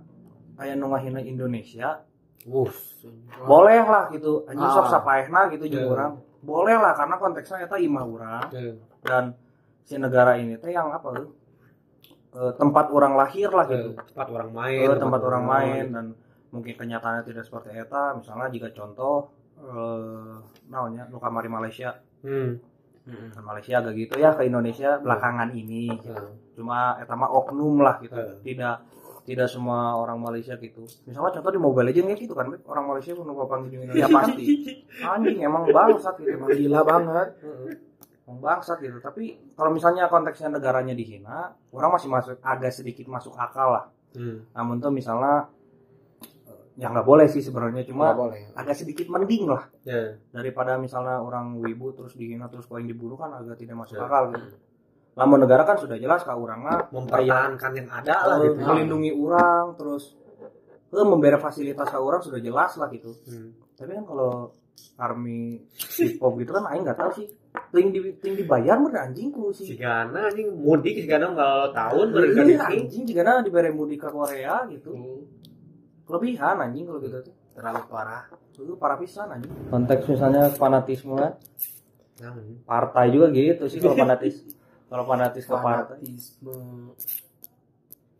aya 0.55 0.73
nu 0.73 0.87
ngahina 0.87 1.19
Indonesia 1.19 1.99
Wuh. 2.45 2.69
boleh 3.41 3.81
lah 3.81 4.07
gitu. 4.09 4.45
Anjing 4.45 4.69
sok 4.69 4.85
Ah. 4.85 4.91
sapaehna 4.93 5.49
gitu 5.49 5.65
jeung 5.65 5.85
Ya. 5.85 5.91
orang 5.91 6.11
boleh 6.39 6.75
lah 6.75 6.93
karena 6.93 7.15
konteksnya 7.17 7.57
eta 7.59 7.75
imah 7.75 8.05
urang 8.05 8.47
dan 9.01 9.33
si 9.81 9.97
negara 9.97 10.37
ini 10.37 10.55
teh 10.55 10.69
yang 10.69 10.89
apa 10.89 11.09
tuh? 11.11 11.29
Eh, 12.31 12.51
tempat 12.53 12.89
orang 12.89 13.15
lahir 13.15 13.49
lah 13.49 13.65
gitu. 13.65 13.95
Tempat 13.95 14.27
orang 14.29 14.49
main 14.51 14.85
Eh, 14.85 14.95
tempat 14.95 15.21
orang 15.21 15.43
main. 15.43 15.85
dan 15.89 16.05
mungkin 16.49 16.75
kenyataannya 16.75 17.23
tidak 17.23 17.43
seperti 17.43 17.73
eta. 17.73 18.13
Misalnya 18.13 18.47
jika 18.49 18.69
contoh 18.71 19.31
eh 19.57 20.33
naonnya 20.67 21.07
nu 21.07 21.17
kamari 21.17 21.47
Malaysia. 21.47 21.97
Hmm. 22.21 22.61
kan 23.05 23.43
Malaysia 23.43 23.77
agak 23.79 23.93
gitu 23.95 24.17
ya 24.17 24.33
ke 24.33 24.43
Indonesia 24.43 24.97
belakangan 24.97 25.49
ini. 25.51 25.93
Gitu. 25.93 26.13
Cuma 26.55 26.77
eta 26.97 27.13
mah 27.13 27.29
oknum 27.29 27.77
lah 27.77 27.99
gitu 27.99 28.15
Hmm. 28.15 28.39
tidak 28.41 28.75
tidak 29.21 29.47
semua 29.47 29.93
orang 29.95 30.15
Malaysia 30.17 30.55
gitu 30.55 30.85
misalnya 31.03 31.33
contoh 31.33 31.49
di 31.49 31.57
Mobile 31.57 31.85
Legends 31.85 32.07
kayak 32.07 32.21
gitu 32.21 32.33
kan 32.33 32.47
orang 32.61 32.85
Malaysia 32.85 33.11
pun 33.11 33.25
numpang 33.25 33.61
di 33.63 33.75
Indonesia 33.75 34.07
pasti 34.07 34.45
anjing 35.03 35.37
emang 35.41 35.63
bangsat 35.67 36.15
gitu 36.15 36.29
emang 36.31 36.49
gila 36.51 36.79
banget. 36.81 37.27
Emang 38.21 38.39
bangsat 38.39 38.77
gitu 38.79 38.97
tapi 38.99 39.23
kalau 39.51 39.69
misalnya 39.69 40.05
konteksnya 40.05 40.49
negaranya 40.51 40.93
dihina 40.93 41.53
orang 41.69 41.91
masih 41.91 42.07
masuk 42.07 42.37
agak 42.39 42.71
sedikit 42.71 43.05
masuk 43.05 43.35
akal 43.35 43.69
lah 43.71 43.85
Hmm. 44.13 44.47
namun 44.49 44.79
tuh 44.79 44.89
misalnya 44.89 45.51
eh, 46.47 46.55
ya 46.77 46.87
nggak 46.87 47.03
boleh 47.03 47.25
sih 47.25 47.41
sebenarnya 47.41 47.81
Nggak 47.81 47.91
cuma 47.91 48.13
boleh. 48.13 48.47
agak 48.53 48.75
sedikit 48.75 49.07
mending 49.07 49.43
lah 49.45 49.67
Ya. 49.81 50.15
daripada 50.29 50.77
misalnya 50.77 51.19
orang 51.19 51.57
wibu 51.57 51.91
terus 51.91 52.13
dihina 52.13 52.45
terus 52.45 52.63
poin 52.63 52.81
dibunuh 52.81 53.13
kan 53.13 53.33
agak 53.33 53.57
tidak 53.57 53.75
masuk 53.75 53.97
Ya. 53.97 54.05
akal 54.05 54.31
gitu 54.31 54.55
namun 55.15 55.37
negara 55.47 55.63
kan 55.63 55.79
sudah 55.79 55.95
jelas 55.95 56.27
kak 56.27 56.35
orangnya 56.35 56.91
mempertahankan 56.91 57.71
yang 57.71 57.87
ada 57.87 58.15
lah 58.27 58.37
eh, 58.43 58.51
gitu. 58.51 58.67
melindungi 58.67 59.11
orang 59.15 59.65
terus 59.79 60.11
eh, 60.91 61.05
memberi 61.07 61.39
fasilitas 61.39 61.87
ke 61.87 61.97
orang 61.99 62.19
sudah 62.19 62.39
jelas 62.43 62.75
lah 62.75 62.91
gitu. 62.91 63.15
Hmm. 63.27 63.55
tapi 63.79 63.95
kan 63.95 64.03
kalau 64.03 64.51
army 64.99 65.59
hip 65.95 66.19
hop 66.19 66.35
gitu 66.39 66.51
kan 66.51 66.67
aing 66.71 66.83
nggak 66.83 66.99
tahu 66.99 67.11
sih. 67.23 67.27
Ting 67.71 67.91
di 67.91 67.99
ting 68.19 68.35
dibayar 68.35 68.75
mah 68.79 68.91
anjing 69.07 69.31
ku 69.31 69.51
sih 69.51 69.67
Sigana 69.67 70.27
anjing 70.31 70.51
mudik 70.51 70.95
sigana 70.99 71.31
kalau 71.31 71.71
tahun 71.71 72.05
Iya, 72.11 72.15
berkali 72.15 72.53
anjing 72.59 73.03
jika 73.07 73.21
na 73.23 73.39
diberi 73.43 73.71
mudik 73.71 74.03
ke 74.03 74.09
Korea 74.11 74.67
gitu. 74.67 75.23
Kelebihan 76.07 76.59
anjing 76.59 76.83
kalau 76.87 76.99
gitu. 77.03 77.19
Tuh 77.23 77.35
Terlalu 77.55 77.81
parah. 77.87 78.23
itu 78.55 78.75
parah 78.79 78.95
pisan 78.99 79.27
anjing. 79.31 79.51
Konteks 79.71 80.03
misalnya 80.07 80.51
fanatisme 80.55 81.15
kan. 81.15 81.33
Partai 82.63 83.11
juga 83.11 83.27
gitu 83.35 83.67
sih 83.67 83.83
kalau 83.83 83.99
fanatis 83.99 84.43
kalau 84.85 85.03
fanatis 85.09 85.45
ke 85.45 85.55
partai 85.57 85.97
Fanatisme. 85.97 86.57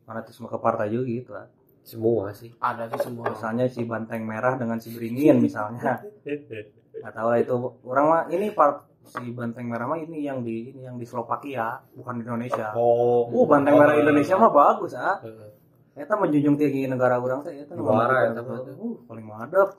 fanatisme 0.06 0.46
ke 0.50 0.58
partai 0.58 0.88
juga 0.94 1.06
gitu 1.06 1.32
lah 1.34 1.48
semua 1.86 2.34
sih. 2.34 2.50
Ada 2.58 2.90
sih 2.98 3.00
semua. 3.06 3.30
misalnya 3.30 3.66
si 3.70 3.86
banteng 3.86 4.26
merah 4.26 4.58
dengan 4.58 4.82
si 4.82 4.90
beringin 4.90 5.38
misalnya. 5.38 6.02
Nggak 6.26 7.14
tahu 7.14 7.28
lah 7.30 7.40
itu 7.40 7.54
orang 7.86 8.06
mah 8.10 8.22
ini 8.34 8.50
par 8.50 8.90
si 9.06 9.30
banteng 9.30 9.70
merah 9.70 9.86
mah 9.86 10.02
ini 10.02 10.26
yang 10.26 10.42
di 10.42 10.74
ini 10.74 10.82
yang 10.90 10.98
di 10.98 11.06
Slovakia 11.06 11.78
bukan 11.94 12.18
di 12.18 12.24
Indonesia. 12.26 12.74
Oh. 12.74 13.30
Uh 13.30 13.46
banteng 13.46 13.78
merah 13.78 13.94
Indonesia 14.02 14.34
mah 14.34 14.50
bagus 14.50 14.98
ah. 14.98 15.22
Heeh. 15.22 15.54
Eta 15.96 16.18
menjunjung 16.18 16.58
tinggi 16.58 16.90
negara 16.90 17.22
orang 17.22 17.46
teh 17.46 17.54
eta 17.54 17.78
mah 17.78 18.34
eta 18.34 18.42
mah. 18.42 18.60
uh, 18.66 18.96
paling 19.06 19.26
madep. 19.30 19.70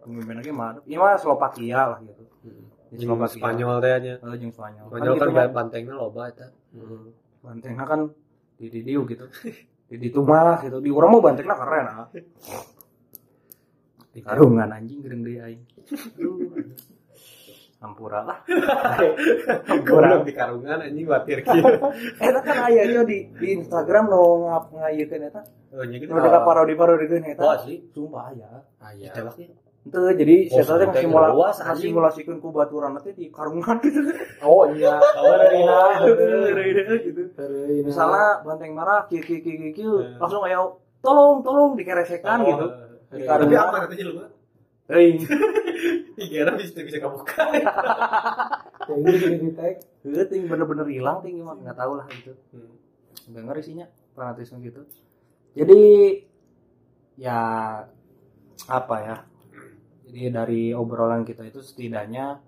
Pemimpin 0.00 0.40
lagi 0.40 0.52
madep. 0.56 0.82
Ieu 0.88 0.96
mah 0.96 1.20
Slovakia 1.20 1.92
lah 1.92 2.00
gitu 2.00 2.24
Slovakia 2.98 3.38
Spanyol 3.38 3.78
teh 3.78 3.90
nya. 4.02 4.14
Oh 4.18 4.34
jeung 4.34 4.50
Spanyol. 4.50 4.90
Spanyol 4.90 5.14
kan 5.14 5.30
gitu 5.30 5.38
mah, 5.38 5.46
bantengnya 5.54 5.94
loba 5.94 6.26
eta. 6.26 6.50
Bantengna 7.38 7.86
kan 7.86 8.10
di 8.58 8.66
di 8.66 8.82
dieu 8.82 9.06
gitu. 9.06 9.30
Di 9.86 9.94
di 9.94 10.10
itu 10.10 10.20
malah 10.26 10.58
gitu. 10.66 10.82
Di 10.82 10.90
urang 10.90 11.14
mah 11.14 11.22
bantengna 11.22 11.54
keren 11.54 11.86
ah. 11.86 12.10
Di 14.10 14.20
karungan 14.26 14.74
anjing 14.74 15.06
geureung 15.06 15.22
deui 15.22 15.38
aing. 15.38 15.62
Hampura 17.80 18.20
lah. 18.26 18.38
Goblok 19.86 20.28
di 20.28 20.34
karungan 20.34 20.84
anjing 20.84 21.06
watir 21.06 21.46
kieu. 21.46 21.62
Eta 22.26 22.42
kan 22.42 22.68
aya 22.68 22.90
ieu 22.90 23.06
di 23.06 23.30
di 23.38 23.46
Instagram 23.54 24.10
no 24.10 24.50
ngap 24.50 24.74
ngayekeun 24.74 25.30
eta. 25.30 25.46
Oh 25.78 25.86
nya 25.86 25.96
gitu. 25.96 26.10
Dekat 26.10 26.42
parodi-parodikeun 26.42 27.22
oh 27.22 27.32
eta. 27.32 27.42
Sih 27.64 27.86
sumpah 27.94 28.34
aya. 28.34 28.66
Aya. 28.82 29.14
Itu 29.80 29.96
jadi 29.96 30.36
Oh, 30.52 30.60
saya 30.60 30.76
tadi 30.76 30.84
sampai 30.92 31.02
simula 31.08 31.28
luas, 31.32 31.56
anjing. 31.58 31.96
simulasikan 31.96 32.36
ku 32.36 32.52
baturan 32.52 32.92
nanti 32.92 33.16
di 33.16 33.32
karungan 33.32 33.80
gitu. 33.84 34.00
Oh 34.44 34.68
iya. 34.68 35.00
gitu. 37.00 37.22
Misalnya 37.32 37.84
Misalnya 37.88 38.24
banteng 38.44 38.72
marah 38.76 39.08
kieu 39.08 39.24
kieu 39.24 39.40
kieu 39.40 39.72
kieu 39.72 39.92
langsung 40.20 40.44
ayo 40.44 40.78
tolong 41.00 41.40
tolong 41.40 41.72
dikeresekan 41.80 42.38
gitu. 42.44 42.66
Di 43.10 43.24
tapi 43.24 43.56
apa 43.56 43.76
nanti 43.88 44.04
lu 44.04 44.20
Euy, 44.90 45.22
Kira 46.18 46.50
bisa 46.58 46.82
bisa 46.82 46.98
kebuka 46.98 47.46
kayak 48.90 48.98
gitu 49.06 49.16
gini 49.22 49.36
di 49.38 49.50
tag. 49.54 49.78
heuh 50.02 50.26
ting 50.26 50.50
bener-bener 50.50 50.82
hilang 50.90 51.22
ting 51.22 51.38
mah 51.40 51.54
enggak 51.54 51.78
tahu 51.78 51.94
lah 51.94 52.10
gitu. 52.10 52.34
Hmm. 52.50 52.74
Enggak 53.30 53.42
ngeri 53.46 53.62
sihnya 53.62 53.86
fanatisme 54.18 54.58
gitu. 54.66 54.82
Jadi 55.54 55.80
ya 57.16 57.38
apa 58.66 58.96
ya? 58.98 59.16
Jadi 60.10 60.26
dari 60.34 60.62
obrolan 60.74 61.22
kita 61.22 61.46
itu 61.46 61.62
setidaknya 61.62 62.42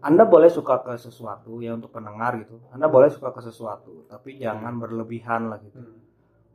Anda 0.00 0.24
boleh 0.24 0.48
suka 0.48 0.80
ke 0.80 0.96
sesuatu 0.96 1.60
ya 1.60 1.76
untuk 1.76 1.92
pendengar 1.92 2.40
gitu. 2.40 2.56
Anda 2.72 2.88
boleh 2.88 3.12
suka 3.12 3.36
ke 3.36 3.44
sesuatu, 3.44 4.08
tapi 4.08 4.40
jangan 4.40 4.80
berlebihan 4.80 5.52
lah 5.52 5.60
gitu. 5.60 6.00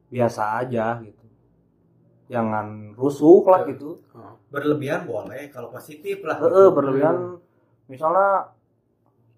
Biasa 0.10 0.66
aja 0.66 0.98
gitu. 1.06 1.22
Jangan 2.26 2.98
rusuh 2.98 3.46
lah 3.46 3.62
gitu. 3.70 4.02
berlebihan 4.50 5.06
boleh 5.06 5.54
kalau 5.54 5.70
positif 5.70 6.26
lah 6.26 6.42
Eh, 6.42 6.50
eh, 6.50 6.70
berlebihan 6.74 7.38
misalnya 7.86 8.50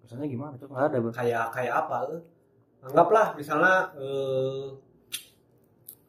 misalnya 0.00 0.24
gimana 0.24 0.54
tuh 0.56 0.72
nggak 0.72 0.84
ada 0.88 0.98
kayak 1.12 1.44
kayak 1.52 1.74
apa 1.84 1.96
anggaplah 2.80 3.36
misalnya 3.36 3.92
eh, 3.98 4.72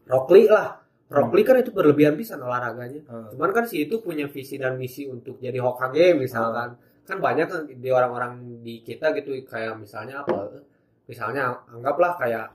Rockly 0.08 0.48
lah 0.48 0.79
Rockly 1.10 1.42
kan 1.42 1.58
itu 1.58 1.70
berlebihan 1.70 2.14
bisa 2.14 2.38
olahraganya 2.38 3.02
Eh, 3.02 3.26
cuman 3.34 3.50
kan 3.50 3.66
si 3.66 3.84
itu 3.84 3.98
punya 3.98 4.26
visi 4.26 4.56
dan 4.56 4.78
misi 4.78 5.06
untuk 5.06 5.38
jadi 5.38 5.58
Hokage 5.58 6.14
misalkan 6.14 6.78
kan 7.04 7.18
banyak 7.18 7.46
kan 7.46 7.62
di 7.66 7.90
orang-orang 7.90 8.62
di 8.62 8.80
kita 8.80 9.10
gitu 9.14 9.34
kayak 9.44 9.74
misalnya 9.76 10.22
apa 10.22 10.62
misalnya 11.04 11.44
anggaplah 11.68 12.14
kayak 12.16 12.54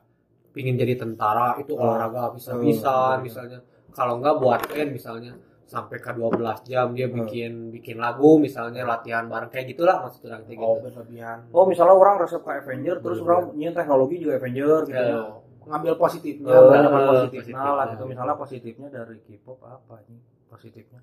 pingin 0.51 0.79
jadi 0.79 0.95
tentara 0.97 1.59
itu 1.59 1.75
Oh. 1.75 1.83
olahraga 1.85 2.31
bisa-bisa 2.31 3.19
Oh. 3.19 3.19
misalnya 3.19 3.59
kalau 3.91 4.19
enggak 4.19 4.39
buat 4.39 4.61
band 4.65 4.91
misalnya 4.93 5.35
sampai 5.65 5.99
ke 5.99 6.11
12 6.13 6.63
jam 6.63 6.95
dia 6.95 7.11
Hmm. 7.11 7.17
bikin 7.19 7.53
bikin 7.73 7.99
lagu 7.99 8.39
misalnya 8.39 8.87
latihan 8.87 9.27
bareng 9.27 9.51
kayak 9.51 9.67
gitulah 9.69 9.99
maksudnya 9.99 10.39
kayak 10.39 10.55
Oh 10.57 10.79
gitu 10.79 10.87
berlebihan. 10.87 11.39
Oh 11.51 11.67
misalnya 11.67 11.97
orang 11.97 12.23
resep 12.23 12.39
ke 12.39 12.53
Avenger 12.55 12.97
terus 13.01 13.19
orang 13.19 13.51
nyiin 13.53 13.75
teknologi 13.75 14.23
juga 14.23 14.39
Avenger 14.39 14.79
gitu. 14.85 14.95
Ya. 14.95 15.19
Ngambil 15.65 15.95
positifnya. 15.97 16.47
Ya, 16.47 16.57
Eh, 16.57 16.69
banyak 16.69 16.91
positif. 16.91 17.41
positif. 17.41 17.55
Nah, 17.55 17.73
lah 17.75 17.87
itu 17.91 18.05
misalnya 18.05 18.35
positifnya 18.35 18.89
dari 18.89 19.17
K-pop 19.21 19.59
apa 19.63 19.95
nih? 20.07 20.21
Positifnya. 20.47 21.01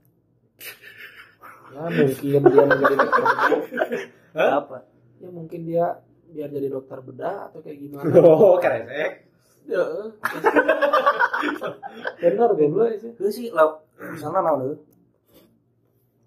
Ya 1.71 1.83
mungkin 1.87 2.41
dia 2.43 2.63
menjadi 2.67 2.95
dokter 2.95 3.23
bedah. 3.23 4.57
Apa? 4.59 4.77
Ya 5.17 5.29
mungkin 5.29 5.59
dia 5.63 5.85
biar 6.31 6.47
jadi 6.47 6.67
dokter 6.67 6.97
bedah 6.99 7.37
atau 7.49 7.59
kayak 7.59 7.77
gimana. 7.79 8.11
oh 8.21 8.55
keren 8.57 8.85
Ya. 9.61 9.83
Benar 12.19 12.49
goblok 12.53 12.89
sih. 12.97 13.11
Itu 13.13 13.29
sih 13.29 13.45
lo 13.49 13.85
misalnya 13.97 14.39
naon 14.41 14.59
dulu. 14.61 14.75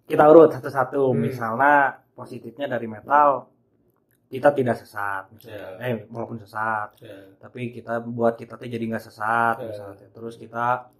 Kita 0.04 0.24
urut 0.28 0.50
satu-satu. 0.52 1.12
Hmm. 1.12 1.20
Misalnya 1.20 1.72
positifnya 2.14 2.66
dari 2.68 2.86
metal 2.86 3.48
kita 4.34 4.50
tidak 4.50 4.74
sesat 4.76 5.30
misalnya. 5.30 5.78
Ya. 5.78 5.86
Eh 5.86 6.10
walaupun 6.10 6.38
sesat, 6.38 6.88
Ya. 6.98 7.14
tapi 7.38 7.70
kita 7.70 8.02
buat 8.02 8.34
kita 8.34 8.58
tuh 8.58 8.66
jadi 8.66 8.82
nggak 8.84 9.04
sesat 9.04 9.56
Ya. 9.56 9.66
misalnya. 9.70 10.06
Terus 10.10 10.34
kita 10.36 10.90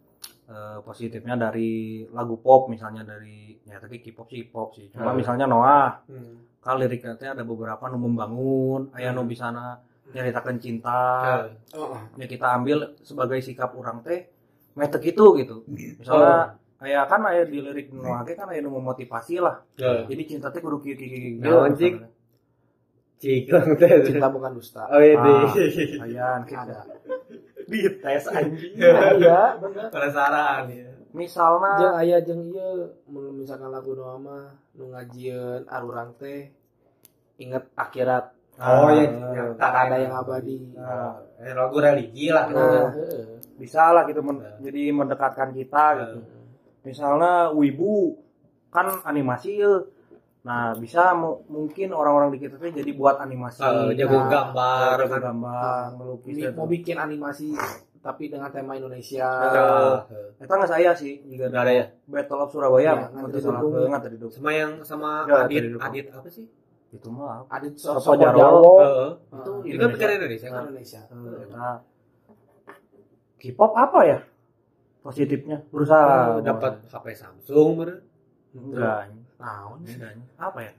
eh, 0.45 0.79
positifnya 0.81 1.41
dari 1.41 1.73
lagu 2.13 2.37
pop 2.37 2.69
misalnya 2.69 3.01
dari 3.03 3.57
ya 3.65 3.81
tapi 3.81 3.97
K-pop 3.99 4.29
sih 4.29 4.45
pop 4.45 4.77
sih. 4.77 4.93
Cuma 4.93 5.11
Hmm. 5.11 5.17
misalnya 5.17 5.49
Noah 5.49 6.05
Hmm. 6.05 6.45
kan 6.61 6.77
liriknya 6.77 7.17
teh 7.17 7.25
ada 7.27 7.41
beberapa 7.43 7.81
nu 7.89 7.97
membangun 7.99 8.93
aya 8.93 9.11
nu 9.11 9.25
bisa 9.25 9.49
nyaritakeun 10.07 10.59
cinta 10.59 11.01
Ya. 11.25 11.81
Oh, 11.81 11.97
ya 12.15 12.27
kita 12.27 12.47
ambil 12.55 12.93
sebagai 13.01 13.41
sikap 13.41 13.73
orang 13.73 14.05
teh 14.05 14.29
metek 14.75 15.17
itu 15.17 15.25
gitu 15.41 15.65
misalnya 15.67 16.61
kayak 16.77 17.05
kan 17.09 17.21
aya 17.25 17.43
di 17.45 17.59
lirik 17.59 17.89
nu 17.89 18.05
age 18.05 18.37
kan 18.37 18.45
aya 18.47 18.61
nu 18.61 18.69
memotivasi 18.71 19.41
lah 19.41 19.65
Ya. 19.77 20.05
jadi 20.05 20.23
cinta 20.29 20.53
teh 20.53 20.61
kudu 20.61 20.77
kieu 20.79 20.93
kieu 20.93 21.09
kieu 21.09 21.41
Naon, 21.41 21.73
Cik? 21.73 22.05
Cikong 23.19 23.79
teh. 23.79 23.91
cinta 24.05 24.29
bukan 24.29 24.53
dusta. 24.55 24.85
Oh 24.91 25.01
iya. 25.01 25.17
Ah. 25.17 25.25
di. 25.55 25.99
ayan 26.01 26.41
Ada. 26.45 26.81
di 27.65 27.79
tes 28.03 28.25
anjing 28.29 28.77
Iya, 28.77 29.57
benar. 29.57 29.89
Penasaran 29.89 30.69
ya. 30.69 30.85
Jeung 30.85 30.93
misalnya 31.15 31.95
aya 31.95 32.19
jeung 32.21 32.43
ieu 32.45 32.91
mun 33.07 33.39
misalkan 33.39 33.71
lagu 33.71 33.95
mah 33.95 34.51
nu 34.75 34.91
ngajieun 34.91 35.63
arurang 35.65 36.11
teh 36.19 36.51
inget 37.39 37.71
akhirat 37.75 38.35
Oh 38.55 38.87
Ah, 38.87 38.95
ya, 39.35 39.51
tak 39.59 39.73
ada 39.91 39.97
yang 39.99 40.15
abadi 40.15 40.75
Nah, 40.75 41.19
Eh, 41.43 41.51
lagu 41.55 41.75
religi 41.75 42.31
lah 42.31 42.47
gitu. 42.47 42.59
nah 42.59 42.87
bisa 43.59 43.91
lah 43.91 44.07
gitu 44.07 44.23
men- 44.23 44.43
jadi 44.63 44.95
mendekatkan 44.95 45.51
kita 45.51 45.87
gitu. 46.03 46.19
Misalnya 46.83 47.51
Wibu 47.51 48.15
kan 48.71 49.03
animasi 49.03 49.59
ya. 49.59 49.83
Nah, 50.45 50.77
bisa 50.77 51.17
mu- 51.17 51.41
mungkin 51.49 51.89
orang-orang 51.91 52.37
di 52.37 52.45
kita 52.45 52.61
tuh 52.61 52.69
jadi 52.69 52.93
buat 52.93 53.17
animasi. 53.17 53.65
Eh, 53.65 53.97
jago 53.97 54.13
Nah, 54.15 54.29
gambar 54.29 54.97
jago 55.01 55.09
kan. 55.11 55.21
gambar, 55.25 55.83
melukis. 55.97 56.31
ini 56.31 56.43
mau 56.53 56.69
bikin 56.69 56.97
animasi 57.01 57.57
tapi 57.99 58.29
dengan 58.29 58.53
tema 58.53 58.77
Indonesia 58.77 59.25
Ah, 59.25 60.05
Itu 60.37 60.53
nggak 60.53 60.69
saya 60.69 60.93
sih, 60.93 61.25
juga 61.25 61.49
Nggak 61.49 61.63
ada 61.65 61.73
ya? 61.73 61.85
Battle 62.05 62.41
of 62.45 62.49
Surabaya, 62.53 62.85
Ya, 62.85 62.93
nggak 62.93 63.09
nggak 63.11 63.25
tadi 63.25 63.41
didukung. 63.41 63.73
nggak 63.89 64.03
tadi 64.05 64.17
dukung. 64.21 64.37
sama 64.37 64.51
yang 64.53 64.73
sama 64.85 65.11
Ya, 65.25 65.35
Adit. 65.43 65.63
Adit 65.81 66.07
apa 66.13 66.29
sih? 66.29 66.45
Itu 66.93 67.09
mah 67.09 67.49
ada 67.49 67.67
Sopo 67.75 68.13
Jarwo. 68.15 68.45
Heeh. 68.79 69.11
itu 69.33 69.51
Itu 69.65 69.77
kan 69.81 69.89
bikin 69.97 70.09
Indonesia 70.15 70.49
kan. 70.53 70.63
Indonesia 70.63 71.01
Nah, 71.51 71.77
K-pop 73.41 73.73
apa 73.75 74.01
ya? 74.05 74.19
Positifnya 75.01 75.65
berusaha 75.69 76.37
Oh, 76.37 76.41
dapat 76.41 76.85
HP 76.85 77.07
Samsung 77.13 77.69
bener. 77.77 77.99
Enggak. 78.55 79.11
naon 79.37 79.79
Enggak. 79.83 80.15
Apa 80.37 80.59
ya? 80.61 80.73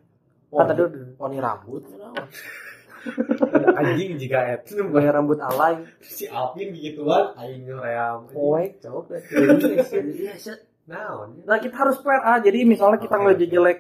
oh, 0.50 0.58
Kan 0.58 0.66
tadi 0.68 0.82
udah 0.82 1.04
poni 1.16 1.38
rambut 1.38 1.84
Anjing 3.78 4.18
jika 4.18 4.40
itu 4.58 4.82
gaya 4.90 5.14
rambut 5.14 5.38
alay. 5.38 5.86
si 6.00 6.26
Alvin 6.26 6.74
gituan 6.74 7.38
aing 7.38 7.68
ream. 7.68 8.26
poek 8.28 8.80
cok 8.80 9.06
Iya, 9.14 10.34
sih. 10.36 10.58
Naon? 10.86 11.42
Nah, 11.44 11.58
kita 11.58 11.76
harus 11.76 11.98
fair 12.00 12.18
ah. 12.20 12.38
Jadi 12.38 12.62
misalnya 12.64 12.98
kita 12.98 13.14
Oke, 13.14 13.22
ngeliat 13.24 13.40
oke. 13.40 13.50
jelek 13.52 13.80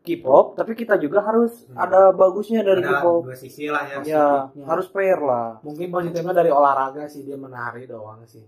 K-pop, 0.00 0.52
tapi 0.52 0.74
kita 0.74 0.94
juga 0.96 1.22
harus 1.22 1.64
Hmm. 1.64 1.80
ada 1.80 2.12
bagusnya 2.12 2.60
dari 2.60 2.78
Ada 2.78 2.90
K-pop. 2.94 3.22
dua 3.24 3.34
sisi 3.34 3.66
lah 3.66 3.82
ya. 3.84 3.96
Ya, 4.04 4.26
harus 4.62 4.86
fair 4.86 5.16
lah. 5.16 5.58
mungkin 5.60 5.88
positifnya 5.88 6.34
dari 6.34 6.50
olahraga 6.50 7.06
sih 7.06 7.22
dia 7.22 7.34
menari 7.34 7.86
doang 7.86 8.20
sih 8.24 8.44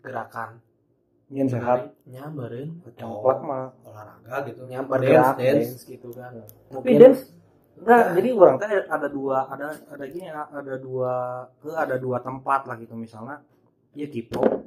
gerakan 0.00 0.58
Yang 1.26 1.48
sehat. 1.52 1.78
nyamberin 2.04 2.68
Congklak 2.94 3.38
mah. 3.40 3.66
olahraga 3.82 4.36
gitu. 4.46 4.60
nyamber 4.66 4.98
Dance, 5.00 5.32
dance. 5.34 5.40
dance 5.40 5.82
gitu 5.86 6.08
kan 6.10 6.32
Tapi 6.68 6.90
dance 6.94 7.20
enggak, 7.74 8.02
jadi 8.14 8.28
orang 8.32 8.56
teh 8.56 8.70
ada 8.86 9.08
dua 9.08 9.36
ada 9.46 9.66
ada 9.88 10.04
gini 10.04 10.26
ada 10.30 10.74
dua 10.76 11.12
ke 11.58 11.70
ada 11.70 11.96
dua 11.96 12.18
tempat 12.18 12.60
lah 12.64 12.76
gitu 12.76 12.94
misalnya 12.94 13.42
ya 13.92 14.06
K-pop, 14.06 14.62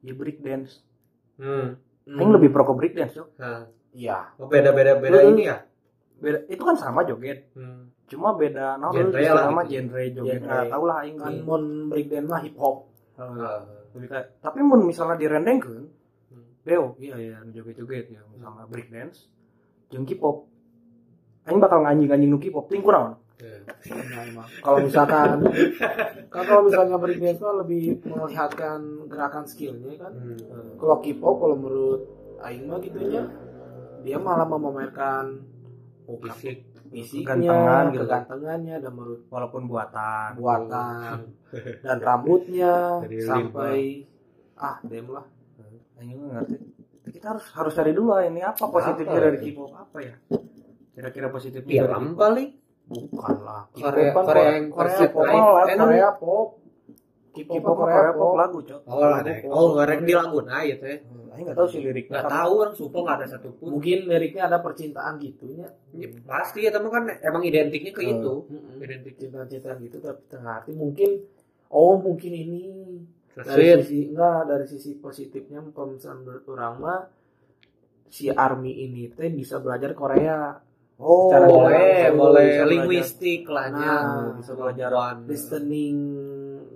ya 0.00 0.12
break 0.12 0.40
dance. 0.40 0.80
Hmm. 1.36 1.76
Yang 2.02 2.30
lebih 2.34 2.48
pro 2.48 2.64
ke 2.64 2.74
break 2.74 2.92
dance, 2.94 3.12
Cok. 3.14 3.28
Nah, 3.36 3.64
iya 3.90 4.32
oh, 4.34 4.44
beda-beda 4.46 4.96
beda 4.96 5.20
Hmm. 5.20 5.30
ini 5.30 5.42
ya. 5.46 5.56
Beda, 6.16 6.44
itu 6.46 6.60
kan 6.60 6.74
sama 6.74 7.00
joget, 7.02 7.48
Hmm. 7.52 7.88
cuma 8.06 8.32
beda 8.32 8.76
nah 8.76 8.88
Genre 8.88 9.20
lah 9.22 9.44
sama 9.46 9.62
gitu. 9.64 9.88
genre 9.88 10.02
joget. 10.10 10.32
Genre. 10.34 10.48
Nggak 10.50 10.64
tahu 10.68 10.84
lah 10.84 10.96
aing 10.98 11.16
kan 11.16 11.32
mon 11.40 11.64
breakdance 11.86 12.26
mah 12.26 12.40
hip 12.40 12.56
hop 12.56 12.76
Lebih 13.92 14.08
kayak 14.08 14.26
tapi 14.38 14.58
mun 14.60 14.80
misalnya 14.82 15.16
direndengkeun 15.16 15.80
Hmm. 15.82 15.88
Beo, 16.60 16.92
iya 17.00 17.16
iya 17.16 17.36
joget-joget 17.48 18.12
ya 18.12 18.20
misalnya 18.28 18.68
break 18.68 18.92
dance 18.92 19.26
jeung 19.88 20.04
K-pop. 20.04 20.44
Aing 21.48 21.56
bakal 21.58 21.82
nganjing-nganjing 21.82 22.28
nu 22.28 22.38
K-pop 22.38 22.68
ting 22.68 22.84
kunaon? 22.84 23.16
Nah, 23.40 24.20
emang. 24.20 24.44
kalau 24.60 24.84
misalkan 24.84 25.40
kan 26.28 26.42
kalau 26.44 26.68
misalnya 26.68 27.00
breakdance 27.00 27.40
mah 27.40 27.64
lebih 27.64 27.96
melihatkan 28.04 28.80
gerakan 29.08 29.48
skillnya 29.48 29.96
kan 29.96 30.12
Hmm. 30.12 30.76
kalau 30.76 31.00
K-pop 31.00 31.34
kalau 31.40 31.56
menurut 31.56 32.02
Aing 32.40 32.68
mah 32.68 32.76
gitunya 32.78 33.24
dia 34.00 34.16
malah 34.16 34.44
memamerkan 34.44 35.40
oh, 36.04 36.20
Fisik. 36.20 36.68
fisiknya, 36.90 37.88
gitu. 37.94 38.04
kegantengannya 38.04 38.76
dan 38.76 38.92
menurut 38.92 39.24
Walaupun 39.30 39.64
buatan. 39.64 40.36
buatan 40.36 41.16
dan 41.80 41.98
rambutnya 41.98 43.00
sampai 43.24 44.04
ah 44.54 44.76
dem 44.84 45.08
lah 45.08 45.24
Aing 46.00 46.10
juga 46.10 46.26
ngerti. 46.34 46.56
Kita 47.10 47.26
harus 47.28 47.44
harus 47.52 47.72
cari 47.72 47.92
dulu 47.92 48.10
ah, 48.10 48.22
ini 48.22 48.40
apa 48.40 48.64
positifnya 48.66 49.12
Apa? 49.14 49.26
dari 49.26 49.38
K-pop 49.42 49.70
apa 49.74 49.98
ya? 50.00 50.14
Kira-kira 50.90 51.28
positifnya 51.28 51.68
dari 51.68 51.76
Film 51.84 52.06
paling. 52.14 52.50
bukan 52.90 53.36
lah 53.40 53.62
Korea- 53.70 54.10
K-pop 54.10 54.18
kan 54.18 54.24
Korea 54.26 54.50
yang 54.50 54.66
Korea 54.68 54.98
pop 54.98 55.10
Korea. 55.14 55.30
lah, 55.30 55.76
Korea 55.76 56.10
pop 56.12 56.48
K-pop 57.30 57.54
K-pop 57.54 57.74
Korea, 57.76 57.94
Korea 57.94 58.12
pop 58.12 58.32
lagu, 58.34 58.58
Cok. 58.60 58.80
Oh 58.84 58.98
lah 59.00 59.20
deh. 59.20 59.36
Oh 59.46 59.66
ngerek 59.72 60.00
di 60.02 60.12
lagu 60.12 60.38
nah 60.42 60.60
gitu 60.62 60.84
ya. 60.84 60.98
Aing 61.30 61.44
enggak 61.44 61.56
tahu 61.56 61.68
sih 61.68 61.80
liriknya. 61.80 62.12
Nggak 62.16 62.26
tahu 62.32 62.52
orang 62.58 62.74
sumpah 62.74 63.00
nggak 63.00 63.16
ada 63.16 63.26
satupun. 63.28 63.66
mungkin 63.70 63.98
liriknya 64.04 64.42
ada 64.44 64.58
percintaan 64.58 65.14
gitunya 65.16 65.68
Ya, 65.92 66.06
pasti 66.24 66.58
ya 66.60 66.70
teman 66.70 66.88
kan 66.88 67.04
emang 67.20 67.42
identiknya 67.42 67.92
ke 67.92 68.02
Hmm. 68.02 68.12
itu. 68.12 68.34
Mm-mm. 68.48 68.78
Identik. 68.80 69.14
cinta-cinta 69.16 69.70
gitu 69.78 69.96
tapi 69.98 70.20
tengah 70.26 70.52
hati 70.56 70.72
mungkin 70.72 71.10
oh 71.68 71.94
mungkin 71.96 72.32
ini 72.32 72.62
dari 73.32 73.82
sisi 73.82 73.98
enggak 74.10 74.40
dari 74.46 74.66
sisi 74.66 74.90
positifnya 74.96 75.60
kalau 75.70 75.94
misalnya 75.94 76.18
menurut 76.20 76.44
orang 76.50 76.74
mah 76.78 77.00
si 78.10 78.26
army 78.26 78.72
ini 78.84 79.08
teh 79.10 79.30
bisa 79.30 79.58
belajar 79.58 79.94
Korea 79.94 80.58
Oh, 81.00 81.32
Secara 81.32 81.48
boleh, 81.48 81.96
Bisa 81.96 82.12
boleh 82.12 82.44
belajar. 82.44 82.66
linguistik 82.68 83.42
lah 83.48 83.66
nya. 83.72 83.88
Nah, 84.04 84.36
bisa 84.36 84.52
belajar 84.52 84.92
listening 85.24 85.96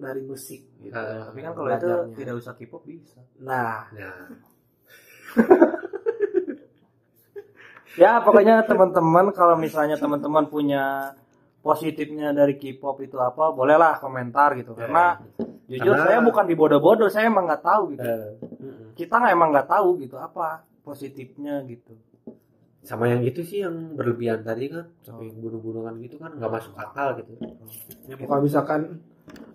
dari 0.01 0.25
musik 0.25 0.65
gitu. 0.81 0.97
Ah, 0.97 1.29
Tapi 1.29 1.45
kan 1.45 1.53
kalau 1.53 1.69
itu 1.69 1.89
tidak 2.17 2.35
usah 2.41 2.57
K-pop 2.57 2.89
bisa. 2.89 3.21
nah 3.37 3.85
Nah, 3.93 4.33
Ya, 8.01 8.19
pokoknya 8.25 8.65
teman-teman 8.65 9.31
kalau 9.31 9.55
misalnya 9.55 9.95
teman-teman 9.95 10.49
punya 10.49 11.13
positifnya 11.61 12.33
dari 12.33 12.57
K-pop 12.57 13.05
itu 13.05 13.21
apa, 13.21 13.53
bolehlah 13.53 14.01
komentar 14.01 14.57
gitu. 14.59 14.73
Karena 14.73 15.21
jujur 15.67 15.91
Karena- 15.91 16.05
saya 16.05 16.19
bukan 16.21 16.45
dibodoh-bodoh, 16.45 17.09
saya 17.09 17.27
emang 17.27 17.45
nggak 17.45 17.63
tahu 17.63 17.83
gitu. 17.93 18.05
eh, 18.05 18.37
mm-mm. 18.61 18.93
Kita 18.93 19.15
nggak 19.17 19.33
emang 19.33 19.49
nggak 19.51 19.69
tahu 19.69 19.89
gitu 19.99 20.17
apa 20.17 20.47
positifnya 20.81 21.65
gitu. 21.65 21.97
sama 22.85 23.09
yang 23.09 23.25
itu 23.25 23.41
sih 23.41 23.65
yang 23.65 23.97
berlebihan 23.97 24.45
tadi 24.45 24.69
kan, 24.69 24.85
sampai 25.01 25.33
bunuh-bunuhan 25.33 25.97
gitu 25.99 26.21
kan 26.21 26.37
nggak 26.37 26.53
masuk 26.53 26.77
akal 26.77 27.17
gitu. 27.17 27.33
ya, 28.05 28.15
kalau 28.19 28.45
misalkan 28.45 29.01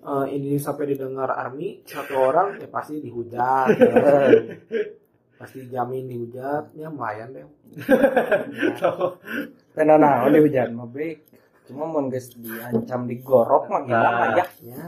eh, 0.01 0.25
ini 0.31 0.57
sampai 0.57 0.89
didengar 0.89 1.29
army 1.29 1.85
satu 1.85 2.17
orang 2.17 2.57
ya 2.57 2.65
pasti 2.65 2.97
dihujat 2.97 3.69
pasti 5.39 5.69
jamin 5.69 6.09
dihujat 6.09 6.73
ya 6.73 6.89
lumayan 6.89 7.29
deh 7.31 7.45
Karena 9.71 9.95
nah, 9.95 10.25
di 10.25 10.39
hujan 10.39 10.73
mah 10.73 10.89
baik. 10.89 11.29
Cuma 11.63 11.85
mau 11.85 12.01
guys 12.09 12.33
diancam 12.33 13.05
digorok 13.05 13.69
mah 13.69 13.81
gimana 13.85 14.09
Nah. 14.09 14.29
ya? 14.35 14.45
ya 14.65 14.79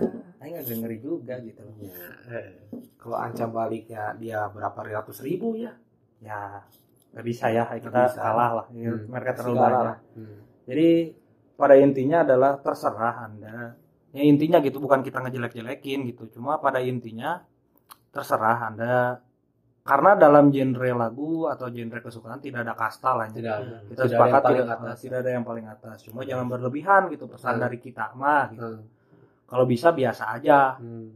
Aing 0.42 0.58
agak 0.58 0.74
ngeri 0.74 0.98
juga 0.98 1.38
gitu. 1.40 1.62
Ya, 1.78 1.94
eh. 2.34 2.48
kalau 2.98 3.14
ancam 3.16 3.50
baliknya 3.50 4.18
dia 4.18 4.50
berapa 4.50 4.74
ratus 4.82 5.22
ribu 5.22 5.54
ya 5.54 5.78
Ya, 6.18 6.62
nggak 7.14 7.26
bisa 7.26 7.50
ya, 7.50 7.66
kita 7.72 7.90
bisa. 7.90 8.18
kalah 8.18 8.52
lah. 8.58 8.66
Ya, 8.74 8.90
Hmm. 8.90 9.06
Mereka 9.10 9.32
terlalu 9.36 9.58
banyak. 9.58 9.82
lah. 9.86 9.98
Hmm. 10.14 10.38
Jadi 10.66 10.90
pada 11.54 11.76
intinya 11.76 12.18
adalah 12.22 12.52
terserah 12.58 13.16
Anda. 13.24 13.74
Ya 14.12 14.22
intinya 14.22 14.58
gitu 14.60 14.78
bukan 14.78 15.02
kita 15.02 15.18
ngejelek-jelekin 15.20 16.10
gitu. 16.10 16.30
Cuma 16.32 16.58
pada 16.58 16.78
intinya 16.78 17.42
terserah 18.10 18.58
Anda. 18.68 19.22
Karena 19.82 20.14
dalam 20.14 20.54
genre 20.54 20.94
lagu 20.94 21.50
atau 21.50 21.66
genre 21.68 22.00
kesukaan 22.00 22.38
tidak 22.38 22.62
ada 22.62 22.78
kasta 22.78 23.18
lah. 23.18 23.26
Tidak 23.28 23.50
ada. 23.52 23.78
Kita 23.82 23.98
Tidak 23.98 24.06
ada 24.06 24.14
sepakat 24.14 24.30
yang 24.30 24.46
paling 24.46 24.62
tidak, 24.62 24.78
atas. 24.78 24.98
tidak 25.02 25.18
ada 25.18 25.32
yang 25.32 25.46
paling 25.46 25.66
atas. 25.68 25.98
Cuma 26.06 26.22
jangan 26.22 26.48
berlebihan 26.48 27.02
gitu 27.10 27.26
pesan 27.26 27.58
Hmm. 27.58 27.64
dari 27.66 27.78
kita 27.78 28.14
mah. 28.14 28.46
Gitu. 28.52 28.62
Hmm. 28.62 29.01
Kalau 29.52 29.66
bisa 29.68 29.92
biasa 29.92 30.40
aja. 30.40 30.80
Hmm. 30.80 31.12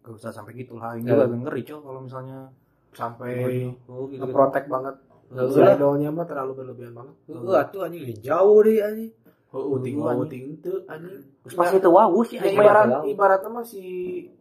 Gak 0.00 0.16
usah 0.16 0.32
sampai 0.32 0.56
gitu 0.56 0.80
lah. 0.80 0.96
Ini 0.96 1.04
Ya. 1.04 1.20
juga 1.20 1.36
ngeri 1.36 1.62
cok 1.62 1.80
kalau 1.84 2.00
misalnya 2.00 2.48
sampai 2.96 3.32
oh, 3.36 4.08
gitu, 4.08 4.16
gitu. 4.16 4.20
ngeprotek 4.24 4.64
banget 4.72 4.96
si 5.28 5.36
usah. 5.52 5.76
idolnya 5.76 6.08
mah 6.08 6.24
terlalu 6.24 6.52
berlebihan 6.56 6.96
banget 6.96 7.14
Uh, 7.28 7.60
atuh 7.60 7.84
anjing 7.84 8.08
jauh 8.24 8.64
deh 8.64 8.80
anjing. 8.80 9.12
oh 9.52 9.60
oh 9.60 9.76
anjing. 9.76 10.00
uting 10.00 10.44
itu 10.56 10.72
anjing 10.88 11.20
Terus 11.44 11.54
pas 11.60 11.70
itu 11.76 11.88
wow 11.92 12.08
sih 12.24 12.40
ya 12.40 12.48
aing 12.48 12.56
ibarat 12.56 12.86
ibaratnya 13.04 13.50
mah 13.52 13.64
si 13.68 13.82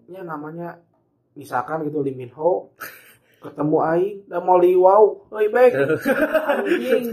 nya 0.07 0.23
namanya 0.23 0.79
misalkan 1.35 1.83
gitu 1.83 1.99
Lee 1.99 2.15
Min 2.15 2.31
Ho 2.39 2.71
ketemu 3.43 3.77
aing 3.83 4.15
dan 4.31 4.39
mau 4.41 4.55
li 4.55 4.71
wow 4.71 5.03
oi 5.35 5.51
baik 5.51 5.73
anjing 6.55 7.11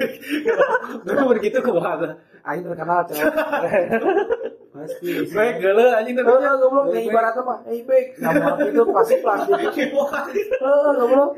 Dulu 1.03 1.23
begitu 1.35 1.59
ke 1.59 1.73
mana? 1.75 2.23
aing 2.47 2.62
terkenal 2.62 3.03
cewek 3.11 3.35
pasti. 4.73 5.11
Baik 5.31 5.55
geuleuh 5.61 5.91
anjing 5.93 6.16
Eh, 6.16 6.25
eh, 6.25 6.55
goblok, 6.59 6.85
ya 6.91 7.01
ibaratnya 7.05 7.43
mah, 7.45 7.59
eh 7.68 7.81
baik, 7.85 8.07
nama 8.18 8.57
itu 8.59 8.83
pasti 8.89 9.14
plastik. 9.20 9.55
Eh, 9.73 10.91
goblok. 10.97 11.31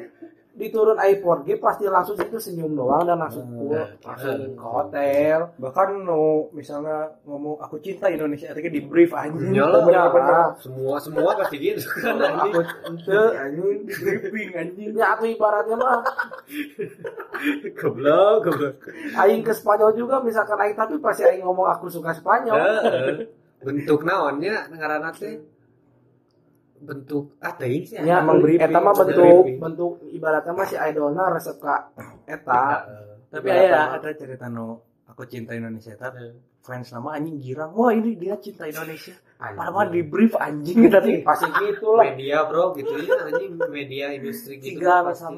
Diturun 0.55 0.95
airport 0.97 1.43
G 1.43 1.59
pasti 1.59 1.83
langsung 1.85 2.15
itu 2.15 2.39
senyum 2.39 2.73
doang 2.73 3.03
dan 3.03 3.19
langsung 3.19 3.43
Hmm. 3.45 3.59
pulang 3.61 3.91
langsung 4.01 4.55
ke 4.55 4.63
hotel. 4.65 5.39
Bahkan 5.59 5.89
no 6.01 6.23
misalnya 6.51 7.11
ngomong 7.23 7.59
aku 7.59 7.77
cinta 7.79 8.07
Indonesia 8.07 8.49
tapi 8.49 8.71
di 8.71 8.79
brief 8.81 9.11
anjing. 9.11 9.51
Nyala, 9.51 9.83
Bener-bener. 9.83 10.55
semua 10.57 10.97
semua 10.97 11.35
pasti 11.35 11.59
gitu. 11.59 11.83
Kan 12.07 12.23
aku 12.23 12.63
ente 12.87 13.19
anjing 13.35 13.79
briefing 13.83 14.51
anjing. 14.55 14.91
Ya 14.95 15.13
aku 15.13 15.27
ibaratnya 15.29 15.75
mah. 15.75 15.99
Goblok 17.75 18.37
goblok. 18.45 18.77
Aing 19.17 19.43
ke 19.43 19.53
Spanyol 19.53 19.93
juga 19.95 20.23
misalkan 20.23 20.57
aing 20.57 20.75
tapi 20.75 20.99
pasti 20.99 21.23
aing 21.25 21.43
ngomong 21.43 21.67
aku 21.69 21.91
suka 21.91 22.15
Spanyol. 22.15 22.57
Bentuk 23.59 24.05
naonnya 24.05 24.69
ngaranna 24.69 25.11
teh 25.11 25.41
bentuk 26.85 27.41
ah 27.41 27.57
teuing 27.57 27.85
sih 27.89 27.97
ya 27.99 28.21
emang 28.21 28.45
briefing. 28.45 28.69
eta 28.69 28.79
mah 28.79 28.95
bentuk 28.95 29.45
bentuk 29.59 29.93
ibaratnya 30.13 30.53
mah 30.53 30.67
si 30.69 30.77
idolna 30.77 31.33
resep 31.33 31.57
ka 31.59 31.91
eta. 32.29 32.65
Tapi 33.33 33.49
ya 33.51 33.99
ada 33.99 34.11
cerita 34.15 34.47
no 34.47 34.85
aku 35.11 35.27
cinta 35.27 35.57
Indonesia 35.59 35.97
tapi 35.99 36.31
fans 36.63 36.93
nama 36.95 37.19
anjing 37.19 37.37
girang. 37.43 37.75
Wah 37.75 37.91
ini 37.91 38.15
dia 38.15 38.39
cinta 38.39 38.65
Indonesia. 38.69 39.17
Padahal 39.37 39.91
di 39.91 40.01
brief 40.07 40.33
anjing 40.39 40.89
tapi 40.89 41.21
pasti 41.27 41.51
gitu 41.61 41.99
lah. 41.99 42.15
Media 42.15 42.47
bro 42.47 42.73
gitu. 42.79 42.95
Ya 43.03 43.27
anjing 43.27 43.59
media 43.69 44.07
industri 44.15 44.63
gitu 44.63 44.81
tiga 44.81 45.05
pasti. 45.05 45.35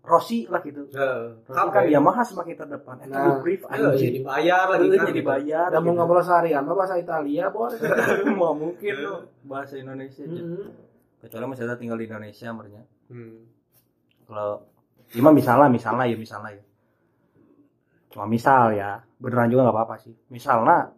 Misalnya 0.00 0.08
Rossi 0.10 0.48
lah 0.48 0.60
gitu 0.60 0.82
Heeh. 0.88 1.24
Rossi 1.44 1.68
kan 1.70 1.84
Yamaha 1.86 2.22
semakin 2.22 2.54
terdepan 2.56 2.96
eta 2.98 3.12
Nah. 3.12 3.36
brief 3.38 3.60
Heeh, 3.62 3.76
jadi 3.76 3.88
anjing 4.10 4.24
bayar 4.24 4.64
lagi 4.66 4.80
Heeh, 4.82 4.96
kan 4.96 5.06
jadi 5.06 5.22
bayar 5.22 5.66
dan 5.68 5.78
mau 5.78 5.86
gitu. 5.86 5.98
ngobrol 5.98 6.22
seharian 6.22 6.62
bahasa 6.66 6.96
Italia 6.96 7.44
boleh 7.48 7.76
mau 8.40 8.52
mungkin 8.52 8.94
loh 8.98 9.20
bahasa 9.42 9.76
Indonesia 9.76 10.22
aja. 10.22 10.40
Hmm. 10.40 10.72
kecuali 11.20 11.44
masih 11.46 11.64
ada 11.64 11.76
tinggal 11.76 11.94
di 11.94 12.06
Indonesia 12.06 12.48
merenya 12.48 12.82
Hmm. 13.06 13.44
kalau 14.24 14.64
cuma 15.08 15.30
misalnya 15.30 15.68
misalnya 15.68 16.04
ya 16.06 16.16
misalnya 16.16 16.50
ya 16.54 16.64
cuma 18.08 18.24
misal 18.24 18.72
ya 18.72 18.90
beneran 19.16 19.46
juga 19.46 19.62
nggak 19.64 19.76
apa-apa 19.76 19.96
sih 20.00 20.14
misalnya 20.28 20.90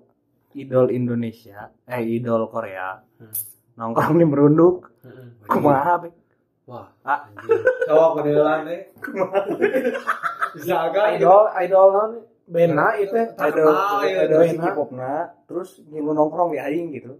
idol 0.53 0.88
Indonesia 0.88 1.59
eh 1.84 2.00
idol 2.00 2.46
Korea 2.46 3.03
Hmm. 3.18 3.34
nongkrong 3.74 4.14
di 4.14 4.24
merunduk 4.24 4.88
Iya. 5.03 5.48
kumaha 5.48 5.94
wah. 6.68 6.86
Ah. 7.02 7.26
cowok 7.88 8.10
kedelan 8.22 8.60
deh 8.68 8.82
jaga 10.62 11.02
idol 11.16 11.44
idol 11.58 11.86
non 11.90 12.12
bena 12.46 12.94
itu 12.98 13.14
idol 13.16 13.72
Terkenal, 13.72 14.04
ya, 14.04 14.28
idol 14.28 14.42
si 14.46 14.56
Bena. 14.58 14.64
K-popna 14.70 15.12
terus 15.48 15.80
ngilu 15.88 16.12
nongkrong 16.12 16.52
di 16.52 16.58
aing 16.60 16.88
gitu. 16.92 17.12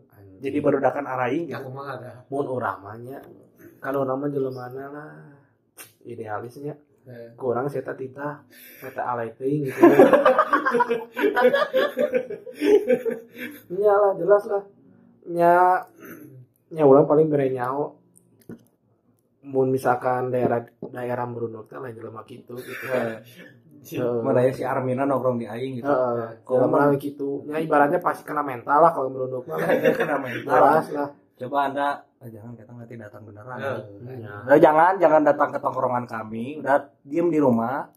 Jadi 0.43 0.59
berudakan 0.59 1.07
araing 1.07 1.47
ya 1.47 1.63
gitu. 1.63 1.71
Aku 1.71 1.71
mah 1.71 1.87
ada. 1.95 2.27
Mun 2.27 2.47
uramanya 2.51 3.23
kalau 3.79 4.03
nama 4.03 4.27
jelemana 4.27 4.85
lah. 4.91 5.13
Idealisnya. 6.03 6.75
Kurang 7.35 7.67
saya 7.67 7.95
tita 7.95 8.47
meta 8.83 9.03
alay 9.03 9.31
teuing 9.35 9.71
gitu. 9.71 9.81
Iya 13.73 13.95
lah 13.97 14.13
jelas 14.19 14.45
lah. 14.47 14.65
Nya 15.31 15.83
nya 16.75 16.85
ulang 16.85 17.09
paling 17.09 17.27
bere 17.31 17.49
mun 19.43 19.75
misalkan 19.75 20.31
daerah 20.31 20.63
daerah 20.79 21.27
merunduk 21.27 21.67
teh 21.67 21.79
lain 21.79 21.99
jelema 21.99 22.23
kitu 22.23 22.55
gitu. 22.55 22.87
Heeh. 22.87 23.19
mana 24.23 24.47
ya 24.47 24.55
si 24.55 24.63
Armina 24.63 25.03
nongkrong 25.03 25.43
di 25.43 25.47
aing 25.51 25.83
gitu. 25.83 25.91
Heeh. 25.91 26.47
Kalau 26.47 26.71
Jelema 26.71 26.87
lagi 26.87 26.99
gitu 27.03 27.43
nya 27.51 27.59
ibaratnya 27.59 27.99
pasti 27.99 28.23
kena 28.23 28.47
mental 28.47 28.79
lah 28.79 28.95
kalau 28.95 29.11
merunduk 29.11 29.43
mah 29.51 29.59
kena 29.99 30.17
mental. 30.23 30.47
Jelas 30.47 30.87
lah. 30.95 31.09
Coba 31.43 31.59
anda 31.67 32.07
ah, 32.23 32.29
jangan 32.31 32.55
kita 32.55 32.71
nanti 32.71 32.95
datang 32.95 33.23
beneran. 33.27 33.59
Nya. 34.07 34.35
Udah 34.47 34.59
jangan 34.63 34.93
jangan 35.03 35.23
datang 35.27 35.51
ke 35.51 35.59
tongkrongan 35.59 36.07
kami. 36.07 36.63
Udah 36.63 36.87
diem 37.03 37.27
di 37.27 37.43
rumah. 37.43 37.91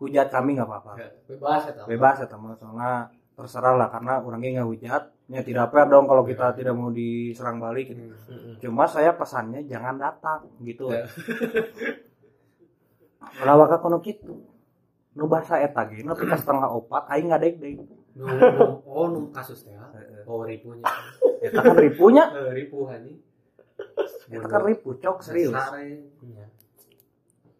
Hujat 0.00 0.32
kami 0.32 0.56
nggak 0.56 0.64
apa-apa. 0.64 0.92
Bebas 1.28 1.68
ya 1.68 1.84
bebas 1.84 2.16
ya 2.24 2.26
teman 2.32 2.56
soalnya 2.56 3.12
terserah 3.40 3.74
lah 3.80 3.88
karena 3.88 4.20
orangnya 4.20 4.60
nggak 4.60 4.68
hujat 4.68 5.02
ya 5.32 5.40
tidak 5.40 5.72
fair 5.72 5.88
dong 5.88 6.04
kalau 6.04 6.20
kita 6.28 6.52
tidak 6.52 6.76
mau 6.76 6.92
diserang 6.92 7.56
balik 7.56 7.96
gitu. 7.96 8.12
Heeh. 8.12 8.60
cuma 8.60 8.84
saya 8.84 9.16
pesannya 9.16 9.64
jangan 9.64 9.96
datang 9.96 10.44
gitu. 10.60 10.92
Ya. 13.20 13.44
Lawaka 13.44 13.84
kono 13.84 14.00
gitu 14.00 14.32
nu 15.12 15.28
bahasa 15.28 15.60
eta 15.60 15.84
ge 15.90 16.00
nu 16.00 16.16
pika 16.16 16.40
setengah 16.40 16.72
opat 16.72 17.04
aing 17.12 17.28
ngadeg 17.28 17.60
deg 17.60 17.84
nu 18.16 18.24
nu 18.24 18.80
oh 18.88 19.06
nu 19.12 19.28
kasus 19.28 19.60
teh 19.60 19.76
oh 20.24 20.40
ripunya. 20.46 20.84
Eta 21.44 21.60
kan 21.64 21.76
ripunya? 21.76 22.24
Ribu 22.52 22.84
hani 22.88 23.16
eta 24.28 24.46
kan 24.48 24.62
ripu 24.64 24.96
cok 25.00 25.18
serius. 25.24 25.52
Sare. 25.56 26.04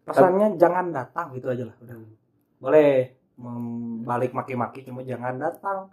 pesannya 0.01 0.57
jangan 0.57 0.89
datang 0.89 1.33
gitu 1.37 1.53
aja 1.53 1.69
lah. 1.69 1.75
Udah. 1.77 1.93
Hmm. 1.93 2.09
boleh 2.57 3.20
membalik 3.41 4.31
maki-maki 4.37 4.85
cuma 4.85 5.01
jangan 5.01 5.41
datang. 5.41 5.89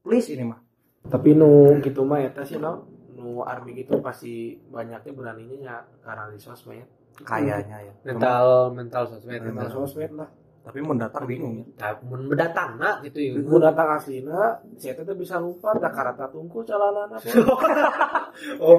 Please 0.00 0.32
ini 0.32 0.48
mah. 0.48 0.60
Tapi 1.06 1.36
nu 1.36 1.76
gitu 1.84 2.02
mah 2.02 2.24
eta 2.24 2.42
sih 2.42 2.56
no 2.56 2.88
nu 3.12 3.44
army 3.44 3.76
gitu 3.76 4.00
pasti 4.00 4.58
banyaknya 4.72 5.12
beraninya 5.12 5.56
ya 5.60 5.76
karena 6.02 6.32
di 6.32 6.40
sosmed. 6.40 6.88
Kayaknya 7.20 7.78
ya. 7.84 7.94
Mental 8.08 8.72
mental 8.72 9.04
sosmed 9.12 9.40
mental 9.44 9.68
sosmed 9.68 10.12
lah. 10.16 10.30
Tapi 10.66 10.82
mau 10.82 10.98
datang 10.98 11.30
bingung 11.30 11.62
ya. 11.62 11.66
Nah, 11.78 11.94
mun 12.02 12.26
mendatang 12.26 12.74
nak 12.82 12.98
gitu 13.06 13.22
ya. 13.22 13.38
Mun 13.38 13.62
datang 13.62 13.86
aslina, 14.02 14.58
saya 14.74 14.98
teh 14.98 15.14
bisa 15.14 15.38
lupa 15.38 15.78
da 15.78 15.94
karata 15.94 16.26
tungku 16.26 16.66
calanana. 16.66 17.22
oh. 18.58 18.74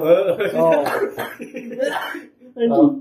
Oh, 0.52 0.84
oh. 2.76 2.92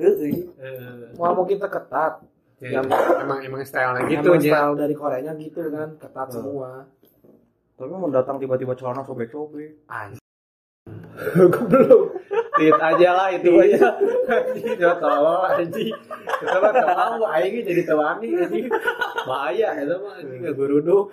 Heeh. 0.00 0.48
Eh, 0.56 1.12
mau 1.20 1.36
mau 1.36 1.44
kita 1.44 1.68
ketat. 1.68 2.24
Ya, 2.62 2.78
Yang 2.78 2.86
emang 3.18 3.38
emang 3.42 3.60
style 3.66 3.92
gitu 4.06 4.28
emang 4.30 4.38
ya 4.40 4.52
style 4.54 4.74
dari 4.78 4.94
Koreanya 4.94 5.32
gitu 5.34 5.60
kan, 5.68 5.98
ketat 5.98 6.28
Oh. 6.30 6.32
semua. 6.32 6.70
tapi 7.72 7.90
mau 7.90 8.06
datang 8.08 8.38
tiba-tiba 8.38 8.78
celana 8.78 9.02
sobek-sobek. 9.02 9.82
Anjing. 9.90 10.22
belum 11.66 12.02
tit 12.54 12.78
aja 12.78 13.08
lah 13.10 13.28
itu 13.34 13.50
aja. 13.58 13.98
Anjing 14.30 14.78
ya 14.78 14.94
tolong 14.96 15.42
anjing. 15.50 15.90
Kita 16.38 16.56
mah 16.56 16.72
tahu 16.72 17.22
aing 17.26 17.54
jadi 17.66 17.82
tawani 17.82 18.28
anjing. 18.38 18.66
Bahaya 19.26 19.68
itu 19.82 19.94
mah 19.98 20.14
anjing 20.14 20.40
ngaguruduk 20.46 21.10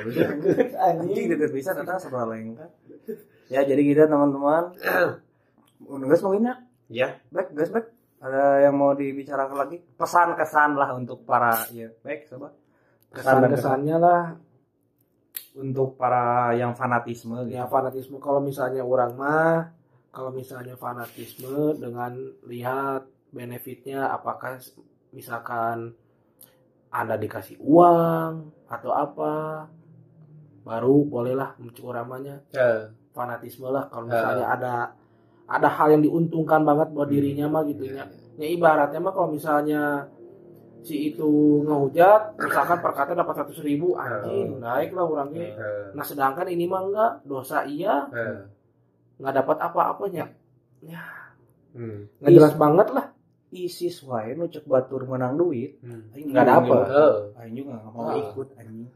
anjing. 0.88 1.24
Deket 1.28 1.52
bisa 1.52 1.76
datang 1.76 2.00
sebelah 2.00 2.24
lengkap 2.32 2.70
ya 3.52 3.60
jadi 3.60 3.80
gitu 3.84 4.08
teman-teman. 4.08 4.72
Udah 5.92 6.06
guys 6.08 6.24
mungkinnya 6.24 6.54
ya. 6.88 7.20
Baik 7.28 7.52
guys 7.52 7.68
baik 7.68 7.91
ada 8.22 8.62
yang 8.62 8.78
mau 8.78 8.94
dibicarakan 8.94 9.56
lagi? 9.58 9.82
Pesan-kesan 9.98 10.78
lah 10.78 10.94
untuk 10.94 11.26
para 11.26 11.58
ya 11.70 11.90
baik 12.00 12.30
coba. 12.30 12.54
Kesan 13.10 13.42
kesan 13.42 13.50
Kesan-kesannya 13.50 13.96
lah. 13.98 14.22
untuk 15.52 16.00
para 16.00 16.54
yang 16.54 16.72
fanatisme 16.72 17.36
gitu. 17.44 17.58
ya 17.58 17.66
fanatisme. 17.66 18.16
Kalau 18.16 18.40
misalnya 18.40 18.80
orang 18.80 19.12
mah 19.12 19.58
kalau 20.08 20.30
misalnya 20.30 20.76
fanatisme 20.76 21.76
dengan 21.76 22.16
lihat 22.46 23.04
benefitnya 23.28 24.08
apakah 24.08 24.56
misalkan 25.10 25.92
anda 26.88 27.16
dikasih 27.16 27.56
uang 27.60 28.32
atau 28.64 28.92
apa 28.92 29.32
baru 30.62 31.04
bolehlah 31.04 31.52
mencuramanya 31.58 32.40
Eh, 32.52 32.88
fanatisme 33.10 33.68
lah. 33.68 33.88
Kalau 33.88 34.08
misalnya 34.08 34.46
ada 34.46 34.74
ada 35.46 35.68
hal 35.68 35.88
yang 35.90 36.02
diuntungkan 36.02 36.62
banget 36.62 36.88
buat 36.90 37.08
dirinya 37.08 37.46
mah 37.46 37.62
gitu 37.64 37.84
ya. 37.86 38.04
Ya 38.36 38.46
ibaratnya 38.48 38.98
mah 38.98 39.12
kalau 39.12 39.30
misalnya 39.30 40.08
si 40.82 41.12
itu 41.12 41.28
ngehujat, 41.62 42.36
misalkan 42.38 42.78
perkata 42.78 43.12
dapat 43.12 43.34
seratus 43.36 43.60
ribu, 43.60 43.94
anjing 43.94 44.58
naik 44.58 44.90
lah 44.90 45.04
orangnya. 45.04 45.54
Nah 45.92 46.02
sedangkan 46.02 46.46
ini 46.46 46.66
mah 46.66 46.82
enggak, 46.82 47.12
dosa 47.22 47.62
iya, 47.62 48.08
nggak 49.16 49.34
dapat 49.36 49.56
apa-apanya. 49.60 50.24
Ya 50.82 51.02
Hmm. 51.72 52.04
nggak 52.20 52.32
jelas 52.32 52.54
banget 52.54 52.88
lah. 52.90 53.06
isis 53.48 54.00
wae 54.02 54.32
nu 54.32 54.44
cek 54.44 54.64
batur 54.64 55.04
menang 55.04 55.36
duit 55.36 55.76
Hmm. 55.80 56.08
aing 56.12 56.32
Nggak 56.32 56.64
juga. 56.64 56.76
Eh, 56.88 57.16
aing 57.36 57.52
juga 57.54 57.70
nggak 57.76 57.92
mau 57.92 58.08
ikut 58.12 58.48
anjing 58.56 58.88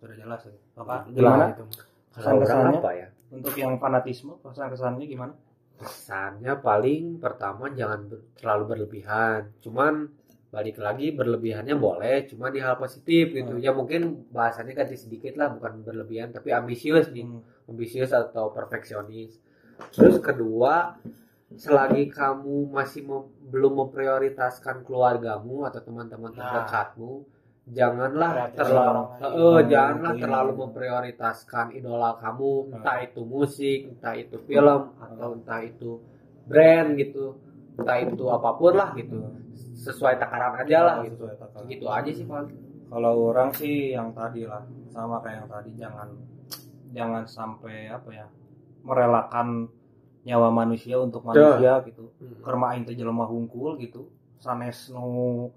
sudah 0.00 0.16
jelas 0.16 0.40
ya 0.40 0.52
apa 0.78 0.94
Jelas 1.04 1.12
gimana 1.12 1.44
itu. 1.52 1.64
kesan-kesannya 2.12 2.78
apa 2.80 2.92
ya 2.92 3.08
untuk 3.28 3.54
yang 3.54 3.76
fanatisme 3.76 4.32
kesan-kesannya 4.40 5.04
gimana 5.04 5.32
kesannya 5.78 6.58
paling 6.58 7.16
pertama 7.16 7.70
jangan 7.70 8.04
ber- 8.04 8.24
terlalu 8.34 8.64
berlebihan 8.68 9.54
cuman 9.58 10.10
balik 10.48 10.76
lagi 10.76 11.12
berlebihannya 11.12 11.76
boleh 11.76 12.24
cuma 12.26 12.48
di 12.48 12.58
hal 12.58 12.74
positif 12.74 13.30
gitu 13.30 13.52
Hmm. 13.52 13.60
ya 13.60 13.70
mungkin 13.70 14.00
bahasannya 14.28 14.72
ganti 14.72 14.96
sedikit 14.96 15.36
lah 15.36 15.52
bukan 15.52 15.82
berlebihan 15.82 16.32
tapi 16.32 16.50
ambisius 16.50 17.08
nih 17.08 17.22
Hmm. 17.22 17.44
ambisius 17.68 18.10
atau 18.10 18.50
perfeksionis 18.50 19.36
terus 19.92 20.18
kedua 20.18 20.96
selagi 21.50 22.08
kamu 22.10 22.68
masih 22.68 23.04
mem- 23.04 23.30
belum 23.46 23.72
memprioritaskan 23.78 24.82
keluargamu 24.82 25.64
atau 25.64 25.80
teman-teman 25.80 26.32
Nah. 26.34 26.44
Janganlah 27.74 28.48
terlalu 28.56 29.02
eh, 29.20 29.60
janganlah 29.68 30.12
itu 30.16 30.22
terlalu 30.24 30.52
memprioritaskan 30.56 31.66
idola 31.76 32.16
kamu 32.16 32.50
Hmm. 32.68 32.74
entah 32.80 32.98
itu 33.04 33.20
musik 33.24 33.80
entah 33.92 34.14
itu 34.16 34.36
film 34.48 34.80
atau 34.96 35.28
entah 35.36 35.60
itu 35.60 36.00
brand 36.48 36.96
gitu 36.96 37.36
entah 37.78 37.98
itu 38.00 38.24
apa 38.26 38.50
pun 38.58 38.74
lah 38.74 38.90
gitu. 38.96 39.20
Sesuai 39.78 40.18
takaran 40.18 40.58
aja 40.58 40.78
lah 40.82 40.96
gitu. 41.06 41.22
Sesuai 41.28 41.36
takaran. 41.38 41.64
gitu 41.70 41.86
aja 41.86 42.10
sih 42.10 42.26
pak. 42.26 42.50
Kalau 42.88 43.14
orang 43.30 43.50
sih 43.54 43.92
yang 43.94 44.10
tadi 44.16 44.48
lah 44.48 44.64
sama 44.88 45.20
kayak 45.22 45.44
yang 45.44 45.48
tadi 45.52 45.70
jangan 45.76 46.08
jangan 46.90 47.22
sampai 47.28 47.92
apa 47.92 48.10
ya 48.10 48.26
merelakan 48.82 49.68
nyawa 50.24 50.48
manusia 50.50 50.96
untuk 50.98 51.22
manusia 51.22 51.84
gitu. 51.84 52.10
Hmm. 52.18 52.40
kerma 52.42 52.74
aing 52.74 52.88
teh 52.88 52.96
jelema 52.96 53.28
hungkul 53.28 53.76
gitu. 53.78 54.08
Sanes 54.40 54.88
nu 54.90 55.50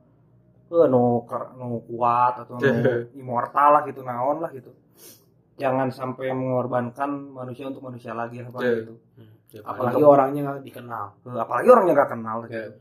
eh 0.73 0.87
ker- 1.27 1.51
nu 1.55 1.83
kuat 1.83 2.33
atau 2.41 2.55
nu 2.55 2.71
immortal 3.13 3.69
lah 3.75 3.81
gitu 3.83 4.01
naon 4.01 4.39
lah 4.39 4.51
gitu 4.51 4.71
jangan 5.55 5.91
sampai 5.91 6.31
mengorbankan 6.31 7.29
manusia 7.29 7.67
untuk 7.67 7.83
manusia 7.83 8.11
lagi 8.11 8.39
apa 8.39 8.57
Iya. 8.57 8.73
gitu 8.81 8.93
apalagi 9.61 10.01
orangnya 10.01 10.41
nggak 10.47 10.63
dikenal 10.63 11.05
Eh, 11.27 11.35
apalagi 11.37 11.67
orang 11.67 11.85
yang 11.85 11.97
gak 11.97 12.11
kenal 12.11 12.37
gitu. 12.47 12.71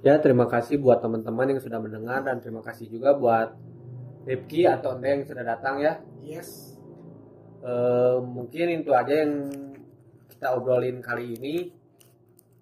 Ya. 0.00 0.20
Terima 0.20 0.46
kasih 0.46 0.78
buat 0.78 1.00
teman-teman 1.00 1.50
yang 1.50 1.58
sudah 1.58 1.80
mendengar 1.80 2.22
dan 2.22 2.38
terima 2.38 2.60
kasih 2.60 2.86
juga 2.86 3.16
buat 3.16 3.56
Rifki 4.22 4.62
atau 4.64 4.94
Ende 4.94 5.08
yang 5.10 5.22
sudah 5.24 5.42
datang 5.42 5.80
ya. 5.80 5.98
yes 6.20 6.76
Eh, 7.60 8.16
mungkin 8.22 8.72
itu 8.74 8.92
aja 8.92 9.10
yang 9.20 9.48
kita 10.30 10.54
obrolin 10.54 11.00
kali 11.00 11.34
ini. 11.34 11.54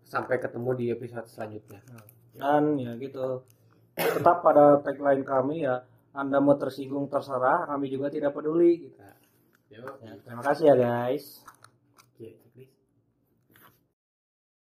Sampai 0.02 0.38
ketemu 0.38 0.70
di 0.74 0.84
episode 0.88 1.26
selanjutnya. 1.26 1.82
dan 2.34 2.78
ya 2.78 2.94
gitu 2.94 3.42
tetap 3.98 4.46
pada 4.46 4.78
tagline 4.80 5.26
kami 5.26 5.66
ya 5.66 5.82
anda 6.14 6.38
mau 6.38 6.54
tersinggung 6.54 7.10
terserah 7.10 7.66
kami 7.66 7.90
juga 7.90 8.10
tidak 8.10 8.34
peduli 8.34 8.88
gitu. 8.88 8.98
Ya, 8.98 9.84
Ya, 10.00 10.16
terima 10.24 10.42
kasih 10.42 10.72
ya 10.72 10.76
guys. 10.80 11.44